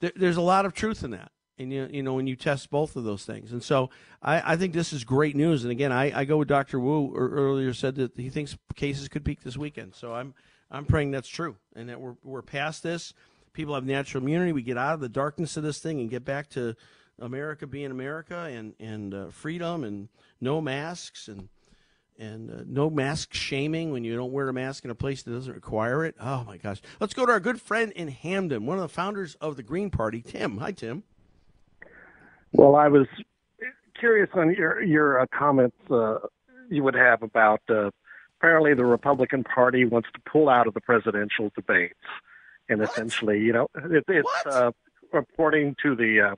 there, 0.00 0.12
there's 0.14 0.36
a 0.36 0.42
lot 0.42 0.66
of 0.66 0.74
truth 0.74 1.02
in 1.02 1.12
that, 1.12 1.32
and 1.58 1.72
you 1.72 1.88
you 1.90 2.02
know 2.02 2.14
when 2.14 2.26
you 2.26 2.36
test 2.36 2.70
both 2.70 2.96
of 2.96 3.04
those 3.04 3.24
things, 3.24 3.52
and 3.52 3.62
so 3.62 3.88
I, 4.22 4.52
I 4.52 4.56
think 4.56 4.74
this 4.74 4.92
is 4.92 5.04
great 5.04 5.34
news. 5.34 5.64
And 5.64 5.72
again, 5.72 5.90
I, 5.90 6.20
I 6.20 6.24
go 6.26 6.36
with 6.36 6.48
Dr. 6.48 6.78
Wu 6.78 7.14
earlier 7.16 7.72
said 7.72 7.94
that 7.96 8.12
he 8.16 8.28
thinks 8.28 8.56
cases 8.74 9.08
could 9.08 9.24
peak 9.24 9.42
this 9.42 9.56
weekend. 9.56 9.94
So 9.94 10.14
I'm 10.14 10.34
I'm 10.70 10.84
praying 10.84 11.12
that's 11.12 11.28
true, 11.28 11.56
and 11.74 11.88
that 11.88 11.98
we're 11.98 12.16
we're 12.22 12.42
past 12.42 12.82
this. 12.82 13.14
People 13.54 13.74
have 13.74 13.86
natural 13.86 14.22
immunity. 14.22 14.52
We 14.52 14.62
get 14.62 14.76
out 14.76 14.92
of 14.92 15.00
the 15.00 15.08
darkness 15.08 15.56
of 15.56 15.62
this 15.62 15.78
thing 15.78 15.98
and 15.98 16.10
get 16.10 16.26
back 16.26 16.50
to 16.50 16.76
America 17.18 17.66
being 17.66 17.90
America 17.90 18.48
and 18.50 18.74
and 18.78 19.14
uh, 19.14 19.28
freedom 19.30 19.84
and 19.84 20.08
no 20.40 20.60
masks 20.60 21.28
and 21.28 21.48
and 22.18 22.50
uh, 22.50 22.62
no 22.66 22.88
mask 22.88 23.34
shaming 23.34 23.92
when 23.92 24.04
you 24.04 24.16
don't 24.16 24.32
wear 24.32 24.48
a 24.48 24.52
mask 24.52 24.84
in 24.84 24.90
a 24.90 24.94
place 24.94 25.22
that 25.22 25.32
doesn't 25.32 25.52
require 25.52 26.04
it. 26.04 26.14
Oh 26.20 26.44
my 26.44 26.56
gosh! 26.56 26.80
Let's 27.00 27.14
go 27.14 27.26
to 27.26 27.32
our 27.32 27.40
good 27.40 27.60
friend 27.60 27.92
in 27.92 28.08
Hamden, 28.08 28.66
one 28.66 28.78
of 28.78 28.82
the 28.82 28.88
founders 28.88 29.34
of 29.36 29.56
the 29.56 29.62
Green 29.62 29.90
Party, 29.90 30.22
Tim. 30.22 30.58
Hi, 30.58 30.72
Tim. 30.72 31.02
Well, 32.52 32.76
I 32.76 32.88
was 32.88 33.06
curious 33.98 34.30
on 34.34 34.54
your 34.54 34.82
your 34.82 35.20
uh, 35.20 35.26
comments 35.36 35.76
uh, 35.90 36.18
you 36.70 36.82
would 36.82 36.94
have 36.94 37.22
about 37.22 37.60
uh, 37.68 37.90
apparently 38.38 38.74
the 38.74 38.84
Republican 38.84 39.44
Party 39.44 39.84
wants 39.84 40.08
to 40.14 40.20
pull 40.30 40.48
out 40.48 40.66
of 40.66 40.74
the 40.74 40.80
presidential 40.80 41.50
debates, 41.54 41.94
and 42.68 42.80
what? 42.80 42.90
essentially, 42.90 43.40
you 43.40 43.52
know, 43.52 43.68
it, 43.74 44.04
it's 44.08 44.46
uh, 44.46 44.70
reporting 45.12 45.76
to 45.82 45.94
the 45.94 46.20
uh, 46.20 46.34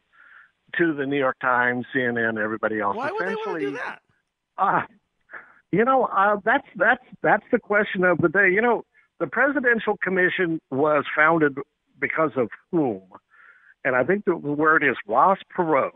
to 0.77 0.95
the 0.95 1.07
New 1.07 1.19
York 1.19 1.37
Times, 1.41 1.87
CNN, 1.95 2.39
everybody 2.39 2.81
else. 2.81 2.97
Why 2.97 3.11
would 3.11 3.27
they 3.27 3.35
want 3.35 3.61
to 3.61 3.71
do 3.71 3.73
that? 3.73 4.01
Uh, 4.57 4.83
you 5.73 5.85
know, 5.85 6.05
uh, 6.05 6.37
that's 6.45 6.67
that's 6.77 7.05
that's 7.23 7.45
the 7.53 7.59
question 7.59 8.05
of 8.05 8.19
the 8.19 8.29
day. 8.29 8.51
You 8.51 8.63
know, 8.63 8.85
the 9.21 9.27
Presidential 9.27 9.97
Commission 10.03 10.61
was 10.71 11.05
founded 11.17 11.59
because 12.01 12.31
of 12.37 12.49
whom? 12.71 13.03
And 13.85 13.95
I 13.95 14.05
think 14.05 14.25
the 14.25 14.37
word 14.37 14.83
is 14.83 14.97
Ross 15.07 15.39
Perot, 15.57 15.91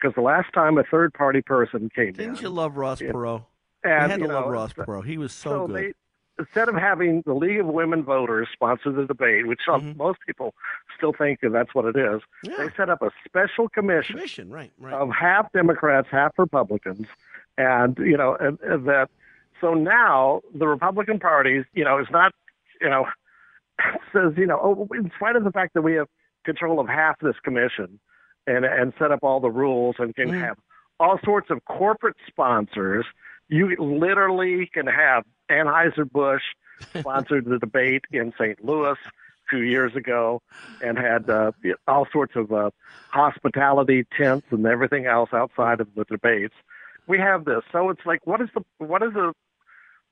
because 0.00 0.14
the 0.14 0.22
last 0.22 0.52
time 0.54 0.78
a 0.78 0.84
third 0.84 1.12
party 1.14 1.42
person 1.42 1.90
came 1.94 2.12
Didn't 2.12 2.36
in. 2.36 2.42
you 2.42 2.48
love 2.48 2.76
Ross 2.76 3.00
Perot? 3.00 3.44
And, 3.84 3.92
you 4.04 4.10
had 4.10 4.20
you 4.20 4.28
know, 4.28 4.40
love 4.40 4.50
Ross 4.50 4.72
Perot. 4.72 5.06
He 5.06 5.18
was 5.18 5.32
so, 5.32 5.50
so 5.50 5.66
good. 5.66 5.76
They, 5.76 5.92
instead 6.38 6.68
of 6.68 6.74
having 6.76 7.22
the 7.26 7.34
League 7.34 7.60
of 7.60 7.66
Women 7.66 8.02
Voters 8.02 8.48
sponsor 8.52 8.92
the 8.92 9.04
debate, 9.06 9.46
which 9.46 9.60
Mm-hmm. 9.68 9.96
most 9.98 10.18
people 10.26 10.54
still 10.96 11.12
think 11.12 11.40
that 11.40 11.50
that's 11.52 11.74
what 11.74 11.84
it 11.84 11.96
is, 11.96 12.20
they 12.42 12.68
set 12.76 12.88
up 12.88 13.02
a 13.02 13.10
special 13.26 13.68
commission, 13.68 14.16
Commission, 14.16 14.50
right, 14.50 14.72
right. 14.78 14.94
of 14.94 15.10
half 15.10 15.52
Democrats, 15.52 16.08
half 16.10 16.32
Republicans, 16.38 17.06
and 17.56 17.96
you 17.98 18.16
know, 18.16 18.36
and, 18.40 18.58
and 18.62 18.86
that. 18.88 19.08
So 19.60 19.74
now 19.74 20.40
the 20.54 20.68
Republican 20.68 21.18
Party, 21.18 21.64
you 21.74 21.84
know, 21.84 21.98
is 21.98 22.06
not, 22.10 22.32
you 22.80 22.88
know, 22.88 23.06
says, 24.12 24.32
you 24.36 24.46
know, 24.46 24.58
oh, 24.62 24.88
in 24.94 25.10
spite 25.16 25.36
of 25.36 25.44
the 25.44 25.50
fact 25.52 25.74
that 25.74 25.82
we 25.82 25.94
have 25.94 26.08
control 26.44 26.80
of 26.80 26.88
half 26.88 27.18
this 27.20 27.34
commission, 27.42 27.98
and 28.46 28.64
and 28.64 28.92
set 28.98 29.10
up 29.12 29.20
all 29.22 29.40
the 29.40 29.50
rules 29.50 29.96
and 29.98 30.14
can 30.14 30.28
Mm. 30.30 30.40
have 30.46 30.56
all 31.00 31.18
sorts 31.24 31.50
of 31.50 31.64
corporate 31.66 32.16
sponsors. 32.26 33.04
You 33.48 33.74
literally 33.78 34.68
can 34.72 34.86
have 34.86 35.24
Anheuser 35.50 36.10
Busch 36.10 36.42
sponsored 36.98 37.44
the 37.44 37.58
debate 37.58 38.04
in 38.10 38.32
St. 38.38 38.64
Louis 38.64 38.96
a 39.04 39.48
few 39.50 39.60
years 39.60 39.96
ago, 39.96 40.42
and 40.82 40.98
had 40.98 41.28
uh, 41.30 41.52
all 41.86 42.06
sorts 42.12 42.36
of 42.36 42.52
uh, 42.52 42.70
hospitality 43.10 44.06
tents 44.16 44.46
and 44.50 44.66
everything 44.66 45.06
else 45.06 45.30
outside 45.32 45.80
of 45.80 45.88
the 45.94 46.04
debates. 46.04 46.54
We 47.06 47.18
have 47.18 47.46
this, 47.46 47.62
so 47.72 47.88
it's 47.90 48.04
like, 48.04 48.26
what 48.26 48.40
is 48.42 48.48
the 48.54 48.62
what 48.84 49.02
is 49.02 49.14
the 49.14 49.32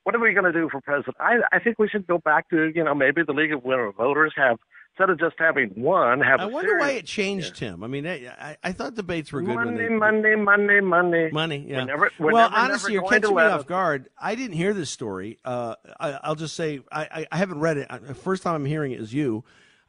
what 0.07 0.15
are 0.15 0.21
we 0.21 0.33
going 0.35 0.45
to 0.45 0.53
do 0.53 0.69
for 0.71 0.81
president? 0.81 1.17
I, 1.19 1.39
I 1.51 1.59
think 1.59 1.81
we 1.81 1.89
should 1.89 2.07
go 2.07 2.19
back 2.19 2.49
to, 2.51 2.71
you 2.73 2.85
know, 2.85 2.95
maybe 2.95 3.25
the 3.25 3.33
League 3.33 3.53
of 3.53 3.65
Women 3.65 3.91
Voters 3.97 4.33
have 4.37 4.57
instead 4.97 5.11
of 5.11 5.19
just 5.19 5.37
having 5.39 5.69
one, 5.71 6.21
have 6.21 6.41
I 6.41 6.47
wonder 6.47 6.79
why 6.79 6.93
it 6.93 7.05
changed 7.05 7.59
him. 7.59 7.85
I 7.85 7.87
mean, 7.87 8.07
I, 8.07 8.57
I, 8.65 8.73
thought 8.73 8.95
debates 8.95 9.31
were 9.31 9.43
good. 9.43 9.57
they, 9.77 9.89
Monday, 9.89 10.35
Monday, 10.37 10.81
Monday. 10.81 11.31
Money, 11.31 11.67
yeah. 11.69 11.81
We're 11.81 11.85
never- 11.85 12.11
we're 12.19 12.33
well, 12.33 12.49
never, 12.49 12.61
never 12.61 12.71
honestly, 12.71 12.93
you're 12.95 13.03
going 13.03 13.21
to 13.21 13.21
catching 13.21 13.37
me 13.37 13.43
off 13.43 13.67
guard. 13.67 14.09
I 14.19 14.35
didn't 14.35 14.57
hear 14.57 14.73
this 14.73 14.89
story. 14.91 15.39
Uh, 15.45 15.75
I, 16.01 16.19
I'll 16.23 16.35
just 16.35 16.57
say 16.57 16.81
I, 16.91 17.27
I, 17.31 17.37
haven't 17.37 17.61
read 17.61 17.77
it. 17.77 17.91
Uh, 17.91 17.99
First 18.15 18.43
time 18.43 18.55
I'm 18.55 18.65
hearing 18.65 18.93
it 18.93 19.01
is 19.01 19.13
you. 19.13 19.45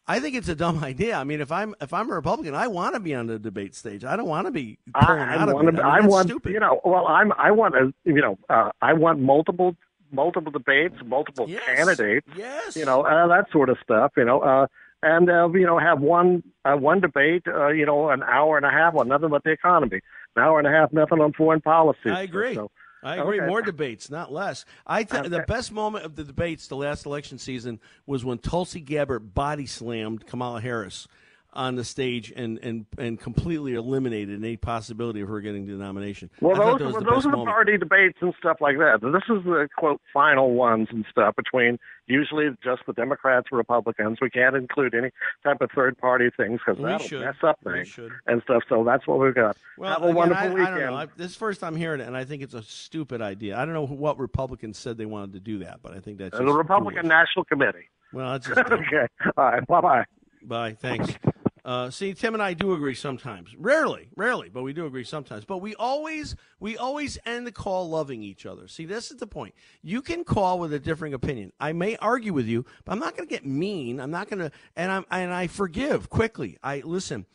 I 0.09 0.19
think 0.19 0.35
it's 0.35 0.49
a 0.49 0.55
dumb 0.55 0.83
idea. 0.83 1.15
I 1.15 1.23
mean, 1.23 1.39
if 1.39 1.51
I'm 1.51 1.73
if 1.79 1.93
I'm 1.93 2.09
a 2.11 2.15
Republican, 2.15 2.53
I 2.53 2.67
want 2.67 2.95
to 2.95 2.99
be 2.99 3.15
on 3.15 3.27
the 3.27 3.39
debate 3.39 3.75
stage. 3.75 4.03
I 4.03 4.17
don't 4.17 4.27
want 4.27 4.47
to 4.47 4.51
be 4.51 4.77
pulling 4.93 5.21
I, 5.21 5.37
out 5.37 5.49
of 5.49 5.55
want 5.55 5.69
it. 5.69 5.71
to. 5.73 5.83
I, 5.83 5.99
mean, 5.99 6.05
I 6.05 6.07
want. 6.07 6.27
stupid. 6.27 6.53
You 6.53 6.59
know. 6.59 6.81
Well, 6.83 7.07
I'm. 7.07 7.31
I 7.33 7.51
want 7.51 7.75
to. 7.75 7.93
You 8.03 8.21
know. 8.21 8.37
Uh, 8.49 8.71
I 8.81 8.93
want 8.93 9.19
multiple 9.19 9.75
multiple 10.11 10.51
debates, 10.51 10.95
multiple 11.05 11.49
Yes. 11.49 11.63
candidates. 11.65 12.27
Yes. 12.35 12.75
You 12.75 12.85
know 12.85 13.01
uh, 13.03 13.27
that 13.27 13.51
sort 13.51 13.69
of 13.69 13.77
stuff. 13.83 14.13
You 14.17 14.25
know. 14.25 14.41
Uh, 14.41 14.67
and 15.03 15.29
uh, 15.29 15.49
you 15.53 15.65
know 15.65 15.77
have 15.79 15.99
one 16.01 16.43
uh, 16.65 16.75
one 16.75 16.99
debate. 16.99 17.43
Uh, 17.47 17.67
you 17.69 17.85
know, 17.85 18.09
an 18.09 18.23
hour 18.23 18.57
and 18.57 18.65
a 18.65 18.71
half 18.71 18.95
on 18.95 19.07
nothing 19.07 19.29
but 19.29 19.43
the 19.43 19.51
economy. 19.51 20.01
An 20.35 20.43
hour 20.43 20.59
and 20.59 20.67
a 20.67 20.71
half 20.71 20.91
nothing 20.93 21.19
on 21.19 21.33
foreign 21.33 21.61
policy. 21.61 22.09
I 22.09 22.21
agree. 22.23 22.55
So, 22.55 22.71
I 23.03 23.17
agree. 23.17 23.39
okay. 23.39 23.47
More 23.47 23.61
debates, 23.61 24.09
not 24.09 24.31
less. 24.33 24.65
I 24.85 25.03
t- 25.03 25.17
the 25.17 25.37
Okay. 25.37 25.45
best 25.47 25.71
moment 25.71 26.05
of 26.05 26.15
the 26.15 26.23
debates 26.23 26.67
the 26.67 26.75
last 26.75 27.05
election 27.05 27.37
season 27.37 27.79
was 28.05 28.25
when 28.25 28.39
Tulsi 28.39 28.81
Gabbard 28.81 29.33
body 29.33 29.65
slammed 29.67 30.25
Kamala 30.25 30.61
Harris 30.61 31.07
on 31.57 31.75
the 31.75 31.83
stage 31.83 32.31
and 32.35 32.59
and 32.59 32.85
and 32.99 33.19
completely 33.19 33.73
eliminated 33.73 34.41
any 34.41 34.55
possibility 34.55 35.21
of 35.21 35.27
her 35.27 35.41
getting 35.41 35.65
the 35.65 35.73
nomination. 35.73 36.29
Well, 36.39 36.55
those, 36.55 36.77
that 36.79 36.85
well, 36.85 36.99
the 37.01 37.09
those 37.09 37.25
are 37.25 37.31
the 37.31 37.37
moment. 37.37 37.47
party 37.49 37.77
debates 37.77 38.19
and 38.21 38.33
stuff 38.39 38.57
like 38.61 38.77
that. 38.77 38.99
This 39.01 39.23
is 39.35 39.43
the 39.43 39.67
quote 39.75 39.99
final 40.13 40.53
ones 40.53 40.87
and 40.91 41.03
stuff 41.11 41.35
between 41.35 41.79
usually 42.05 42.49
just 42.63 42.83
the 42.85 42.93
Democrats 42.93 43.47
and 43.51 43.57
Republicans. 43.57 44.19
We 44.21 44.29
can't 44.29 44.55
include 44.55 44.93
any 44.93 45.09
type 45.43 45.59
of 45.61 45.71
third 45.75 45.97
party 45.97 46.29
things 46.37 46.59
because 46.65 46.79
that'll 46.81 47.07
should. 47.07 47.21
mess 47.21 47.35
up 47.43 47.57
things 47.63 47.99
and 48.27 48.41
stuff. 48.43 48.61
So 48.69 48.83
that's 48.83 49.07
what 49.07 49.17
we've 49.19 49.33
got. 49.35 49.57
Well, 49.79 49.91
Have 49.93 50.03
a 50.03 50.05
again, 50.05 50.15
wonderful 50.15 50.45
I, 50.45 50.49
weekend. 50.49 50.67
I 50.67 50.79
don't 50.79 50.91
know. 50.91 50.95
I, 50.95 51.05
this 51.17 51.27
is 51.31 51.33
the 51.33 51.39
first 51.39 51.59
time 51.59 51.75
hearing 51.75 52.01
it, 52.01 52.07
and 52.07 52.15
I 52.15 52.23
think 52.23 52.43
it's 52.43 52.53
a 52.53 52.61
stupid 52.63 53.21
idea. 53.21 53.57
I 53.57 53.65
don't 53.65 53.73
know 53.73 53.85
what 53.87 54.19
Republicans 54.19 54.77
said 54.77 54.97
they 54.97 55.07
wanted 55.07 55.33
to 55.33 55.39
do 55.39 55.57
that, 55.59 55.81
but 55.81 55.93
I 55.93 55.99
think 56.01 56.19
that's 56.19 56.35
Uh, 56.35 56.43
the 56.43 56.53
Republican 56.53 57.01
foolish. 57.01 57.09
National 57.09 57.45
Committee. 57.45 57.89
Well, 58.13 58.31
that's 58.33 58.47
just 58.47 58.59
okay. 58.71 59.07
All 59.35 59.43
right. 59.43 59.65
Bye 59.67 59.81
bye. 59.81 60.05
Bye. 60.43 60.73
Thanks. 60.79 61.17
Uh, 61.67 61.89
see, 61.89 62.13
Tim 62.13 62.33
and 62.33 62.41
I 62.41 62.53
do 62.53 62.71
agree 62.71 62.95
sometimes. 62.95 63.53
Rarely, 63.57 64.07
rarely, 64.15 64.47
but 64.47 64.63
we 64.63 64.71
do 64.71 64.85
agree 64.85 65.03
sometimes. 65.03 65.43
But 65.43 65.57
we 65.57 65.75
always, 65.75 66.33
we 66.61 66.77
always 66.77 67.17
end 67.25 67.45
the 67.45 67.51
call 67.51 67.89
loving 67.89 68.23
each 68.23 68.45
other. 68.45 68.69
See, 68.69 68.85
this 68.85 69.11
is 69.11 69.17
the 69.17 69.27
point. 69.27 69.53
You 69.83 70.01
can 70.01 70.23
call 70.23 70.59
with 70.59 70.71
a 70.71 70.79
differing 70.79 71.13
opinion. 71.13 71.51
I 71.59 71.73
may 71.73 71.97
argue 71.97 72.31
with 72.31 72.47
you, 72.47 72.65
but 72.85 72.93
I'm 72.93 72.99
not 72.99 73.17
going 73.17 73.27
to 73.27 73.35
get 73.35 73.45
mean. 73.45 73.99
I'm 73.99 74.11
not 74.11 74.29
going 74.29 74.39
to, 74.39 74.51
and 74.77 74.89
I'm, 74.89 75.05
and 75.11 75.33
I 75.33 75.47
forgive 75.47 76.09
quickly. 76.09 76.57
I 76.63 76.83
listen. 76.85 77.25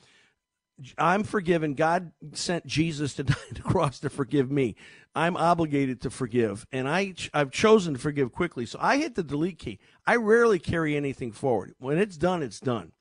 I'm 0.97 1.25
forgiven. 1.25 1.75
God 1.75 2.13
sent 2.33 2.67
Jesus 2.67 3.13
to 3.17 3.25
die 3.25 3.35
on 3.35 3.55
the 3.55 3.61
cross 3.61 4.01
to 4.01 4.09
forgive 4.09 4.51
me. 4.51 4.77
I'm 5.15 5.37
obligated 5.37 6.01
to 6.01 6.11
forgive, 6.11 6.67
and 6.73 6.89
I 6.89 7.15
I've 7.35 7.51
chosen 7.51 7.93
to 7.93 8.01
forgive 8.01 8.33
quickly. 8.33 8.65
So 8.65 8.79
I 8.81 8.97
hit 8.97 9.15
the 9.15 9.23
delete 9.23 9.59
key. 9.59 9.79
I 10.07 10.17
rarely 10.17 10.59
carry 10.59 10.97
anything 10.97 11.33
forward. 11.33 11.75
When 11.79 11.99
it's 11.99 12.17
done, 12.17 12.43
it's 12.43 12.61
done, 12.61 12.93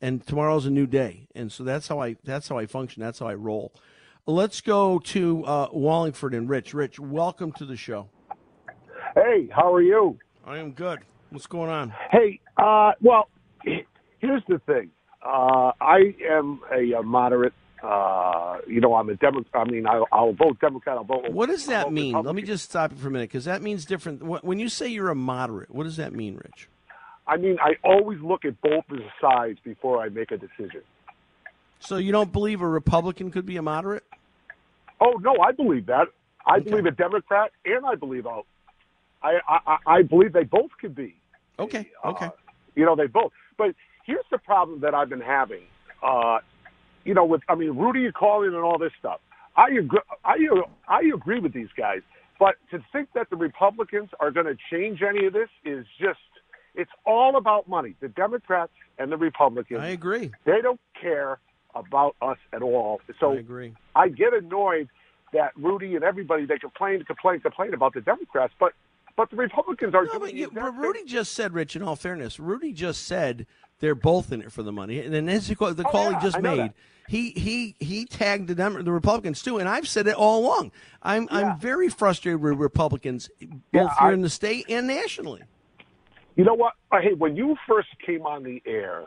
and 0.00 0.26
tomorrow's 0.26 0.66
a 0.66 0.70
new 0.70 0.86
day. 0.86 1.28
And 1.34 1.50
so 1.50 1.64
that's 1.64 1.88
how 1.88 2.00
I 2.00 2.16
that's 2.24 2.48
how 2.48 2.58
I 2.58 2.66
function. 2.66 3.02
That's 3.02 3.18
how 3.18 3.26
I 3.26 3.34
roll. 3.34 3.72
Let's 4.26 4.60
go 4.60 4.98
to 4.98 5.44
uh, 5.44 5.68
Wallingford 5.72 6.34
and 6.34 6.48
Rich. 6.48 6.74
Rich, 6.74 7.00
welcome 7.00 7.52
to 7.52 7.64
the 7.64 7.76
show. 7.76 8.08
Hey, 9.14 9.48
how 9.50 9.72
are 9.72 9.80
you? 9.80 10.18
I 10.44 10.58
am 10.58 10.72
good. 10.72 11.00
What's 11.30 11.46
going 11.46 11.70
on? 11.70 11.94
Hey, 12.10 12.40
uh, 12.56 12.92
well, 13.00 13.28
here's 13.62 14.42
the 14.48 14.58
thing. 14.66 14.90
Uh, 15.22 15.72
I 15.80 16.14
am 16.28 16.60
a, 16.72 16.92
a 16.92 17.02
moderate. 17.02 17.54
Uh, 17.82 18.58
you 18.66 18.80
know, 18.80 18.94
I'm 18.94 19.08
a 19.08 19.14
Democrat. 19.14 19.66
I 19.66 19.70
mean, 19.70 19.86
I, 19.86 20.02
I'll 20.12 20.32
vote 20.32 20.60
Democrat. 20.60 20.96
I'll 20.96 21.04
vote. 21.04 21.30
What 21.30 21.48
does 21.48 21.66
that 21.66 21.92
mean? 21.92 22.20
Let 22.20 22.34
me 22.34 22.42
just 22.42 22.64
stop 22.64 22.92
you 22.92 22.98
for 22.98 23.08
a 23.08 23.10
minute 23.10 23.28
because 23.30 23.44
that 23.44 23.62
means 23.62 23.84
different. 23.84 24.22
When 24.22 24.58
you 24.58 24.68
say 24.68 24.88
you're 24.88 25.10
a 25.10 25.14
moderate, 25.14 25.70
what 25.70 25.84
does 25.84 25.96
that 25.96 26.12
mean, 26.12 26.36
Rich? 26.36 26.68
I 27.28 27.36
mean, 27.36 27.58
I 27.60 27.74
always 27.84 28.18
look 28.20 28.46
at 28.46 28.60
both 28.62 28.84
the 28.88 29.00
sides 29.20 29.58
before 29.62 30.02
I 30.02 30.08
make 30.08 30.30
a 30.30 30.38
decision. 30.38 30.80
So 31.78 31.98
you 31.98 32.10
don't 32.10 32.32
believe 32.32 32.62
a 32.62 32.66
Republican 32.66 33.30
could 33.30 33.44
be 33.44 33.58
a 33.58 33.62
moderate? 33.62 34.02
Oh 35.00 35.12
no, 35.20 35.36
I 35.40 35.52
believe 35.52 35.86
that. 35.86 36.08
I 36.46 36.60
believe 36.60 36.86
a 36.86 36.90
Democrat, 36.90 37.52
and 37.66 37.84
I 37.84 37.94
believe 37.94 38.24
a, 38.24 38.40
I, 39.22 39.38
I 39.46 39.76
I 39.86 40.02
believe 40.02 40.32
they 40.32 40.44
both 40.44 40.70
could 40.80 40.94
be. 40.94 41.14
Okay. 41.58 41.90
Okay. 42.04 42.30
You 42.74 42.86
know, 42.86 42.96
they 42.96 43.06
both. 43.06 43.32
But 43.58 43.74
here's 44.06 44.24
the 44.30 44.38
problem 44.38 44.80
that 44.80 44.94
I've 44.94 45.10
been 45.10 45.20
having. 45.20 45.62
Uh, 46.02 46.38
you 47.04 47.12
know, 47.12 47.26
with 47.26 47.42
I 47.48 47.54
mean, 47.54 47.76
Rudy 47.76 48.00
you 48.00 48.12
calling 48.12 48.54
and 48.54 48.64
all 48.64 48.78
this 48.78 48.92
stuff. 48.98 49.20
I 49.54 49.68
agree. 49.78 50.00
I 50.24 50.36
I 50.88 51.02
agree 51.14 51.40
with 51.40 51.52
these 51.52 51.68
guys, 51.76 52.00
but 52.40 52.54
to 52.70 52.82
think 52.92 53.10
that 53.14 53.28
the 53.28 53.36
Republicans 53.36 54.08
are 54.18 54.30
going 54.30 54.46
to 54.46 54.56
change 54.70 55.02
any 55.02 55.26
of 55.26 55.34
this 55.34 55.50
is 55.64 55.84
just. 56.00 56.18
It's 56.78 56.92
all 57.04 57.36
about 57.36 57.68
money. 57.68 57.94
The 58.00 58.08
Democrats 58.08 58.72
and 58.98 59.10
the 59.10 59.16
Republicans. 59.16 59.80
I 59.80 59.88
agree. 59.88 60.30
They 60.44 60.62
don't 60.62 60.80
care 60.98 61.40
about 61.74 62.14
us 62.22 62.38
at 62.52 62.62
all. 62.62 63.00
So 63.18 63.32
I 63.32 63.36
agree. 63.36 63.74
I 63.96 64.08
get 64.08 64.32
annoyed 64.32 64.88
that 65.32 65.50
Rudy 65.56 65.96
and 65.96 66.04
everybody 66.04 66.46
they 66.46 66.56
complain, 66.58 67.02
complain, 67.04 67.40
complain 67.40 67.74
about 67.74 67.94
the 67.94 68.00
Democrats, 68.00 68.54
but 68.58 68.72
but 69.16 69.28
the 69.30 69.36
Republicans 69.36 69.96
are 69.96 70.04
No, 70.04 70.12
doing 70.12 70.20
but, 70.20 70.34
you, 70.34 70.50
but 70.52 70.76
Rudy 70.76 71.04
just 71.04 71.32
said, 71.32 71.52
Rich. 71.52 71.74
In 71.74 71.82
all 71.82 71.96
fairness, 71.96 72.38
Rudy 72.38 72.72
just 72.72 73.04
said 73.04 73.46
they're 73.80 73.96
both 73.96 74.30
in 74.30 74.40
it 74.40 74.52
for 74.52 74.62
the 74.62 74.70
money, 74.70 75.00
and 75.00 75.12
then 75.12 75.26
the 75.26 75.56
oh, 75.60 75.82
call 75.82 76.06
Oh, 76.06 76.10
yeah, 76.10 76.20
he 76.20 76.24
just 76.24 76.40
made, 76.40 76.58
that. 76.60 76.74
he 77.08 77.30
he 77.30 77.74
he 77.80 78.04
tagged 78.06 78.46
the 78.46 78.54
Dem- 78.54 78.84
the 78.84 78.92
Republicans 78.92 79.42
too, 79.42 79.58
and 79.58 79.68
I've 79.68 79.88
said 79.88 80.06
it 80.06 80.14
all 80.14 80.46
along. 80.46 80.70
I'm 81.02 81.26
I'm 81.32 81.58
very 81.58 81.88
frustrated 81.88 82.40
with 82.40 82.58
Republicans, 82.60 83.28
both 83.40 83.50
Yeah, 83.72 83.80
here 83.98 84.10
I- 84.10 84.12
in 84.12 84.20
the 84.20 84.30
state 84.30 84.66
and 84.68 84.86
nationally. 84.86 85.42
You 86.38 86.44
know 86.44 86.54
what? 86.54 86.74
Uh, 86.90 87.00
Hey, 87.02 87.12
when 87.14 87.36
you 87.36 87.56
first 87.68 87.88
came 88.06 88.22
on 88.22 88.44
the 88.44 88.62
air, 88.64 89.04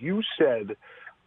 you 0.00 0.22
said 0.38 0.74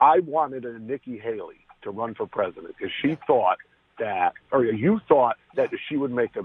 I 0.02 0.20
wanted 0.20 0.66
a 0.66 0.78
Nikki 0.80 1.18
Haley 1.20 1.66
to 1.84 1.92
run 1.92 2.16
for 2.16 2.26
president 2.26 2.76
because 2.78 2.92
she 3.02 3.16
thought 3.28 3.60
that, 4.00 4.34
or 4.52 4.66
you 4.66 5.00
thought 5.08 5.38
that 5.56 5.70
she 5.88 5.96
would 5.98 6.12
make 6.12 6.32
a, 6.36 6.42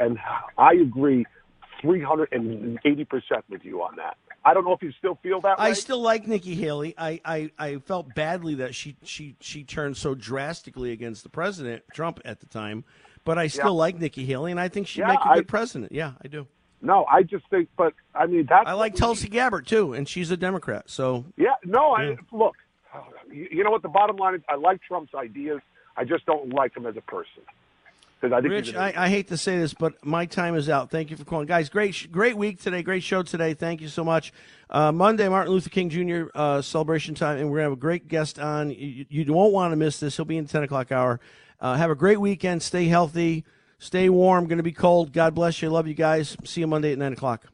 and 0.00 0.18
I 0.56 0.74
agree, 0.74 1.26
three 1.82 2.00
hundred 2.00 2.28
and 2.30 2.78
eighty 2.84 3.04
percent 3.04 3.44
with 3.50 3.64
you 3.64 3.82
on 3.82 3.96
that. 3.96 4.16
I 4.44 4.54
don't 4.54 4.64
know 4.64 4.72
if 4.72 4.82
you 4.82 4.92
still 4.98 5.18
feel 5.22 5.40
that 5.40 5.58
way. 5.58 5.70
I 5.70 5.72
still 5.72 6.00
like 6.00 6.28
Nikki 6.28 6.54
Haley. 6.54 6.94
I, 6.96 7.20
I, 7.24 7.50
I 7.58 7.76
felt 7.78 8.14
badly 8.14 8.54
that 8.56 8.74
she, 8.74 8.96
she 9.02 9.34
she 9.40 9.64
turned 9.64 9.96
so 9.96 10.14
drastically 10.14 10.92
against 10.92 11.24
the 11.24 11.28
president 11.30 11.82
Trump 11.92 12.20
at 12.24 12.38
the 12.40 12.46
time, 12.46 12.84
but 13.24 13.36
I 13.36 13.48
still 13.48 13.64
Yeah. 13.64 13.70
like 13.70 13.98
Nikki 13.98 14.24
Haley, 14.24 14.52
and 14.52 14.60
I 14.60 14.68
think 14.68 14.86
she'd 14.86 15.00
Yeah, 15.00 15.08
make 15.08 15.24
a 15.24 15.34
good 15.34 15.48
president. 15.48 15.90
Yeah, 15.92 16.12
I 16.24 16.28
do. 16.28 16.46
No, 16.84 17.04
I 17.06 17.22
just 17.22 17.48
think, 17.50 17.68
but 17.76 17.94
I 18.14 18.26
mean 18.26 18.46
that's 18.48 18.68
I 18.68 18.74
like 18.74 18.94
Tulsi 18.94 19.28
Gabbard 19.28 19.66
too, 19.66 19.94
and 19.94 20.08
she's 20.08 20.30
a 20.30 20.36
Democrat. 20.36 20.90
So 20.90 21.24
Yeah, 21.36 21.54
no, 21.64 21.92
I 21.92 22.16
look. 22.30 22.54
You 23.30 23.48
you 23.50 23.64
know 23.64 23.70
what? 23.70 23.82
The 23.82 23.88
bottom 23.88 24.16
line 24.16 24.34
is, 24.34 24.42
I 24.48 24.56
like 24.56 24.80
Trump's 24.82 25.14
ideas. 25.14 25.60
I 25.96 26.04
just 26.04 26.26
don't 26.26 26.52
like 26.52 26.76
him 26.76 26.86
as 26.86 26.96
a 26.96 27.00
person. 27.00 27.42
I 28.32 28.40
think 28.40 28.52
Rich, 28.52 28.74
I, 28.74 28.92
I 28.96 29.08
hate 29.08 29.28
to 29.28 29.36
say 29.36 29.58
this, 29.58 29.74
but 29.74 30.04
my 30.04 30.24
time 30.24 30.54
is 30.54 30.70
out. 30.70 30.90
Thank 30.90 31.10
you 31.10 31.16
for 31.16 31.24
calling, 31.24 31.46
guys. 31.46 31.68
Great, 31.68 32.10
great 32.10 32.36
week 32.36 32.58
today. 32.58 32.82
Great 32.82 33.02
show 33.02 33.22
today. 33.22 33.52
Thank 33.52 33.82
you 33.82 33.88
so 33.88 34.02
much. 34.02 34.32
Uh, 34.70 34.92
Monday, 34.92 35.28
Martin 35.28 35.52
Luther 35.52 35.68
King 35.68 35.90
Jr. 35.90 36.28
Uh, 36.34 36.62
celebration 36.62 37.14
time, 37.14 37.38
and 37.38 37.50
we're 37.50 37.58
gonna 37.58 37.64
have 37.64 37.72
a 37.72 37.76
great 37.76 38.08
guest 38.08 38.38
on. 38.38 38.70
You, 38.70 39.04
you 39.08 39.32
won't 39.32 39.52
want 39.52 39.72
to 39.72 39.76
miss 39.76 40.00
this. 40.00 40.16
He'll 40.16 40.24
be 40.24 40.38
in 40.38 40.44
the 40.44 40.50
ten 40.50 40.62
o'clock 40.62 40.90
hour. 40.90 41.20
Uh, 41.60 41.74
have 41.74 41.90
a 41.90 41.94
great 41.94 42.20
weekend. 42.20 42.62
Stay 42.62 42.86
healthy. 42.86 43.44
Stay 43.78 44.08
warm. 44.08 44.46
Going 44.46 44.58
to 44.58 44.62
be 44.62 44.72
cold. 44.72 45.12
God 45.12 45.34
bless 45.34 45.62
you. 45.62 45.70
Love 45.70 45.86
you 45.86 45.94
guys. 45.94 46.36
See 46.44 46.60
you 46.60 46.66
Monday 46.66 46.92
at 46.92 46.98
nine 46.98 47.12
o'clock. 47.12 47.53